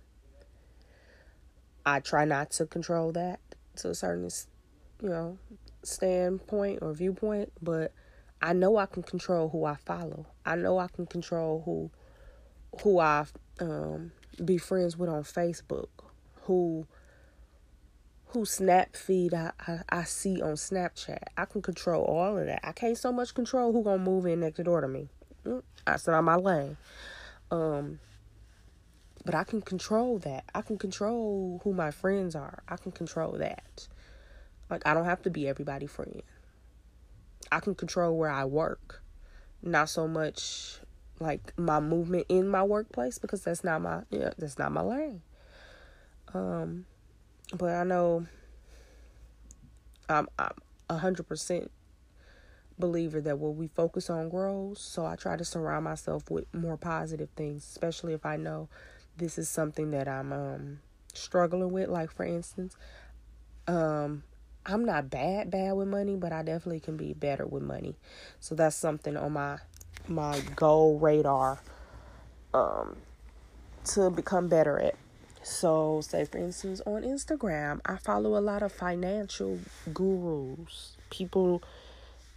I 1.85 2.01
try 2.01 2.25
not 2.25 2.51
to 2.53 2.67
control 2.67 3.13
that 3.13 3.41
to 3.77 3.91
a 3.91 3.95
certain, 3.95 4.29
you 5.03 5.09
know, 5.09 5.39
standpoint 5.83 6.81
or 6.83 6.93
viewpoint. 6.93 7.53
But 7.63 7.93
I 8.41 8.53
know 8.53 8.77
I 8.77 8.87
can 8.87 9.03
control 9.03 9.49
who 9.49 9.65
I 9.65 9.77
follow. 9.77 10.27
I 10.47 10.57
know 10.57 10.79
I 10.79 10.89
can 10.89 11.07
control 11.07 11.63
who 11.65 11.91
who 12.83 13.01
I 13.01 13.27
um, 13.61 14.13
be 14.45 14.59
friends 14.59 14.97
with 14.97 15.09
on 15.09 15.25
Facebook, 15.25 15.89
who 16.43 16.87
who 18.27 18.45
snap 18.45 18.95
feed 18.95 19.33
I, 19.33 19.53
I, 19.67 19.81
I 19.89 20.05
see 20.05 20.43
on 20.43 20.53
Snapchat. 20.53 21.23
I 21.37 21.47
can 21.47 21.63
control 21.63 22.05
all 22.05 22.37
of 22.37 22.47
that. 22.47 22.61
I 22.63 22.73
can't 22.73 22.97
so 22.97 23.11
much 23.11 23.35
control 23.35 23.73
who 23.73 23.83
gonna 23.83 23.99
move 23.99 24.27
in 24.27 24.41
next 24.41 24.63
door 24.63 24.81
to 24.81 24.89
me. 24.89 25.09
Mm, 25.45 25.63
said 25.97 26.15
on 26.15 26.25
my 26.25 26.37
lane. 26.37 26.77
Um 27.51 28.01
but 29.25 29.35
I 29.35 29.45
can 29.45 29.61
control 29.61 30.19
that. 30.21 30.45
I 30.55 30.63
can 30.63 30.79
control 30.79 31.61
who 31.65 31.73
my 31.73 31.91
friends 31.91 32.35
are. 32.37 32.63
I 32.69 32.77
can 32.77 32.93
control 32.93 33.33
that. 33.33 33.89
Like 34.71 34.87
I 34.87 34.95
don't 34.95 35.07
have 35.07 35.23
to 35.23 35.31
be 35.31 35.49
everybody 35.49 35.87
friend. 35.87 36.23
I 37.51 37.61
can 37.61 37.75
control 37.75 38.17
where 38.17 38.31
I 38.31 38.45
work. 38.45 39.03
Not 39.63 39.89
so 39.89 40.07
much 40.07 40.79
like 41.21 41.53
my 41.59 41.81
movement 41.81 42.27
in 42.29 42.49
my 42.49 42.63
workplace 42.63 43.19
because 43.19 43.43
that's 43.43 43.65
not 43.65 43.83
my 43.83 44.03
yeah, 44.11 44.31
that's 44.39 44.59
not 44.59 44.73
my 44.73 44.83
lane. 44.83 45.23
Um 46.33 46.87
but 47.55 47.75
I 47.75 47.85
know 47.85 48.27
I'm 50.09 50.29
a 50.89 50.97
hundred 50.97 51.27
percent 51.27 51.71
believer 52.79 53.21
that 53.21 53.39
what 53.39 53.57
we 53.57 53.69
focus 53.69 54.09
on 54.09 54.29
grows. 54.29 54.81
So 54.81 55.05
I 55.05 55.17
try 55.17 55.37
to 55.37 55.45
surround 55.45 55.85
myself 55.85 56.31
with 56.31 56.53
more 56.55 56.77
positive 56.77 57.29
things, 57.37 57.65
especially 57.65 58.13
if 58.13 58.25
I 58.25 58.37
know 58.37 58.69
this 59.17 59.39
is 59.39 59.49
something 59.49 59.91
that 59.91 60.09
I'm 60.09 60.33
um, 60.33 60.81
struggling 61.13 61.73
with. 61.73 61.89
Like 61.89 62.11
for 62.11 62.25
instance, 62.25 62.77
um, 63.67 64.23
I'm 64.69 64.85
not 64.85 65.09
bad 65.09 65.51
bad 65.51 65.73
with 65.73 65.89
money, 65.89 66.15
but 66.17 66.31
I 66.31 66.43
definitely 66.43 66.81
can 66.81 66.99
be 66.99 67.15
better 67.15 67.47
with 67.47 67.63
money. 67.63 67.97
So 68.39 68.55
that's 68.55 68.77
something 68.77 69.17
on 69.17 69.33
my 69.33 69.59
my 70.07 70.41
goal 70.57 70.99
radar 70.99 71.59
um, 72.53 72.97
to 73.87 74.11
become 74.11 74.49
better 74.49 74.79
at. 74.79 74.95
So, 75.43 76.03
say 76.03 76.27
for 76.27 76.37
instance, 76.37 76.83
on 76.85 77.03
Instagram, 77.03 77.81
I 77.87 77.97
follow 77.97 78.37
a 78.37 78.43
lot 78.43 78.63
of 78.63 78.71
financial 78.71 79.59
gurus, 79.95 80.97
people 81.09 81.63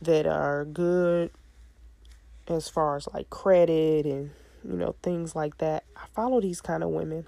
that 0.02 0.26
are 0.26 0.64
good 0.64 1.32
as 2.48 2.70
far 2.70 2.96
as 2.96 3.08
like 3.14 3.30
credit 3.30 4.06
and 4.06 4.32
you 4.64 4.78
know 4.78 4.96
things 5.04 5.36
like 5.36 5.58
that. 5.58 5.84
I 5.98 6.06
follow 6.16 6.40
these 6.40 6.62
kind 6.62 6.82
of 6.82 6.90
women 6.92 7.26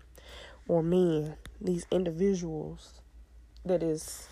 or 0.70 0.82
men, 0.82 1.36
these 1.60 1.86
individuals 1.92 3.02
that 3.66 3.84
is 3.84 4.28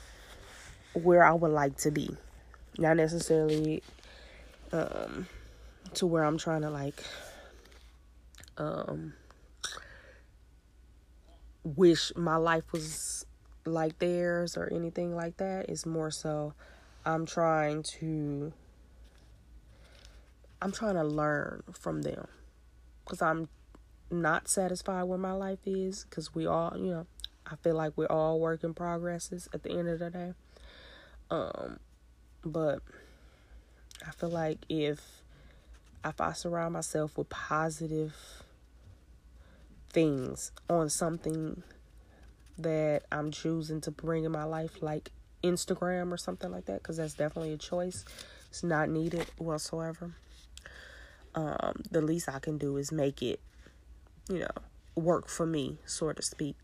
where 0.94 1.24
I 1.24 1.34
would 1.34 1.52
like 1.52 1.78
to 1.78 1.92
be. 1.92 2.16
Not 2.78 2.98
necessarily 2.98 3.84
um 4.72 5.28
to 5.94 6.08
where 6.08 6.24
I'm 6.24 6.38
trying 6.38 6.62
to 6.62 6.70
like 6.70 7.04
um 8.58 9.14
wish 11.64 12.12
my 12.16 12.38
life 12.38 12.72
was 12.72 13.26
like 13.66 14.00
theirs 14.00 14.58
or 14.58 14.72
anything 14.72 15.16
like 15.16 15.38
that. 15.38 15.70
It's 15.70 15.86
more 15.86 16.12
so 16.12 16.54
I'm 17.06 17.26
trying 17.26 17.84
to 17.84 18.54
I'm 20.62 20.72
trying 20.72 20.96
to 20.96 21.04
learn 21.04 21.64
from 21.72 22.02
them 22.04 22.28
cuz 23.06 23.22
I'm 23.22 23.50
not 24.10 24.48
satisfied 24.48 25.04
where 25.04 25.18
my 25.18 25.34
life 25.34 25.60
is 25.66 26.04
cuz 26.06 26.34
we 26.34 26.46
all, 26.46 26.74
you 26.78 26.92
know, 26.92 27.08
I 27.46 27.56
feel 27.58 27.76
like 27.76 27.98
we're 27.98 28.08
all 28.08 28.40
work 28.40 28.64
in 28.64 28.74
progresses 28.74 29.50
at 29.54 29.64
the 29.64 29.72
end 29.72 29.90
of 29.90 30.00
the 30.00 30.10
day. 30.10 30.34
Um 31.32 31.80
but 32.46 32.82
I 34.06 34.12
feel 34.12 34.30
like 34.30 34.60
if 34.70 35.00
if 36.04 36.20
I 36.20 36.34
surround 36.34 36.74
myself 36.74 37.18
with 37.18 37.30
positive 37.30 38.16
things 39.90 40.52
on 40.70 40.90
something 40.90 41.64
that 42.58 43.04
I'm 43.12 43.32
choosing 43.32 43.82
to 43.82 43.92
bring 43.92 44.24
in 44.24 44.32
my 44.32 44.44
life, 44.44 44.82
like 44.82 45.12
Instagram 45.44 46.12
or 46.12 46.18
something 46.18 46.52
like 46.52 46.66
that, 46.66 46.82
because 46.82 46.98
that's 46.98 47.14
definitely 47.14 47.54
a 47.54 47.58
choice. 47.58 48.06
It's 48.50 48.64
not 48.64 48.90
needed 48.90 49.28
whatsoever. 49.38 50.12
Um, 51.36 51.84
the 51.90 52.02
least 52.02 52.28
I 52.30 52.40
can 52.40 52.58
do 52.58 52.78
is 52.78 52.92
make 52.92 53.22
it, 53.22 53.40
you 54.30 54.40
know, 54.40 54.52
work 54.96 55.28
for 55.28 55.46
me, 55.46 55.78
so 55.86 56.12
to 56.12 56.22
speak. 56.22 56.58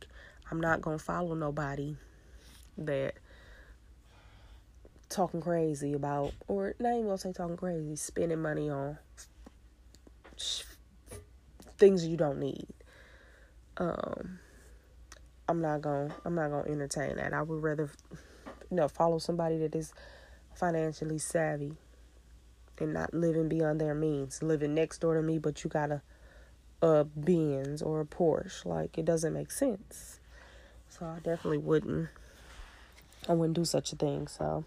I'm 0.52 0.60
not 0.60 0.82
gonna 0.82 1.00
follow 1.00 1.36
nobody 1.36 1.96
that 2.78 3.16
talking 5.10 5.42
crazy 5.42 5.94
about, 5.94 6.34
or 6.48 6.76
not 6.80 6.94
even 6.94 7.06
gonna 7.06 7.18
say 7.18 7.34
talking 7.34 7.58
crazy, 7.58 7.96
spending 7.96 8.42
money 8.42 8.70
on 8.70 8.98
things 11.78 12.06
you 12.06 12.16
don't 12.16 12.40
need 12.40 12.68
um 13.78 14.40
I'm 15.50 15.62
not 15.62 15.84
to 15.84 16.14
I'm 16.26 16.36
not 16.36 16.50
to 16.50 16.72
entertain 16.72 17.16
that. 17.16 17.34
I 17.34 17.42
would 17.42 17.64
rather 17.64 17.90
you 18.70 18.78
know 18.78 18.88
follow 18.88 19.18
somebody 19.18 19.58
that 19.60 19.76
is 19.76 19.94
financially 20.54 21.20
savvy 21.20 21.74
and 22.80 22.94
not 22.94 23.14
living 23.14 23.48
beyond 23.48 23.80
their 23.80 23.96
means, 23.96 24.44
living 24.44 24.76
next 24.76 25.00
door 25.00 25.16
to 25.16 25.22
me, 25.22 25.40
but 25.40 25.64
you 25.64 25.70
got 25.70 25.88
to 25.88 26.02
a 26.82 27.06
Benz 27.06 27.82
or 27.82 28.02
a 28.02 28.06
Porsche. 28.06 28.66
Like 28.66 28.98
it 28.98 29.06
doesn't 29.06 29.34
make 29.34 29.52
sense. 29.52 30.20
So 30.90 31.06
I 31.06 31.20
definitely 31.20 31.60
wouldn't. 31.60 32.10
I 33.30 33.34
wouldn't 33.34 33.56
do 33.56 33.66
such 33.66 33.94
a 33.94 33.96
thing. 33.96 34.28
So, 34.28 34.64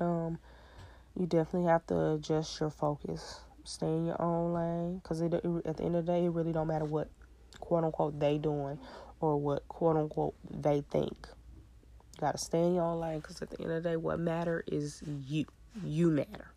um, 0.00 0.38
you 1.18 1.26
definitely 1.26 1.68
have 1.68 1.86
to 1.86 2.12
adjust 2.12 2.60
your 2.60 2.70
focus. 2.70 3.40
Stay 3.64 3.86
in 3.86 4.06
your 4.06 4.20
own 4.20 4.52
lane, 4.52 5.00
cause 5.02 5.20
it, 5.20 5.32
it, 5.32 5.44
at 5.64 5.78
the 5.78 5.84
end 5.84 5.96
of 5.96 6.06
the 6.06 6.12
day, 6.12 6.24
it 6.24 6.30
really 6.30 6.52
don't 6.52 6.68
matter 6.68 6.84
what 6.84 7.08
quote 7.58 7.84
unquote 7.84 8.20
they 8.20 8.38
doing 8.38 8.78
or 9.20 9.36
what 9.36 9.66
quote 9.68 9.96
unquote 9.96 10.34
they 10.48 10.82
think. 10.90 11.28
You 12.14 12.20
gotta 12.20 12.38
stay 12.38 12.62
in 12.62 12.74
your 12.74 12.84
own 12.84 13.00
lane, 13.00 13.20
cause 13.20 13.42
at 13.42 13.50
the 13.50 13.60
end 13.60 13.72
of 13.72 13.82
the 13.82 13.90
day, 13.90 13.96
what 13.96 14.20
matter 14.20 14.62
is 14.66 15.02
you. 15.26 15.46
You 15.84 16.10
matter. 16.10 16.52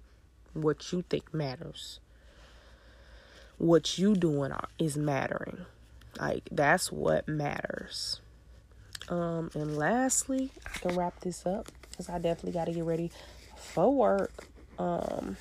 What 0.53 0.91
you 0.91 1.03
think 1.09 1.33
matters. 1.33 1.99
What 3.57 3.97
you 3.97 4.15
doing 4.15 4.51
is 4.77 4.95
mattering. 4.95 5.65
Like 6.19 6.47
that's 6.51 6.91
what 6.91 7.27
matters. 7.27 8.21
Um, 9.09 9.49
and 9.55 9.75
lastly, 9.75 10.51
I 10.65 10.77
can 10.77 10.95
wrap 10.95 11.19
this 11.21 11.45
up 11.45 11.71
because 11.99 12.09
I 12.09 12.17
definitely 12.17 12.53
got 12.53 12.65
to 12.65 12.71
get 12.71 12.85
ready 12.85 13.11
for 13.57 13.93
work. 13.93 14.47
Um, 14.77 15.35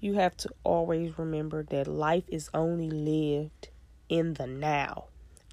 you 0.00 0.14
have 0.14 0.36
to 0.38 0.50
always 0.64 1.18
remember 1.18 1.62
that 1.62 1.88
life 1.88 2.24
is 2.28 2.50
only 2.52 2.90
lived 2.90 3.68
in 4.10 4.34
the 4.34 4.46
now, 4.46 5.04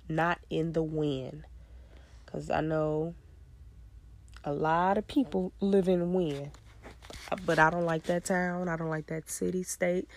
not 0.10 0.40
in 0.50 0.74
the 0.74 0.84
when. 0.84 1.46
Because 2.26 2.50
I 2.50 2.60
know 2.60 3.16
a 4.44 4.52
lot 4.52 4.98
of 4.98 5.08
people 5.08 5.54
live 5.62 5.88
in 5.88 6.12
when, 6.12 6.52
but 7.46 7.60
I 7.60 7.70
don't 7.70 7.86
like 7.86 8.04
that 8.04 8.26
town. 8.26 8.68
I 8.68 8.76
don't 8.76 8.90
like 8.90 9.08
that 9.08 9.30
city, 9.30 9.64
state, 9.64 10.10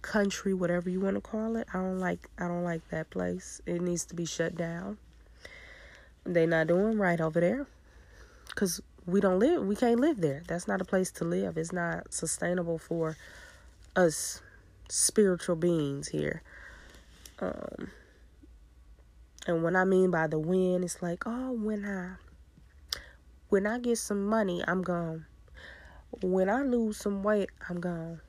country, 0.00 0.54
whatever 0.54 0.88
you 0.88 1.00
want 1.00 1.16
to 1.16 1.20
call 1.20 1.56
it. 1.56 1.68
I 1.74 1.76
don't 1.76 2.00
like. 2.00 2.30
I 2.38 2.48
don't 2.48 2.64
like 2.64 2.88
that 2.88 3.10
place. 3.10 3.60
It 3.66 3.82
needs 3.82 4.06
to 4.06 4.14
be 4.14 4.24
shut 4.24 4.56
down 4.56 4.96
They're 6.24 6.46
not 6.46 6.68
doing 6.68 6.96
right 6.96 7.20
over 7.20 7.38
there 7.38 7.66
because 8.54 8.80
we 9.06 9.20
don't 9.20 9.38
live 9.38 9.66
we 9.66 9.76
can't 9.76 10.00
live 10.00 10.20
there. 10.20 10.42
That's 10.46 10.68
not 10.68 10.80
a 10.80 10.84
place 10.84 11.10
to 11.12 11.24
live. 11.24 11.56
It's 11.56 11.72
not 11.72 12.12
sustainable 12.12 12.78
for 12.78 13.16
us 13.96 14.40
spiritual 14.88 15.56
beings 15.56 16.08
here. 16.08 16.42
Um 17.40 17.90
and 19.46 19.62
what 19.62 19.74
i 19.74 19.84
mean 19.84 20.10
by 20.10 20.28
the 20.28 20.38
win 20.38 20.84
it's 20.84 21.02
like 21.02 21.24
oh 21.26 21.50
when 21.50 21.84
i 21.84 22.14
when 23.48 23.66
i 23.66 23.78
get 23.78 23.98
some 23.98 24.24
money 24.26 24.62
i'm 24.68 24.82
gone. 24.82 25.26
When 26.20 26.48
i 26.48 26.62
lose 26.62 26.98
some 26.98 27.22
weight 27.22 27.50
i'm 27.68 27.80
gone 27.80 28.20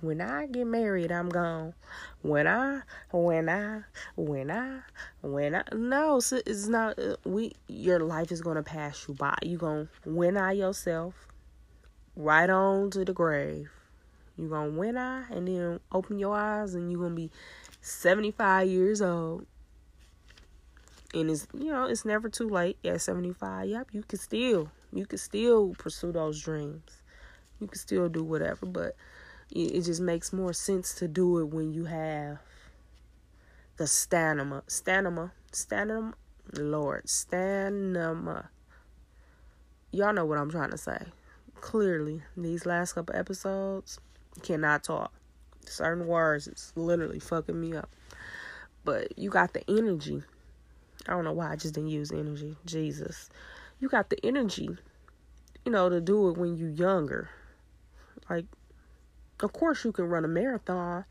when 0.00 0.20
I 0.20 0.46
get 0.46 0.66
married, 0.66 1.12
I'm 1.12 1.28
gone. 1.28 1.74
When 2.22 2.46
I, 2.46 2.82
when 3.10 3.48
I, 3.48 3.82
when 4.16 4.50
I, 4.50 4.80
when 5.20 5.54
I, 5.54 5.62
no, 5.72 6.16
it's 6.16 6.66
not. 6.66 6.98
Uh, 6.98 7.16
we, 7.24 7.52
your 7.68 8.00
life 8.00 8.32
is 8.32 8.40
gonna 8.40 8.62
pass 8.62 9.06
you 9.06 9.14
by. 9.14 9.36
You 9.42 9.58
gonna 9.58 9.88
win 10.04 10.36
I 10.36 10.52
yourself, 10.52 11.14
right 12.16 12.48
on 12.48 12.90
to 12.90 13.04
the 13.04 13.12
grave. 13.12 13.70
You 14.36 14.48
gonna 14.48 14.70
win 14.70 14.96
I, 14.96 15.24
and 15.30 15.46
then 15.46 15.80
open 15.92 16.18
your 16.18 16.36
eyes, 16.36 16.74
and 16.74 16.90
you 16.90 16.98
gonna 16.98 17.14
be 17.14 17.30
seventy 17.80 18.30
five 18.30 18.68
years 18.68 19.02
old. 19.02 19.46
And 21.12 21.30
it's 21.30 21.46
you 21.52 21.72
know 21.72 21.84
it's 21.84 22.04
never 22.04 22.28
too 22.28 22.48
late 22.48 22.78
at 22.84 23.00
seventy 23.00 23.32
five. 23.32 23.68
Yep, 23.68 23.88
you 23.92 24.02
can 24.02 24.18
still 24.18 24.70
you 24.92 25.06
can 25.06 25.18
still 25.18 25.74
pursue 25.78 26.12
those 26.12 26.40
dreams. 26.40 27.02
You 27.60 27.66
can 27.66 27.78
still 27.78 28.08
do 28.08 28.22
whatever, 28.24 28.64
but 28.64 28.96
it 29.50 29.82
just 29.82 30.00
makes 30.00 30.32
more 30.32 30.52
sense 30.52 30.94
to 30.94 31.08
do 31.08 31.38
it 31.38 31.46
when 31.46 31.72
you 31.72 31.84
have 31.86 32.38
the 33.76 33.86
stamina, 33.86 34.62
stamina, 34.66 35.32
stamina, 35.52 36.12
Lord, 36.52 37.08
stamina. 37.08 38.50
Y'all 39.90 40.12
know 40.12 40.24
what 40.24 40.38
I'm 40.38 40.50
trying 40.50 40.70
to 40.70 40.78
say. 40.78 40.98
Clearly, 41.60 42.22
these 42.36 42.64
last 42.66 42.92
couple 42.92 43.16
episodes 43.16 43.98
cannot 44.42 44.84
talk. 44.84 45.12
Certain 45.66 46.06
words, 46.06 46.46
it's 46.46 46.72
literally 46.76 47.18
fucking 47.18 47.60
me 47.60 47.74
up. 47.74 47.90
But 48.84 49.18
you 49.18 49.30
got 49.30 49.52
the 49.52 49.68
energy. 49.68 50.22
I 51.08 51.12
don't 51.12 51.24
know 51.24 51.32
why 51.32 51.52
I 51.52 51.56
just 51.56 51.74
didn't 51.74 51.90
use 51.90 52.12
energy. 52.12 52.56
Jesus. 52.64 53.30
You 53.80 53.88
got 53.88 54.10
the 54.10 54.24
energy, 54.24 54.68
you 55.64 55.72
know, 55.72 55.88
to 55.88 56.00
do 56.00 56.28
it 56.28 56.36
when 56.36 56.56
you're 56.56 56.68
younger. 56.68 57.30
Like, 58.28 58.44
of 59.42 59.52
course, 59.52 59.84
you 59.84 59.92
can 59.92 60.06
run 60.06 60.24
a 60.24 60.28
marathon 60.28 61.04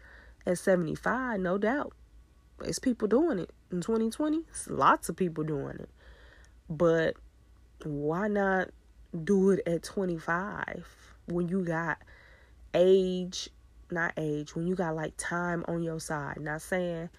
at 0.46 0.58
75, 0.58 1.40
no 1.40 1.58
doubt. 1.58 1.94
There's 2.60 2.80
people 2.80 3.08
doing 3.08 3.40
it 3.40 3.52
in 3.72 3.82
2020. 3.82 4.42
lots 4.68 5.10
of 5.10 5.16
people 5.16 5.44
doing 5.44 5.78
it. 5.80 5.90
But 6.70 7.16
why 7.84 8.28
not 8.28 8.70
do 9.24 9.52
it 9.52 9.62
at 9.66 9.84
25 9.84 10.86
when 11.28 11.48
you 11.48 11.64
got 11.64 11.98
age, 12.74 13.50
not 13.90 14.14
age, 14.18 14.56
when 14.56 14.68
you 14.68 14.76
got 14.76 14.96
like 14.96 15.14
time 15.18 15.64
on 15.68 15.82
your 15.82 16.00
side? 16.00 16.40
Not 16.42 16.62
saying 16.62 17.10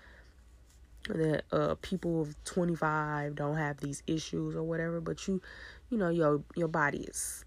that 1.08 1.44
uh 1.50 1.74
people 1.80 2.20
of 2.20 2.36
25 2.44 3.34
don't 3.34 3.56
have 3.56 3.78
these 3.78 4.02
issues 4.06 4.54
or 4.54 4.62
whatever, 4.62 5.00
but 5.00 5.26
you 5.26 5.40
you 5.88 5.96
know 5.96 6.10
your 6.10 6.42
your 6.54 6.68
body 6.68 6.98
is 7.04 7.44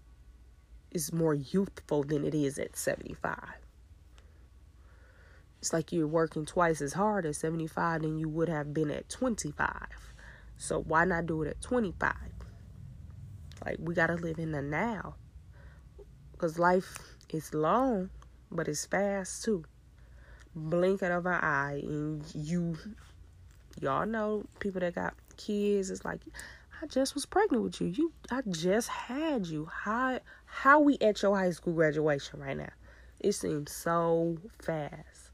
is 0.94 1.12
more 1.12 1.34
youthful 1.34 2.04
than 2.04 2.24
it 2.24 2.34
is 2.34 2.58
at 2.58 2.76
75. 2.76 3.36
It's 5.58 5.72
like 5.72 5.92
you're 5.92 6.06
working 6.06 6.46
twice 6.46 6.80
as 6.80 6.92
hard 6.92 7.26
at 7.26 7.36
75 7.36 8.02
than 8.02 8.18
you 8.18 8.28
would 8.28 8.48
have 8.48 8.72
been 8.72 8.90
at 8.90 9.08
25. 9.08 9.68
So 10.56 10.80
why 10.80 11.04
not 11.04 11.26
do 11.26 11.42
it 11.42 11.48
at 11.48 11.60
25? 11.60 12.14
Like 13.64 13.76
we 13.80 13.94
got 13.94 14.06
to 14.06 14.14
live 14.14 14.38
in 14.38 14.52
the 14.52 14.62
now. 14.62 15.16
Cuz 16.38 16.58
life 16.58 16.98
is 17.30 17.52
long, 17.54 18.10
but 18.50 18.68
it's 18.68 18.86
fast 18.86 19.44
too. 19.44 19.64
Blinking 20.54 21.10
of 21.10 21.26
an 21.26 21.32
eye 21.32 21.80
and 21.82 22.24
you 22.34 22.76
y'all 23.80 24.06
know 24.06 24.44
people 24.60 24.80
that 24.80 24.94
got 24.94 25.14
kids 25.36 25.90
it's 25.90 26.04
like 26.04 26.20
I 26.82 26.86
just 26.86 27.14
was 27.14 27.24
pregnant 27.24 27.62
with 27.62 27.80
you. 27.80 27.86
You 27.86 28.12
I 28.30 28.42
just 28.42 28.88
had 28.88 29.46
you. 29.46 29.66
How 29.66 30.20
how 30.54 30.78
we 30.78 30.96
at 31.00 31.20
your 31.20 31.36
high 31.36 31.50
school 31.50 31.74
graduation 31.74 32.40
right 32.40 32.56
now? 32.56 32.70
It 33.18 33.32
seems 33.32 33.72
so 33.72 34.38
fast. 34.62 35.30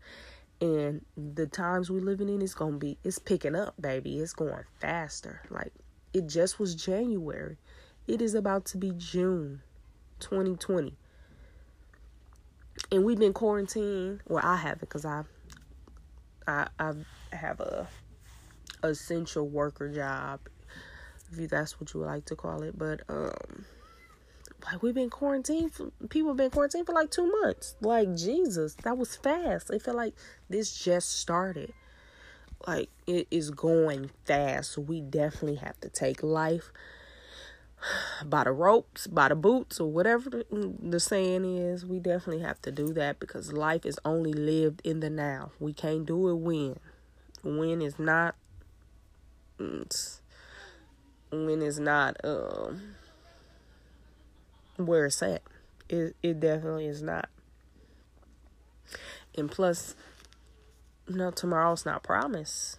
And 0.61 1.05
the 1.17 1.47
times 1.47 1.91
we 1.91 2.01
living 2.01 2.29
in 2.29 2.41
is 2.41 2.55
gonna 2.55 2.79
be 2.79 2.97
it's 3.05 3.19
picking 3.19 3.55
up, 3.55 3.75
baby. 3.81 4.19
It's 4.19 4.33
going 4.33 4.65
faster. 4.81 5.43
Like 5.51 5.73
it 6.15 6.27
just 6.27 6.59
was 6.59 6.75
January. 6.75 7.59
It 8.07 8.23
is 8.23 8.35
about 8.35 8.65
to 8.67 8.79
be 8.79 8.93
June 8.97 9.63
2020. 10.21 10.97
And 12.91 13.05
we've 13.05 13.19
been 13.19 13.35
quarantined. 13.35 14.21
Well, 14.27 14.45
I 14.45 14.57
haven't 14.57 14.81
because 14.81 15.05
I 15.05 15.25
I 16.49 16.67
I 16.79 16.93
have 17.33 17.61
a 17.61 17.89
essential 18.83 19.47
worker 19.47 19.89
job 19.89 20.41
if 21.39 21.51
that's 21.51 21.79
what 21.79 21.93
you 21.93 22.01
would 22.01 22.07
like 22.07 22.25
to 22.27 22.37
call 22.37 22.63
it. 22.63 22.77
But 22.77 23.03
um, 23.09 23.65
like 24.65 24.83
we've 24.83 24.95
been 24.95 25.11
quarantined. 25.11 25.73
For, 25.73 25.91
people 26.09 26.31
have 26.31 26.37
been 26.37 26.51
quarantined 26.51 26.87
for 26.87 26.93
like 26.95 27.11
two 27.11 27.31
months. 27.43 27.77
Like 27.81 28.15
Jesus, 28.17 28.75
that 28.83 28.97
was 28.97 29.17
fast. 29.17 29.71
It 29.71 29.83
felt 29.83 29.97
like 29.97 30.15
this 30.49 30.77
just 30.77 31.19
started. 31.19 31.73
Like 32.67 32.91
it 33.07 33.27
is 33.31 33.51
going 33.51 34.11
fast. 34.25 34.73
So 34.73 34.83
we 34.83 35.01
definitely 35.01 35.57
have 35.57 35.81
to 35.81 35.89
take 35.89 36.23
life 36.23 36.73
by 38.25 38.45
the 38.45 38.53
ropes, 38.53 39.07
by 39.07 39.29
the 39.29 39.37
boots, 39.37 39.81
or 39.81 39.91
whatever 39.91 40.31
the, 40.31 40.75
the 40.81 41.01
saying 41.01 41.45
is. 41.45 41.87
We 41.87 41.99
definitely 41.99 42.43
have 42.43 42.61
to 42.63 42.73
do 42.73 42.93
that 42.95 43.21
because 43.21 43.53
life 43.53 43.87
is 43.87 43.99
only 44.05 44.33
lived 44.33 44.83
in 44.85 45.01
the 45.01 45.11
now. 45.11 45.53
We 45.59 45.73
can't 45.73 46.07
do 46.07 46.29
it 46.29 46.35
when. 46.35 46.79
When 47.43 47.81
is 47.81 47.99
not. 47.99 48.35
when 51.31 51.63
is 51.63 51.79
not 51.79 52.17
um 52.25 52.97
where 54.87 55.07
it's 55.07 55.23
at. 55.23 55.43
It 55.89 56.17
it 56.23 56.41
definitely 56.41 56.87
is 56.87 57.03
not. 57.03 57.29
And 59.37 59.51
plus, 59.51 59.95
you 61.09 61.17
know, 61.17 61.31
tomorrow's 61.31 61.87
not 61.87 62.03
promised. 62.03 62.79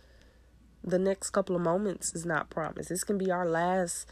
The 0.84 1.00
next 1.00 1.30
couple 1.30 1.56
of 1.56 1.62
moments 1.62 2.14
is 2.14 2.26
not 2.26 2.50
promised. 2.50 2.90
This 2.90 3.04
can 3.04 3.18
be 3.18 3.32
our 3.32 3.48
last 3.48 4.08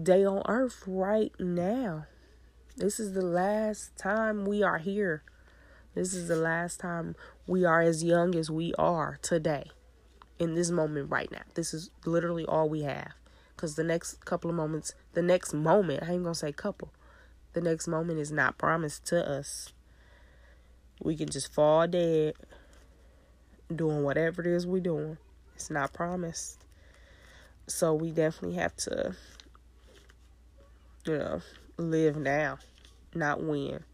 day 0.00 0.24
on 0.24 0.42
earth 0.48 0.84
right 0.86 1.32
now. 1.38 2.06
This 2.76 2.98
is 2.98 3.12
the 3.12 3.24
last 3.24 3.96
time 3.96 4.46
we 4.46 4.62
are 4.62 4.78
here. 4.78 5.22
This 5.94 6.14
is 6.14 6.28
the 6.28 6.36
last 6.36 6.80
time 6.80 7.16
we 7.46 7.64
are 7.64 7.82
as 7.82 8.02
young 8.02 8.34
as 8.34 8.50
we 8.50 8.72
are 8.78 9.18
today. 9.22 9.70
In 10.38 10.54
this 10.54 10.70
moment 10.70 11.10
right 11.10 11.30
now. 11.30 11.42
This 11.54 11.74
is 11.74 11.90
literally 12.06 12.46
all 12.46 12.68
we 12.68 12.82
have. 12.82 13.12
Because 13.54 13.74
the 13.74 13.84
next 13.84 14.24
couple 14.24 14.48
of 14.48 14.56
moments, 14.56 14.94
the 15.12 15.20
next 15.20 15.52
moment, 15.52 16.02
I 16.02 16.12
ain't 16.12 16.22
gonna 16.22 16.34
say 16.34 16.50
couple, 16.50 16.94
the 17.52 17.60
next 17.60 17.88
moment 17.88 18.18
is 18.18 18.30
not 18.30 18.58
promised 18.58 19.06
to 19.06 19.28
us. 19.28 19.72
We 21.02 21.16
can 21.16 21.28
just 21.28 21.52
fall 21.52 21.86
dead 21.86 22.34
doing 23.74 24.02
whatever 24.02 24.42
it 24.42 24.46
is 24.46 24.66
we're 24.66 24.80
doing. 24.80 25.18
It's 25.54 25.70
not 25.70 25.92
promised. 25.92 26.64
So 27.66 27.94
we 27.94 28.10
definitely 28.10 28.56
have 28.56 28.76
to, 28.76 29.14
you 31.06 31.18
know, 31.18 31.40
live 31.76 32.16
now, 32.16 32.58
not 33.14 33.42
when. 33.42 33.84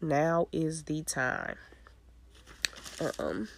Now 0.00 0.48
is 0.52 0.84
the 0.84 1.02
time. 1.02 1.56
Um, 3.18 3.48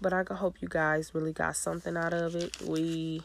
but 0.00 0.12
I 0.12 0.22
hope 0.34 0.56
you 0.60 0.68
guys 0.68 1.14
really 1.14 1.32
got 1.32 1.56
something 1.56 1.96
out 1.96 2.12
of 2.12 2.34
it. 2.34 2.60
We 2.62 3.22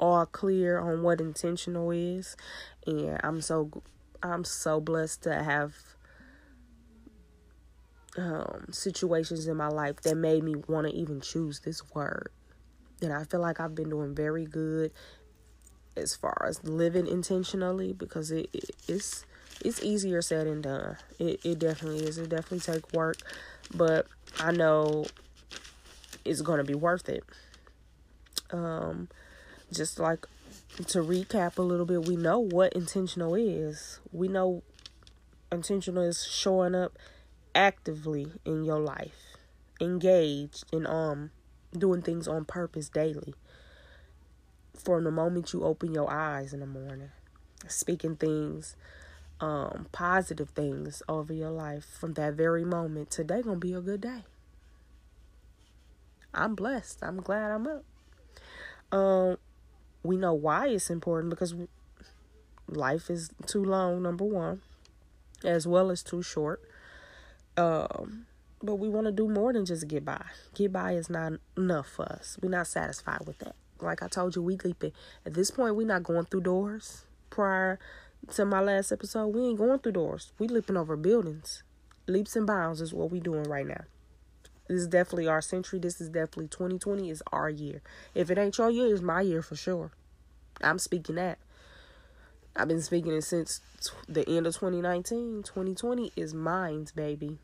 are 0.00 0.26
clear 0.26 0.78
on 0.78 1.02
what 1.02 1.20
intentional 1.20 1.90
is, 1.90 2.36
and 2.86 3.20
I'm 3.22 3.40
so 3.40 3.70
I'm 4.22 4.44
so 4.44 4.80
blessed 4.80 5.22
to 5.24 5.42
have 5.42 5.74
um, 8.16 8.66
situations 8.70 9.46
in 9.46 9.56
my 9.56 9.68
life 9.68 10.00
that 10.02 10.16
made 10.16 10.42
me 10.42 10.54
want 10.68 10.86
to 10.88 10.92
even 10.94 11.20
choose 11.20 11.60
this 11.60 11.82
word. 11.94 12.30
And 13.02 13.12
I 13.12 13.24
feel 13.24 13.40
like 13.40 13.60
I've 13.60 13.74
been 13.74 13.88
doing 13.88 14.14
very 14.14 14.44
good 14.44 14.92
as 15.96 16.14
far 16.14 16.46
as 16.48 16.62
living 16.64 17.06
intentionally 17.06 17.92
because 17.92 18.30
it, 18.30 18.48
it 18.52 18.70
it's 18.88 19.24
it's 19.64 19.82
easier 19.82 20.22
said 20.22 20.46
than 20.46 20.62
done. 20.62 20.96
It 21.18 21.40
it 21.44 21.58
definitely 21.58 22.04
is. 22.04 22.18
It 22.18 22.28
definitely 22.28 22.60
take 22.60 22.92
work, 22.92 23.16
but 23.74 24.06
I 24.38 24.52
know 24.52 25.06
it's 26.24 26.42
gonna 26.42 26.64
be 26.64 26.74
worth 26.74 27.08
it. 27.08 27.24
Um, 28.52 29.08
just 29.72 29.98
like 29.98 30.26
to 30.86 30.98
recap 30.98 31.58
a 31.58 31.62
little 31.62 31.86
bit, 31.86 32.06
we 32.06 32.16
know 32.16 32.38
what 32.38 32.72
intentional 32.72 33.34
is. 33.34 34.00
We 34.12 34.28
know 34.28 34.62
intentional 35.52 36.02
is 36.02 36.24
showing 36.26 36.74
up 36.74 36.98
actively 37.54 38.32
in 38.44 38.64
your 38.64 38.78
life, 38.78 39.36
engaged 39.80 40.64
in 40.72 40.86
um 40.86 41.30
doing 41.76 42.02
things 42.02 42.26
on 42.26 42.44
purpose 42.44 42.88
daily. 42.88 43.34
From 44.74 45.04
the 45.04 45.10
moment 45.10 45.52
you 45.52 45.64
open 45.64 45.92
your 45.94 46.10
eyes 46.10 46.52
in 46.52 46.60
the 46.60 46.66
morning, 46.66 47.10
speaking 47.68 48.16
things, 48.16 48.76
um, 49.40 49.86
positive 49.92 50.50
things 50.50 51.02
over 51.08 51.32
your 51.32 51.50
life 51.50 51.84
from 51.84 52.14
that 52.14 52.34
very 52.34 52.64
moment. 52.64 53.10
Today 53.10 53.42
gonna 53.42 53.56
be 53.56 53.74
a 53.74 53.80
good 53.80 54.00
day. 54.00 54.24
I'm 56.32 56.54
blessed. 56.54 57.00
I'm 57.02 57.20
glad 57.20 57.50
I'm 57.50 57.66
up. 57.66 57.84
Um, 58.92 59.36
we 60.02 60.16
know 60.16 60.34
why 60.34 60.68
it's 60.68 60.90
important 60.90 61.30
because 61.30 61.54
life 62.68 63.10
is 63.10 63.30
too 63.46 63.64
long. 63.64 64.02
Number 64.02 64.24
one, 64.24 64.62
as 65.44 65.66
well 65.66 65.90
as 65.90 66.02
too 66.02 66.22
short. 66.22 66.60
Um, 67.56 68.26
but 68.62 68.76
we 68.76 68.88
want 68.88 69.06
to 69.06 69.12
do 69.12 69.28
more 69.28 69.52
than 69.52 69.64
just 69.64 69.88
get 69.88 70.04
by. 70.04 70.22
Get 70.54 70.72
by 70.72 70.92
is 70.92 71.10
not 71.10 71.32
enough 71.56 71.88
for 71.88 72.04
us. 72.04 72.38
We're 72.42 72.50
not 72.50 72.66
satisfied 72.66 73.26
with 73.26 73.38
that. 73.38 73.54
Like 73.80 74.02
I 74.02 74.08
told 74.08 74.36
you, 74.36 74.42
we 74.42 74.58
leaping. 74.62 74.92
At 75.24 75.34
this 75.34 75.50
point, 75.50 75.76
we're 75.76 75.86
not 75.86 76.02
going 76.02 76.26
through 76.26 76.42
doors. 76.42 77.04
Prior 77.30 77.78
to 78.34 78.44
my 78.44 78.60
last 78.60 78.92
episode, 78.92 79.28
we 79.28 79.42
ain't 79.42 79.58
going 79.58 79.78
through 79.78 79.92
doors. 79.92 80.32
We 80.38 80.48
leaping 80.48 80.76
over 80.76 80.96
buildings. 80.96 81.62
Leaps 82.06 82.36
and 82.36 82.46
bounds 82.46 82.80
is 82.80 82.92
what 82.92 83.10
we 83.10 83.20
doing 83.20 83.44
right 83.44 83.66
now. 83.66 83.84
This 84.70 84.82
is 84.82 84.86
definitely 84.86 85.26
our 85.26 85.42
century. 85.42 85.80
This 85.80 86.00
is 86.00 86.08
definitely 86.08 86.46
2020 86.46 87.10
is 87.10 87.24
our 87.32 87.50
year. 87.50 87.82
If 88.14 88.30
it 88.30 88.38
ain't 88.38 88.56
your 88.56 88.70
year, 88.70 88.94
it's 88.94 89.02
my 89.02 89.20
year 89.20 89.42
for 89.42 89.56
sure. 89.56 89.90
I'm 90.62 90.78
speaking 90.78 91.16
that. 91.16 91.38
I've 92.54 92.68
been 92.68 92.80
speaking 92.80 93.12
it 93.12 93.22
since 93.22 93.62
the 94.06 94.20
end 94.28 94.46
of 94.46 94.54
2019. 94.54 95.42
2020 95.42 96.12
is 96.14 96.34
mine's, 96.34 96.92
baby. 96.92 97.38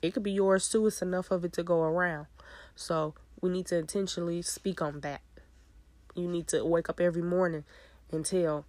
It 0.00 0.14
could 0.14 0.22
be 0.22 0.30
yours 0.30 0.68
too. 0.68 0.86
It's 0.86 1.02
enough 1.02 1.32
of 1.32 1.44
it 1.44 1.52
to 1.54 1.64
go 1.64 1.82
around. 1.82 2.26
So 2.76 3.14
we 3.40 3.50
need 3.50 3.66
to 3.66 3.78
intentionally 3.78 4.40
speak 4.40 4.80
on 4.80 5.00
that. 5.00 5.22
You 6.14 6.28
need 6.28 6.46
to 6.48 6.64
wake 6.64 6.88
up 6.88 7.00
every 7.00 7.22
morning 7.22 7.64
and 8.12 8.24
tell 8.24 8.64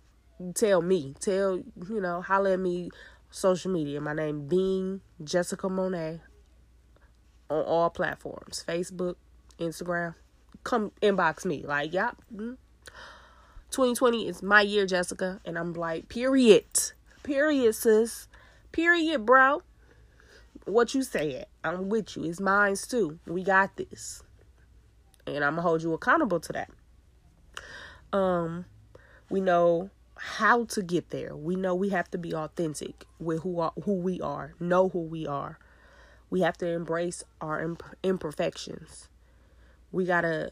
tell 0.55 0.81
me, 0.81 1.13
tell 1.19 1.57
you 1.87 2.01
know, 2.01 2.23
holler 2.23 2.53
at 2.53 2.59
me 2.59 2.89
social 3.29 3.71
media. 3.71 4.01
My 4.01 4.13
name 4.13 4.47
being 4.47 5.01
Jessica 5.23 5.69
Monet 5.69 6.21
on 7.49 7.63
all 7.63 7.89
platforms. 7.89 8.63
Facebook, 8.67 9.15
Instagram. 9.59 10.15
Come 10.63 10.91
inbox 11.01 11.45
me. 11.45 11.63
Like, 11.65 11.93
yep. 11.93 12.17
Yeah, 12.31 12.53
2020 13.71 14.27
is 14.27 14.41
my 14.41 14.61
year, 14.61 14.85
Jessica. 14.85 15.41
And 15.45 15.57
I'm 15.57 15.73
like, 15.73 16.09
period. 16.09 16.65
Period, 17.23 17.73
sis. 17.75 18.27
Period, 18.71 19.25
bro. 19.25 19.61
What 20.65 20.93
you 20.95 21.03
said. 21.03 21.45
I'm 21.63 21.89
with 21.89 22.15
you. 22.15 22.23
It's 22.23 22.39
mine 22.39 22.75
too. 22.75 23.19
We 23.27 23.43
got 23.43 23.75
this. 23.75 24.23
And 25.27 25.43
I'm 25.43 25.53
gonna 25.53 25.61
hold 25.61 25.83
you 25.83 25.93
accountable 25.93 26.39
to 26.39 26.53
that. 26.53 26.69
Um, 28.17 28.65
we 29.29 29.41
know 29.41 29.89
how 30.15 30.65
to 30.65 30.81
get 30.81 31.09
there. 31.09 31.35
We 31.35 31.55
know 31.55 31.75
we 31.75 31.89
have 31.89 32.09
to 32.11 32.17
be 32.17 32.33
authentic 32.33 33.05
with 33.19 33.41
who 33.41 33.59
are, 33.59 33.73
who 33.83 33.95
we 33.95 34.21
are. 34.21 34.53
Know 34.59 34.89
who 34.89 35.01
we 35.01 35.27
are. 35.27 35.59
We 36.35 36.41
have 36.41 36.57
to 36.57 36.67
embrace 36.67 37.23
our 37.39 37.61
imp- 37.61 37.95
imperfections. 38.03 39.07
We 39.93 40.03
gotta 40.03 40.51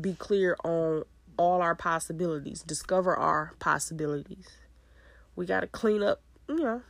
be 0.00 0.14
clear 0.14 0.56
on 0.62 1.02
all 1.36 1.62
our 1.62 1.74
possibilities, 1.74 2.62
discover 2.62 3.16
our 3.16 3.52
possibilities. 3.58 4.46
We 5.34 5.44
got 5.44 5.62
to 5.62 5.66
clean 5.66 6.04
up, 6.04 6.20
you 6.48 6.60
know, 6.60 6.82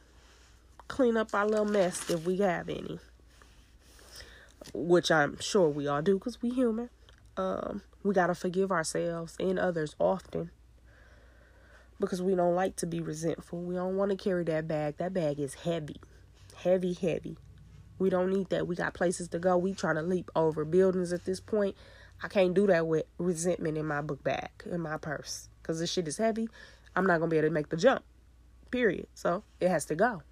clean 0.86 1.16
up 1.16 1.32
our 1.32 1.46
little 1.46 1.64
mess 1.64 2.10
if 2.10 2.26
we 2.26 2.36
have 2.40 2.68
any, 2.68 2.98
which 4.74 5.10
I'm 5.10 5.40
sure 5.40 5.70
we 5.70 5.88
all 5.88 6.02
do 6.02 6.18
because 6.18 6.42
we 6.42 6.50
human. 6.50 6.90
Um, 7.38 7.80
we 8.02 8.12
got 8.12 8.26
to 8.26 8.34
forgive 8.34 8.70
ourselves 8.70 9.34
and 9.40 9.58
others 9.58 9.96
often 9.98 10.50
because 11.98 12.20
we 12.20 12.34
don't 12.34 12.54
like 12.54 12.76
to 12.76 12.86
be 12.86 13.00
resentful. 13.00 13.62
We 13.62 13.76
don't 13.76 13.96
want 13.96 14.10
to 14.10 14.16
carry 14.18 14.44
that 14.44 14.68
bag. 14.68 14.98
That 14.98 15.14
bag 15.14 15.40
is 15.40 15.54
heavy, 15.54 16.02
heavy, 16.54 16.92
heavy. 16.92 17.38
We 17.98 18.10
don't 18.10 18.30
need 18.30 18.50
that. 18.50 18.66
We 18.66 18.76
got 18.76 18.94
places 18.94 19.28
to 19.28 19.38
go. 19.38 19.56
We 19.56 19.74
trying 19.74 19.96
to 19.96 20.02
leap 20.02 20.30
over 20.36 20.64
buildings 20.64 21.12
at 21.12 21.24
this 21.24 21.40
point 21.40 21.76
I 22.22 22.28
can't 22.28 22.54
do 22.54 22.66
that 22.66 22.86
with 22.86 23.04
resentment 23.18 23.76
in 23.76 23.86
my 23.86 24.00
book 24.00 24.22
bag, 24.24 24.50
in 24.70 24.80
my 24.80 24.96
purse. 24.96 25.48
Because 25.60 25.80
this 25.80 25.92
shit 25.92 26.08
is 26.08 26.16
heavy. 26.16 26.48
I'm 26.94 27.06
not 27.06 27.18
to 27.18 27.26
be 27.26 27.36
able 27.36 27.48
to 27.48 27.54
make 27.54 27.68
the 27.68 27.76
jump. 27.76 28.04
Period. 28.70 29.06
So 29.14 29.42
it 29.60 29.68
has 29.68 29.84
to 29.86 29.94
go. 29.94 30.22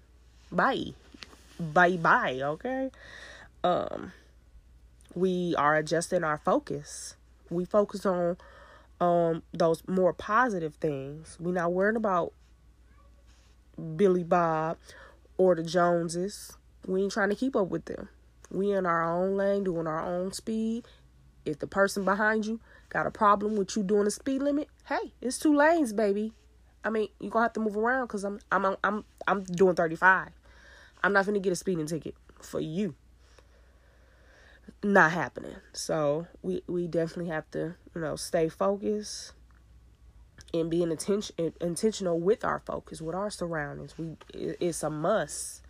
Bye. 0.51 0.93
Bye 1.59 1.97
bye. 1.97 2.39
Okay. 2.41 2.89
Um, 3.63 4.13
we 5.13 5.55
are 5.57 5.75
adjusting 5.75 6.23
our 6.23 6.37
focus. 6.37 7.15
We 7.49 7.65
focus 7.65 8.05
on 8.05 8.37
um 9.01 9.43
those 9.53 9.85
more 9.87 10.13
positive 10.13 10.75
things. 10.75 11.37
We're 11.39 11.53
not 11.53 11.73
worrying 11.73 11.97
about 11.97 12.33
Billy 13.95 14.23
Bob 14.23 14.77
or 15.37 15.55
the 15.55 15.63
Joneses. 15.63 16.57
We 16.85 17.03
ain't 17.03 17.11
trying 17.11 17.29
to 17.29 17.35
keep 17.35 17.55
up 17.55 17.69
with 17.69 17.85
them. 17.85 18.09
We 18.51 18.71
in 18.71 18.85
our 18.85 19.03
own 19.03 19.35
lane, 19.35 19.63
doing 19.63 19.87
our 19.87 20.01
own 20.01 20.31
speed, 20.31 20.85
if 21.45 21.59
the 21.59 21.67
person 21.67 22.03
behind 22.03 22.45
you 22.45 22.59
got 22.89 23.07
a 23.07 23.11
problem 23.11 23.55
with 23.55 23.75
you 23.75 23.83
doing 23.83 24.05
the 24.05 24.11
speed 24.11 24.41
limit, 24.41 24.67
hey, 24.85 25.13
it's 25.21 25.37
two 25.37 25.55
lanes, 25.55 25.93
baby. 25.93 26.33
I 26.83 26.89
mean, 26.89 27.09
you're 27.19 27.31
gonna 27.31 27.45
have 27.45 27.53
to 27.53 27.59
move 27.59 27.77
around 27.77 28.07
because 28.07 28.23
I'm 28.23 28.39
I'm 28.51 28.75
I'm 28.83 29.05
I'm 29.27 29.43
doing 29.43 29.75
35. 29.75 30.29
I'm 31.03 31.13
not 31.13 31.25
gonna 31.25 31.39
get 31.39 31.53
a 31.53 31.55
speeding 31.55 31.87
ticket 31.87 32.15
for 32.41 32.59
you. 32.59 32.95
Not 34.83 35.11
happening. 35.11 35.55
So 35.73 36.27
we 36.41 36.61
we 36.67 36.87
definitely 36.87 37.27
have 37.27 37.49
to 37.51 37.75
you 37.95 38.01
know 38.01 38.15
stay 38.15 38.49
focused 38.49 39.33
and 40.53 40.69
being 40.69 40.91
intention 40.91 41.53
intentional 41.59 42.19
with 42.19 42.45
our 42.45 42.59
focus, 42.59 43.01
with 43.01 43.15
our 43.15 43.29
surroundings. 43.29 43.97
We 43.97 44.15
it's 44.33 44.83
a 44.83 44.89
must. 44.89 45.61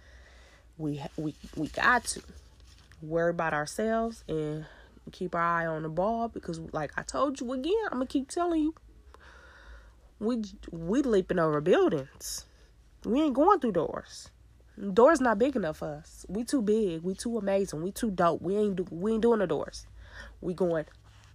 We 0.77 1.01
we 1.17 1.35
we 1.55 1.67
got 1.67 2.03
to 2.05 2.21
worry 3.01 3.31
about 3.31 3.53
ourselves 3.53 4.23
and 4.27 4.65
keep 5.11 5.35
our 5.35 5.41
eye 5.41 5.65
on 5.65 5.83
the 5.83 5.89
ball 5.89 6.27
because, 6.27 6.59
like 6.73 6.91
I 6.97 7.03
told 7.03 7.39
you 7.39 7.53
again, 7.53 7.73
I'm 7.85 7.97
gonna 7.97 8.07
keep 8.07 8.29
telling 8.29 8.61
you, 8.61 8.75
we 10.19 10.43
we 10.71 11.01
leaping 11.01 11.39
over 11.39 11.61
buildings. 11.61 12.45
We 13.05 13.21
ain't 13.21 13.35
going 13.35 13.59
through 13.59 13.73
doors. 13.73 14.29
Doors 14.93 15.21
not 15.21 15.39
big 15.39 15.55
enough 15.55 15.77
for 15.77 15.87
us. 15.87 16.25
We 16.27 16.43
too 16.43 16.61
big. 16.61 17.03
We 17.03 17.13
too 17.13 17.37
amazing. 17.37 17.81
We 17.81 17.91
too 17.91 18.11
dope. 18.11 18.41
We 18.41 18.57
ain't 18.57 18.75
do, 18.75 18.85
we 18.89 19.13
ain't 19.13 19.21
doing 19.21 19.39
the 19.39 19.47
doors. 19.47 19.85
We 20.41 20.53
going 20.53 20.85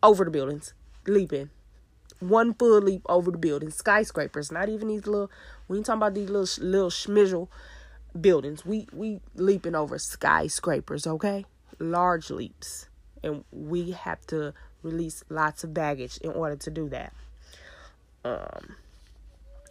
over 0.03 0.25
the 0.25 0.31
buildings, 0.31 0.75
leaping. 1.07 1.51
One 2.19 2.53
foot 2.53 2.85
leap 2.85 3.03
over 3.09 3.31
the 3.31 3.39
buildings, 3.39 3.77
skyscrapers. 3.77 4.53
Not 4.53 4.69
even 4.69 4.89
these 4.89 5.07
little. 5.07 5.31
We 5.69 5.79
ain't 5.79 5.87
talking 5.87 5.99
about 5.99 6.15
these 6.15 6.29
little 6.29 6.67
little 6.67 6.91
schmizzle 6.91 7.49
buildings. 8.19 8.65
We 8.65 8.87
we 8.93 9.21
leaping 9.35 9.75
over 9.75 9.99
skyscrapers. 9.99 11.07
Okay, 11.07 11.45
large 11.79 12.31
leaps 12.31 12.89
and 13.23 13.45
we 13.53 13.93
have 13.93 14.27
to 14.29 14.55
release 14.83 15.25
lots 15.29 15.65
of 15.65 15.75
baggage 15.75 16.19
in 16.19 16.31
order 16.31 16.57
to 16.57 16.71
do 16.71 16.89
that. 16.89 17.13
Um, 18.25 18.77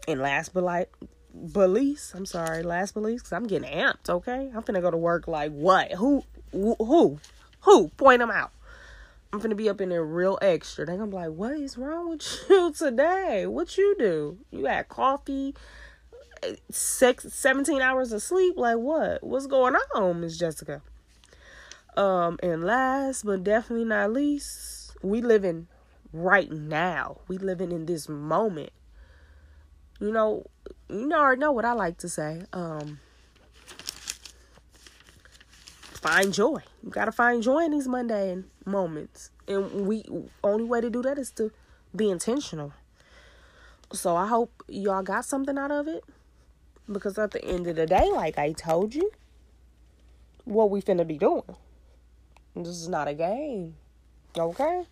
and 0.08 0.20
last 0.20 0.54
but 0.54 0.64
like 0.64 0.92
but 1.34 1.70
I'm 2.16 2.26
sorry, 2.26 2.64
last 2.64 2.98
least, 2.98 3.26
cause 3.26 3.34
I'm 3.34 3.46
getting 3.46 3.70
amped. 3.70 4.10
Okay, 4.10 4.52
I'm 4.54 4.62
gonna 4.62 4.82
go 4.82 4.92
to 4.92 4.98
work 4.98 5.28
like 5.28 5.52
what? 5.52 5.92
Who? 5.94 6.24
Who? 6.52 7.20
Who? 7.62 7.88
Point 7.90 8.20
them 8.20 8.32
out. 8.32 8.52
I'm 9.32 9.40
gonna 9.40 9.56
be 9.56 9.70
up 9.70 9.80
in 9.80 9.90
there 9.90 10.04
real 10.04 10.40
extra. 10.42 10.86
They 10.86 10.98
gonna 10.98 11.12
be 11.12 11.16
like, 11.16 11.30
"What 11.30 11.52
is 11.52 11.78
wrong 11.78 12.10
with 12.10 12.46
you 12.50 12.74
today? 12.74 13.46
What 13.46 13.78
you 13.78 13.96
do? 14.00 14.40
You 14.52 14.66
had 14.66 14.90
coffee, 14.90 15.54
six, 16.72 17.34
17 17.34 17.82
hours 17.82 18.12
of 18.12 18.22
sleep? 18.22 18.56
Like 18.58 18.78
what? 18.78 19.24
What's 19.24 19.48
going 19.48 19.76
on, 19.96 20.22
Miss 20.22 20.38
Jessica?" 20.38 20.82
Um, 21.98 22.40
and 22.42 22.64
last 22.64 23.26
but 23.26 23.44
definitely 23.44 23.86
not 23.86 24.14
least, 24.14 24.96
we 25.02 25.22
living 25.22 25.68
right 26.14 26.52
now. 26.52 27.18
We 27.28 27.38
living 27.38 27.72
in 27.72 27.86
this 27.86 28.08
moment. 28.08 28.72
You 30.00 30.12
know, 30.12 30.46
you 30.90 31.12
already 31.12 31.40
know 31.40 31.52
what 31.52 31.66
I 31.66 31.74
like 31.74 31.98
to 32.00 32.10
say. 32.10 32.44
Um, 32.54 33.00
find 36.00 36.34
joy. 36.34 36.62
You 36.84 36.90
gotta 36.90 37.12
find 37.12 37.44
joy 37.44 37.66
in 37.66 37.72
these 37.72 37.88
mundane 37.88 38.46
moments, 38.66 39.32
and 39.48 39.86
we 39.86 40.06
only 40.44 40.64
way 40.64 40.82
to 40.82 40.90
do 40.90 41.02
that 41.02 41.18
is 41.18 41.32
to 41.32 41.52
be 41.96 42.10
intentional. 42.10 42.74
So 43.92 44.16
I 44.16 44.28
hope 44.28 44.64
y'all 44.68 45.02
got 45.04 45.26
something 45.26 45.58
out 45.58 45.72
of 45.72 45.88
it, 45.88 46.04
because 46.92 47.18
at 47.18 47.32
the 47.32 47.44
end 47.44 47.68
of 47.68 47.76
the 47.76 47.86
day, 47.86 48.10
like 48.12 48.38
I 48.38 48.52
told 48.52 48.96
you, 48.96 49.12
what 50.46 50.70
we 50.70 50.82
finna 50.82 51.06
be 51.06 51.18
doing. 51.18 51.44
This 52.56 52.68
is 52.70 52.90
not 52.90 53.08
a 53.08 53.14
game, 53.14 53.76
okay? 54.38 54.86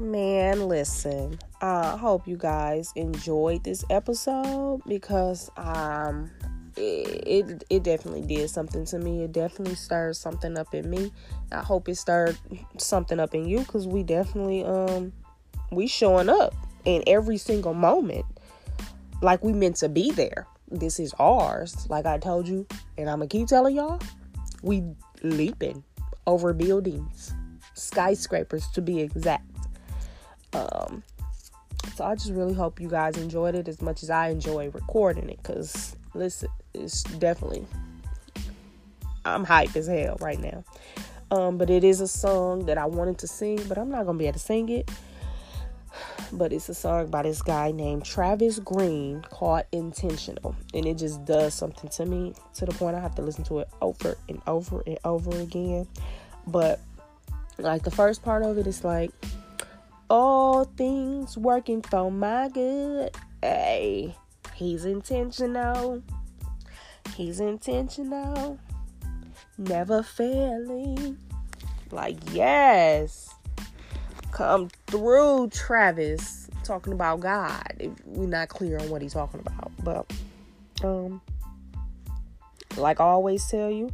Man, 0.00 0.66
listen. 0.66 1.38
I 1.60 1.96
hope 1.96 2.26
you 2.26 2.36
guys 2.36 2.92
enjoyed 2.96 3.62
this 3.64 3.84
episode 3.90 4.80
because 4.86 5.50
um 5.56 6.30
it, 6.80 7.50
it, 7.50 7.64
it 7.68 7.82
definitely 7.82 8.22
did 8.22 8.48
something 8.50 8.84
to 8.86 8.98
me. 8.98 9.24
It 9.24 9.32
definitely 9.32 9.74
stirred 9.74 10.16
something 10.16 10.56
up 10.56 10.74
in 10.74 10.88
me. 10.88 11.12
I 11.52 11.60
hope 11.60 11.88
it 11.88 11.96
stirred 11.96 12.38
something 12.78 13.20
up 13.20 13.34
in 13.34 13.46
you 13.46 13.60
because 13.60 13.86
we 13.86 14.02
definitely 14.02 14.64
um 14.64 15.12
we 15.70 15.86
showing 15.86 16.28
up 16.28 16.54
in 16.84 17.02
every 17.06 17.36
single 17.36 17.74
moment 17.74 18.24
like 19.22 19.44
we 19.44 19.52
meant 19.52 19.76
to 19.76 19.88
be 19.88 20.10
there. 20.10 20.46
This 20.70 21.00
is 21.00 21.12
ours, 21.18 21.86
like 21.88 22.06
I 22.06 22.18
told 22.18 22.48
you, 22.48 22.66
and 22.96 23.10
I'm 23.10 23.18
gonna 23.18 23.28
keep 23.28 23.48
telling 23.48 23.76
y'all. 23.76 24.00
We 24.62 24.84
leaping 25.22 25.82
over 26.26 26.52
buildings, 26.52 27.32
skyscrapers 27.74 28.68
to 28.68 28.80
be 28.80 29.00
exact. 29.00 29.44
Um, 30.52 31.02
so 31.94 32.04
I 32.04 32.14
just 32.14 32.30
really 32.30 32.54
hope 32.54 32.80
you 32.80 32.88
guys 32.88 33.16
enjoyed 33.16 33.54
it 33.54 33.68
as 33.68 33.82
much 33.82 34.02
as 34.02 34.10
I 34.10 34.28
enjoy 34.28 34.70
recording 34.70 35.28
it. 35.28 35.42
Cause 35.42 35.96
listen, 36.14 36.48
it's 36.74 37.02
definitely 37.02 37.66
I'm 39.24 39.44
hype 39.44 39.76
as 39.76 39.86
hell 39.86 40.16
right 40.20 40.38
now. 40.38 40.64
Um, 41.30 41.58
but 41.58 41.70
it 41.70 41.84
is 41.84 42.00
a 42.00 42.08
song 42.08 42.66
that 42.66 42.78
I 42.78 42.86
wanted 42.86 43.18
to 43.18 43.28
sing, 43.28 43.62
but 43.68 43.78
I'm 43.78 43.90
not 43.90 44.06
gonna 44.06 44.18
be 44.18 44.26
able 44.26 44.34
to 44.34 44.38
sing 44.38 44.68
it. 44.68 44.90
But 46.32 46.52
it's 46.52 46.68
a 46.68 46.74
song 46.74 47.08
by 47.08 47.22
this 47.22 47.42
guy 47.42 47.72
named 47.72 48.04
Travis 48.04 48.60
Greene 48.60 49.22
called 49.30 49.64
Intentional. 49.72 50.54
And 50.74 50.86
it 50.86 50.96
just 50.96 51.24
does 51.24 51.54
something 51.54 51.90
to 51.90 52.06
me 52.06 52.34
to 52.54 52.66
the 52.66 52.72
point 52.72 52.94
I 52.94 53.00
have 53.00 53.16
to 53.16 53.22
listen 53.22 53.42
to 53.44 53.58
it 53.58 53.68
over 53.82 54.16
and 54.28 54.40
over 54.46 54.80
and 54.86 54.96
over 55.04 55.36
again. 55.40 55.88
But 56.46 56.78
like 57.58 57.82
the 57.82 57.90
first 57.90 58.22
part 58.22 58.44
of 58.44 58.58
it 58.58 58.68
is 58.68 58.84
like 58.84 59.10
all 60.08 60.64
things 60.64 61.36
working 61.36 61.82
for 61.82 62.12
my 62.12 62.48
good. 62.48 63.10
Hey, 63.42 64.14
he's 64.54 64.84
intentional. 64.84 66.00
He's 67.14 67.40
intentional. 67.40 68.58
Never 69.58 70.02
failing. 70.02 71.18
Like, 71.90 72.18
yes. 72.32 73.34
Come 74.32 74.70
through, 74.86 75.50
Travis. 75.50 76.48
Talking 76.64 76.92
about 76.92 77.20
God. 77.20 77.74
If 77.78 77.92
we're 78.04 78.26
not 78.26 78.48
clear 78.48 78.78
on 78.78 78.88
what 78.90 79.02
he's 79.02 79.12
talking 79.12 79.40
about. 79.40 79.72
But, 79.82 80.12
um, 80.84 81.20
like 82.76 83.00
I 83.00 83.04
always 83.04 83.46
tell 83.46 83.70
you, 83.70 83.90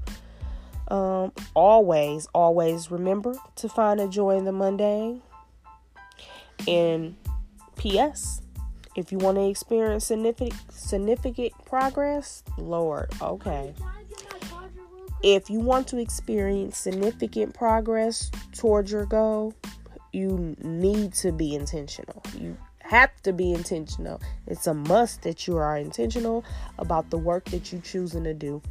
um, 0.88 1.32
always, 1.54 2.28
always 2.34 2.90
remember 2.90 3.34
to 3.56 3.68
find 3.68 4.00
a 4.00 4.08
joy 4.08 4.36
in 4.36 4.44
the 4.44 4.52
mundane 4.52 5.22
and 6.68 7.16
P.S. 7.76 8.40
If 8.96 9.12
you 9.12 9.18
want 9.18 9.36
to 9.36 9.46
experience 9.48 10.06
significant 10.06 10.54
significant 10.72 11.52
progress, 11.64 12.42
Lord, 12.58 13.12
okay. 13.20 13.74
If 15.22 15.50
you 15.50 15.60
want 15.60 15.88
to 15.88 15.98
experience 15.98 16.78
significant 16.78 17.54
progress 17.54 18.30
towards 18.52 18.90
your 18.90 19.06
goal, 19.06 19.54
you 20.12 20.56
need 20.62 21.12
to 21.14 21.32
be 21.32 21.54
intentional. 21.54 22.22
You 22.38 22.56
have 22.80 23.10
to 23.22 23.32
be 23.32 23.52
intentional. 23.52 24.20
It's 24.46 24.66
a 24.66 24.74
must 24.74 25.22
that 25.22 25.46
you 25.46 25.56
are 25.56 25.76
intentional 25.76 26.44
about 26.78 27.10
the 27.10 27.18
work 27.18 27.44
that 27.46 27.72
you're 27.72 27.82
choosing 27.82 28.24
to 28.24 28.34
do 28.34 28.62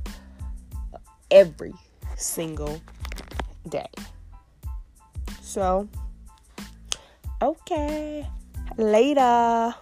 every 1.29 1.73
single 2.15 2.81
day. 3.69 3.89
So, 5.41 5.87
Okay. 7.41 8.27
Later. 8.77 9.75